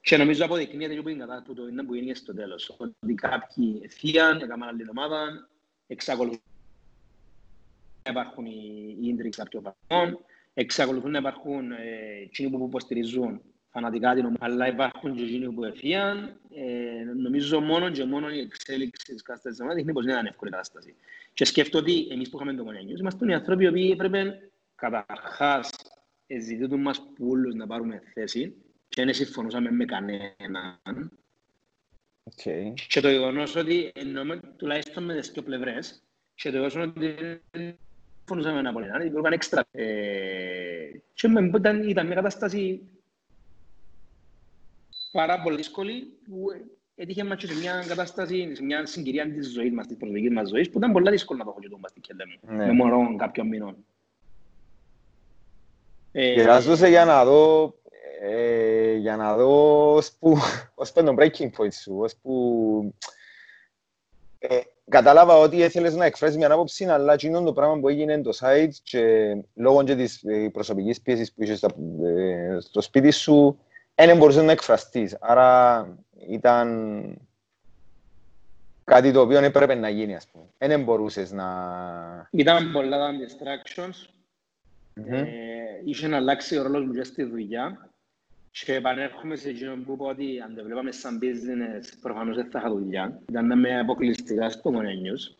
[0.00, 2.74] Και νομίζω αποδεικνύεται και που είναι κατά που το είναι που είναι στο τέλος.
[2.78, 5.48] Ότι κάποιοι ευθείαν, έκαναν άλλη ομάδα,
[5.86, 6.42] εξακολουθούν
[8.04, 10.18] να υπάρχουν οι, οι ίντριξ κάποιων βαθμών,
[10.54, 11.76] εξακολουθούν να υπάρχουν ε,
[12.22, 13.40] εκείνοι που υποστηρίζουν
[13.72, 16.36] φανατικά την ομάδα, αλλά υπάρχουν και εκείνοι που ευθείαν.
[16.54, 20.28] Ε, νομίζω μόνο και μόνο η εξέλιξη της κατάστασης της ομάδας δείχνει πως είναι ένα
[20.28, 20.94] εύκολη κατάσταση.
[21.34, 24.50] Και σκέφτομαι ότι εμείς που είχαμε το Omonoia News είμαστε οι άνθρωποι οι οποίοι έπρεπε
[24.74, 25.70] καταρχάς
[26.26, 28.54] ε, ζητούν μας που όλους να πάρουμε θέση
[28.88, 31.10] και δεν συμφωνούσαμε με κανέναν.
[32.22, 32.42] Οκ.
[32.88, 36.02] Και το γεγονός ότι εννοούμε τουλάχιστον με τις δύο πλευρές
[36.34, 37.14] και το γεγονός ότι
[37.50, 37.76] δεν
[38.20, 39.64] συμφωνούσαμε με κανέναν, γιατί υπήρχαν έξτρα.
[39.70, 42.80] Ε, και με- ήταν, ήταν μια κατάσταση
[45.12, 46.44] πάρα πολύ δύσκολη που
[46.94, 50.48] έτυχε μας και σε μια κατάσταση, σε μια συγκυρία της ζωής μας, της προσωπικής μας
[50.48, 52.66] ζωής, που ήταν πολύ δύσκολο να το χωριτούμε στην κελέ μου, Ναι.
[52.66, 53.76] με μωρό κάποιων μηνών.
[56.12, 57.74] Ε, Γελάζουσε για να δω,
[58.22, 60.36] ε, για να δω ως που,
[60.74, 62.94] ως που είναι το breaking point σου, ως που
[64.38, 64.58] ε,
[64.88, 68.70] κατάλαβα ότι ήθελες να εκφράσεις μια άποψη, αλλά εκείνο το πράγμα που έγινε το site
[68.82, 71.74] και λόγω και της ε, προσωπικής πίεσης που είχες στα-
[72.06, 73.58] ε, στο σπίτι σου,
[73.94, 75.16] δεν μπορούσες να εκφραστείς.
[75.20, 75.88] Άρα
[76.28, 77.18] ήταν
[78.84, 80.44] κάτι το οποίο έπρεπε να γίνει, ας πούμε.
[80.58, 82.28] Δεν μπορούσες να...
[82.30, 84.08] Ήταν πολλά τα distractions.
[84.94, 85.12] Μμμ.
[85.12, 85.26] Ε,
[85.84, 87.90] είχε να αλλάξει ο ρόλος μου και στη δουλειά.
[88.50, 92.58] Και επανέρχομαι σε εκείνο που είπα ότι αν το βλέπαμε σαν business, προφανώς δεν θα
[92.58, 93.20] είχα δουλειά.
[93.28, 95.36] Ήταν να είμαι αποκλειστικά στο Μονένιους.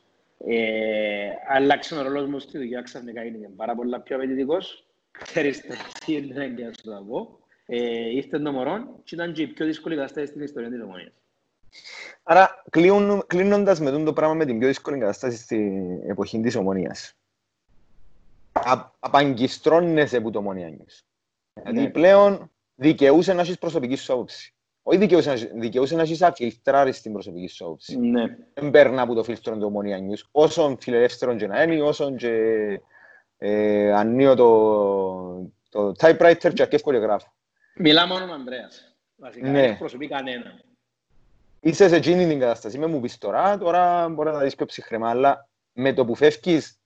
[0.46, 4.86] Ε, άλλαξε ο ρόλος μου στη δουλειά, ξαφνικά έγινε πάρα πολλά πιο απαιτητικός.
[5.10, 5.60] Ξέρεις
[6.04, 7.38] τι είναι και να σου το πω.
[7.74, 11.12] Ε, ήρθε το μωρό και ήταν και η πιο δύσκολη κατάσταση στην ιστορία της Ομόνιας.
[12.22, 16.56] Άρα, κλείνουν- κλείνοντας με τούτο το πράγμα με την πιο δύσκολη κατάσταση στην εποχή της
[16.56, 17.14] ομονίας.
[18.52, 21.02] Α, απαγκιστρώνεσαι από το Ομονία News.
[21.52, 21.90] Δηλαδή Ναι.
[21.90, 24.54] πλέον δικαιούσε να έχεις προσωπική σου άποψη.
[24.82, 27.98] Όχι δικαιούσε να, έχεις- δικαιούσε να έχεις αφιλτράρεις την προσωπική σου άποψη.
[27.98, 28.36] Ναι.
[28.54, 30.28] Δεν παίρνα από το φίλτρο του Ομονία News.
[30.30, 32.30] Όσον φιλελεύθερο και να είναι, όσον και
[33.38, 37.32] ε, ανοίγω το, το typewriter και αρκεύω και γράφω.
[37.74, 38.96] Μιλά μόνο ο Ανδρέας.
[39.16, 39.60] Βασικά, Ναι.
[39.60, 40.60] δεν εκπροσωπεί κανένα.
[41.60, 42.78] είσαι σε εκείνη την κατάσταση.
[42.78, 46.14] Με μου πεις τώρα, τώρα μπορεί να τα δεις πιο ψυχρεμά, αλλά με το που
[46.14, 46.78] φεύγεις,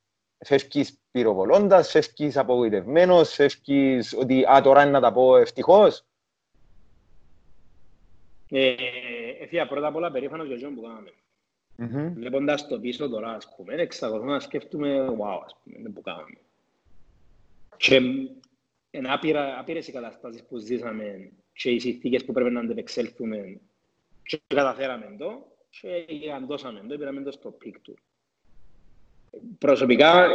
[0.45, 6.05] φεύγεις πυροβολώντας, φεύγεις απογοητευμένος, φεύγεις ότι «Α, τώρα είναι να τα πω ευτυχώς».
[8.51, 8.75] Ε,
[9.41, 11.13] Εφία, πρώτα απ' όλα περήφανος για εκείνο που κάναμε.
[11.77, 12.13] Μμμ.
[12.15, 16.39] Βλέποντας το πίσω τώρα, ας πούμε, εξακολουθούμε να σκέφτομαι, wow, ας πούμε, δε που κάναμε.
[17.77, 18.01] Και
[18.97, 23.61] είναι άπειρα, άπειρες οι καταστάσεις που ζήσαμε και οι συνθήκες που πρέπει να αντεπεξέλθουμε
[24.23, 25.47] και καταφέραμε το
[25.81, 27.97] και γιγαντώσαμε το, πήραμε το στο peak του.
[29.59, 30.27] Προσωπικά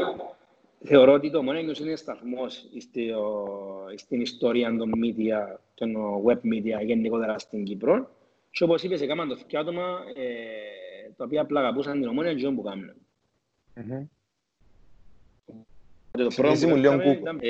[0.84, 5.96] θεωρώ ότι το Omonoia News είναι σταθμός στη- ο- στην ιστορία των media, των
[6.26, 8.10] web media γενικότερα στην Κύπρο
[8.52, 12.50] και όπως είπες, έκαναν το δύο άτομα ε, τα οποία απλά αγαπούσαν την ομόνια και
[12.50, 12.94] που κάνουν.
[13.76, 14.06] Μμμ.
[16.12, 17.20] Το Θυμίζει μου λίγο κάναμε Google.
[17.20, 17.50] ήταν, ε,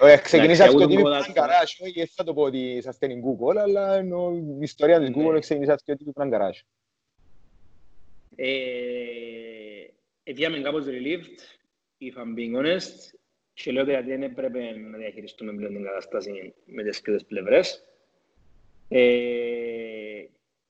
[0.00, 1.32] Ωραία, ξεκινήσατε εγώ το τον τύπο ποδάσφαιρο.
[1.32, 5.08] Γκαράζ, όχι δεν θα το πω ότι είσαστε στην Google, αλλά εννοώ η ιστορία της
[5.08, 5.14] Ναι.
[5.28, 6.58] Google ξεκινήσατε το τύπο Γκαράζ.
[8.36, 8.52] ε,
[10.22, 11.38] Εφιάμε κάπως relieved,
[12.00, 13.14] if I'm being honest,
[13.52, 17.84] και λέω ότι γιατί δεν έπρεπε να διαχειριστούμε πλέον την κατάσταση με τις δύο πλευρές.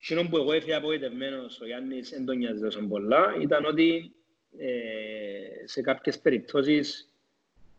[0.00, 4.12] Ε, Εκείνο που εγώ έφυγα απογοητευμένος, ο Γιάννης δεν τον νοιάζει τόσο πολλά, ήταν ότι
[4.58, 7.14] ε, σε κάποιες περιπτώσεις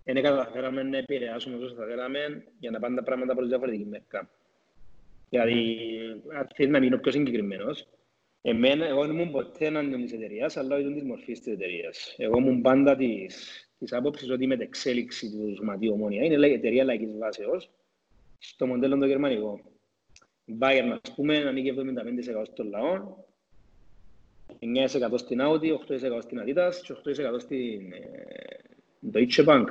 [0.04, 4.30] δεν καταφέραμε να επηρεάσουμε όσο θα θέλαμε για να πάνε τα πράγματα προς διαφορετική μερικά.
[5.30, 5.78] Δηλαδή,
[6.38, 7.88] αν θέλεις να μείνω πιο συγκεκριμένος,
[8.42, 12.16] εμένα, εγώ δεν ήμουν ποτέ εναντίον της εταιρείας, αλλά ήταν της μορφής της εταιρείας.
[12.18, 16.84] Εγώ ήμουν πάντα της, της άποψης ότι η μετεξέλιξη του σωματείου ομόνια είναι η εταιρεία
[16.84, 17.70] λαϊκής βάσεως
[18.38, 19.62] στο μοντέλο το γερμανικό.
[20.52, 23.16] Η Bayern, ας πούμε, ανήκει 75% στον λαό,
[24.60, 28.60] 9% στην Audi, 8% στην Adidas και 8% στην ε,
[29.14, 29.66] Deutsche Bank.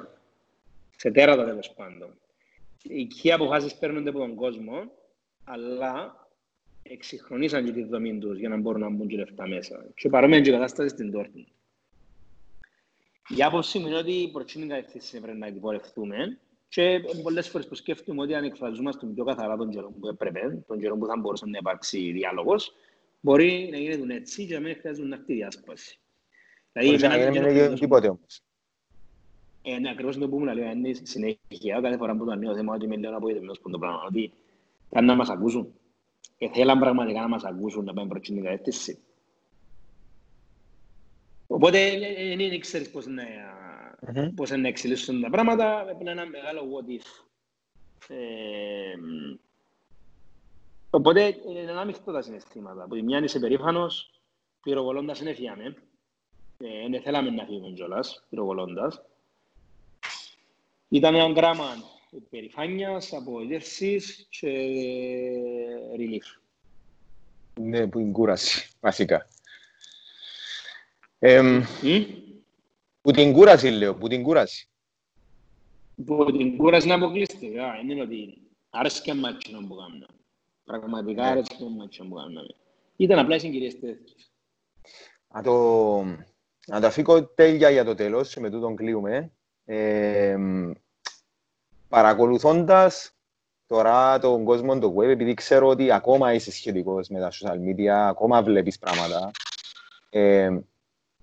[0.97, 2.19] Σε τέρατα τέλος πάντων.
[3.23, 4.93] Οι αποφάσεις παίρνονται από τον κόσμο,
[5.45, 6.15] αλλά
[6.83, 9.87] εξυγχρονίσαν και τη δομή τους για να μπορούν να μπουν και λεφτά μέσα.
[9.95, 11.53] Και παρόμοια και η κατάσταση στην Dortmund.
[13.37, 16.39] Η άποψη μου είναι ότι προς την κατεύθυνση πρέπει να αντιπορευτούμε
[16.71, 20.79] και πολλές φορές που σκέφτομαι ότι αν εκφραζόμαστε πιο καθαρά τον καιρό που έπρεπε, τον
[20.81, 22.73] καιρό που θα μπορούσε να υπάρξει διάλογος,
[23.21, 25.99] μπορεί να γίνεται έτσι και να μην χρειάζεται να έρθει διάσπαση.
[26.73, 28.43] Δηλαδή, να γίνει τίποτε όμως.
[29.63, 32.75] Ε, ναι, ακριβώς το που μου λέει, είναι συνέχεια, κάθε φορά που το ανοίγω θέμα
[32.75, 34.33] ότι με λέω να αποειδεμένος που το πράγμα, ότι
[34.89, 35.75] πρέπει να μας ακούσουν.
[36.39, 38.99] Και θέλαν πραγματικά να μας ακούσουν να πάμε προς την κατεύθυνση.
[41.47, 41.99] Οπότε
[42.37, 43.23] δεν ξέρεις πώς να,
[44.07, 44.31] mm-hmm.
[44.35, 47.25] πώς να εξελίσσουν τα πράγματα, πρέπει να είναι ένα μεγάλο what if.
[48.09, 48.95] Ε,
[50.91, 52.83] οπότε είναι ένα μειχτό τα συναισθήματα.
[52.83, 54.21] Από τη μια είσαι περήφανος,
[54.63, 55.77] πυροβολώντας είναι φιάμε.
[56.59, 59.03] Ε, δεν θέλαμε να φύγουμε κιόλας, πυροβολώντας.
[60.89, 61.77] Ήταν ένα γράμμα
[62.31, 64.51] περηφάνειας, απογοητεύσης και
[65.97, 66.41] relief.
[67.61, 69.27] Ναι, που είναι κούραση, βασικά.
[71.19, 71.63] Ε,
[73.01, 74.69] που την κούραση, λέω, που την κούραση.
[76.07, 78.39] Που την κούραση να αποκλειστεί, δεν είναι ότι
[78.71, 80.07] άρεσε μας τζείνα που κάνουμε.
[80.65, 81.29] Πραγματικά ναι.
[81.29, 82.47] άρεσε μας τζείνα που κάνουμε.
[82.97, 84.33] Ήταν απλά οι συγκυρίες τέτοιες.
[85.29, 86.03] Να το,
[86.67, 89.33] να το αφήκω τέλεια για το τέλος, με τούτον κλείουμε.
[89.65, 90.37] Ε,
[91.89, 93.13] παρακολουθώντας
[93.67, 97.87] τώρα τον κόσμο το web, επειδή ξέρω ότι ακόμα είσαι σχετικός με τα social media,
[97.87, 99.31] ακόμα βλέπεις πράγματα,
[100.11, 100.59] ε,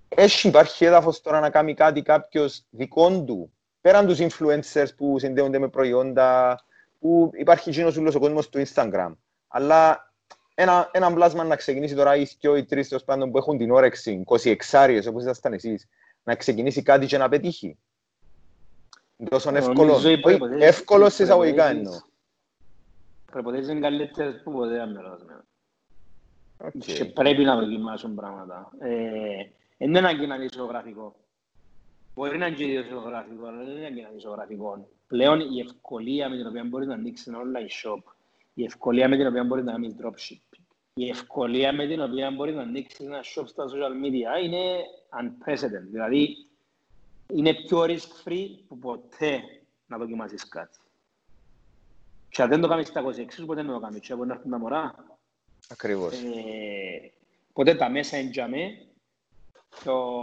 [0.08, 5.58] έχει υπάρχει έδαφος τώρα να κάνει κάτι κάποιος δικό του, πέραν τους influencers που συνδέονται
[5.58, 6.60] με προϊόντα,
[6.98, 9.12] που υπάρχει γίνος ούλος ο κόσμος του Instagram.
[9.48, 10.12] Αλλά
[10.54, 13.70] ένα, ένα πλάσμα να ξεκινήσει τώρα οι δυο ή τρεις τέλος πάντων που έχουν την
[13.70, 15.88] όρεξη, 26 άριες όπως ήσασταν εσείς,
[16.22, 17.78] να ξεκινήσει κάτι και να πετύχει.
[19.30, 20.00] Τόσο εύκολο.
[20.58, 22.00] Εύκολο σε εισαγωγικά εννοώ.
[23.30, 25.44] Προποτές είναι καλύτερες που ποτέ αμερώσουμε.
[26.78, 28.70] Και πρέπει να δοκιμάσουν πράγματα.
[29.78, 31.16] Δεν είναι ανάγκη να είναι ισογραφικό.
[32.14, 34.88] Μπορεί να είναι ισογραφικό, αλλά δεν είναι ανάγκη να είναι ισογραφικό.
[35.06, 38.02] Πλέον η ευκολία με την οποία μπορεί να ανοίξει ένα online shop,
[38.54, 42.52] η ευκολία με την οποία μπορεί να κάνει dropshipping, η ευκολία με την οποία μπορεί
[42.52, 44.76] να ανοίξει ένα shop στα social media είναι
[45.20, 45.88] unprecedented.
[45.90, 46.36] Δηλαδή,
[47.32, 49.42] είναι πιο risk-free που ποτέ
[49.86, 50.78] να δοκιμάσεις κάτι.
[52.28, 54.00] Και αν δεν το κάνεις στα 26, ποτέ δεν το κάνεις.
[54.00, 54.94] Και μπορεί να έρθουν τα μωρά.
[55.68, 56.12] Ακριβώς.
[56.14, 57.12] Ε,
[57.52, 58.87] ποτέ τα μέσα εντιαμέ,
[59.84, 60.14] το,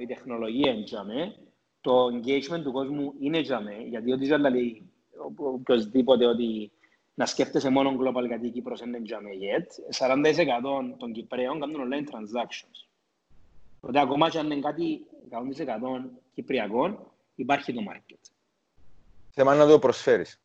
[0.00, 1.36] η τεχνολογία εντιαμέ,
[1.80, 4.90] το engagement του κόσμου είναι εντιαμέ, γιατί ό,τι δεν λέει
[5.36, 6.70] οποιοςδήποτε ότι
[7.14, 10.24] να σκέφτεσαι μόνο global γιατί η Κύπρος είναι εντιαμέ yet, 40%
[10.98, 12.88] των Κυπρέων κάνουν online transactions.
[13.80, 16.04] Οπότε ακόμα και αν είναι κάτι 100%
[16.34, 18.30] Κυπριακών, υπάρχει το market.
[19.30, 20.40] Θέμα να το προσφέρεις.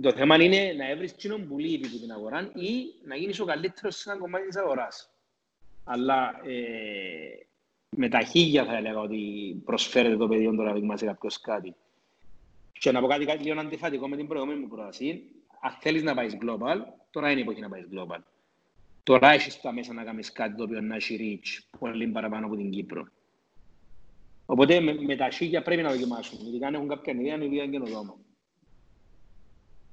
[0.00, 3.44] Το θέμα είναι να βρεις κοινό που λείπει από την αγορά ή να γίνεις ο
[3.44, 5.10] καλύτερος σε ένα κομμάτι της αγοράς.
[5.84, 7.46] Αλλά ε,
[7.96, 9.18] με τα χίλια θα έλεγα ότι
[9.64, 11.74] προσφέρεται το πεδίο τώρα να σε κάποιος κάτι.
[12.72, 15.22] Και να πω κάτι, κάτι λίγο αντιφατικό με την προηγούμενη μου πρόταση.
[15.60, 16.76] Αν θέλεις να πάεις global,
[17.10, 18.18] τώρα είναι η εποχή να πάεις global.
[19.02, 22.56] Τώρα έχεις τα μέσα να κάνεις κάτι το οποίο να έχει reach πολύ παραπάνω από
[22.56, 23.06] την Κύπρο.
[24.46, 26.46] Οπότε με, με τα χίλια πρέπει να δοκιμάσουν.
[26.46, 28.16] Ειδικά αν έχουν κάποια ιδέα, είναι ιδέα καινοτόμα.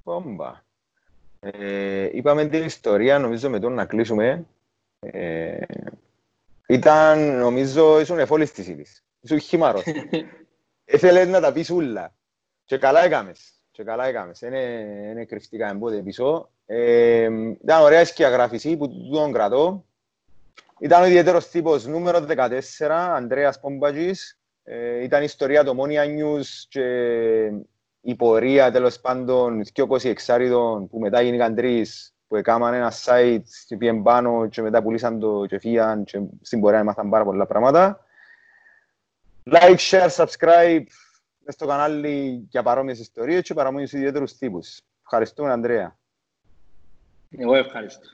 [0.02, 0.62] Πόμπα.
[1.40, 4.46] Ε, είπαμε την ιστορία, νομίζω με τον να κλείσουμε.
[5.00, 5.60] Ε,
[6.72, 9.04] ήταν, νομίζω, ήσουν εφόλης της ύλης.
[9.20, 9.84] Ήσουν χήμαρος.
[10.84, 12.14] Έθελες να τα πεις ούλα.
[12.64, 13.52] Και καλά έκαμες.
[13.70, 14.40] Και καλά έκαμες.
[14.40, 14.60] Είναι,
[15.10, 16.50] είναι κρυφτικά εμπόδια πίσω.
[16.66, 17.28] Ε,
[17.62, 19.84] ήταν ωραία σκιαγράφηση που τον κρατώ.
[20.78, 24.38] Ήταν ο ιδιαίτερος τύπος νούμερο 14, Ανδρέας Πόμπατζης.
[24.64, 26.86] Ε, ήταν η ιστορία του Μόνια News και
[28.00, 33.42] η πορεία τέλος πάντων και 26 εξάριδων που μετά γίνηκαν τρεις που έκαναν ένα site
[33.66, 37.46] και πήγαν πάνω και μετά πουλήσαν το και φύγαν και στην πορεία έμαθαν πάρα πολλά
[37.46, 38.04] πράγματα.
[39.50, 40.84] Like, share, subscribe
[41.46, 44.80] στο κανάλι για παρόμοιες ιστορίες και παραμονείς ιδιαίτερους τύπους.
[45.02, 45.96] Ευχαριστούμε, Ανδρέα.
[47.30, 48.08] Εγώ ευχαριστώ.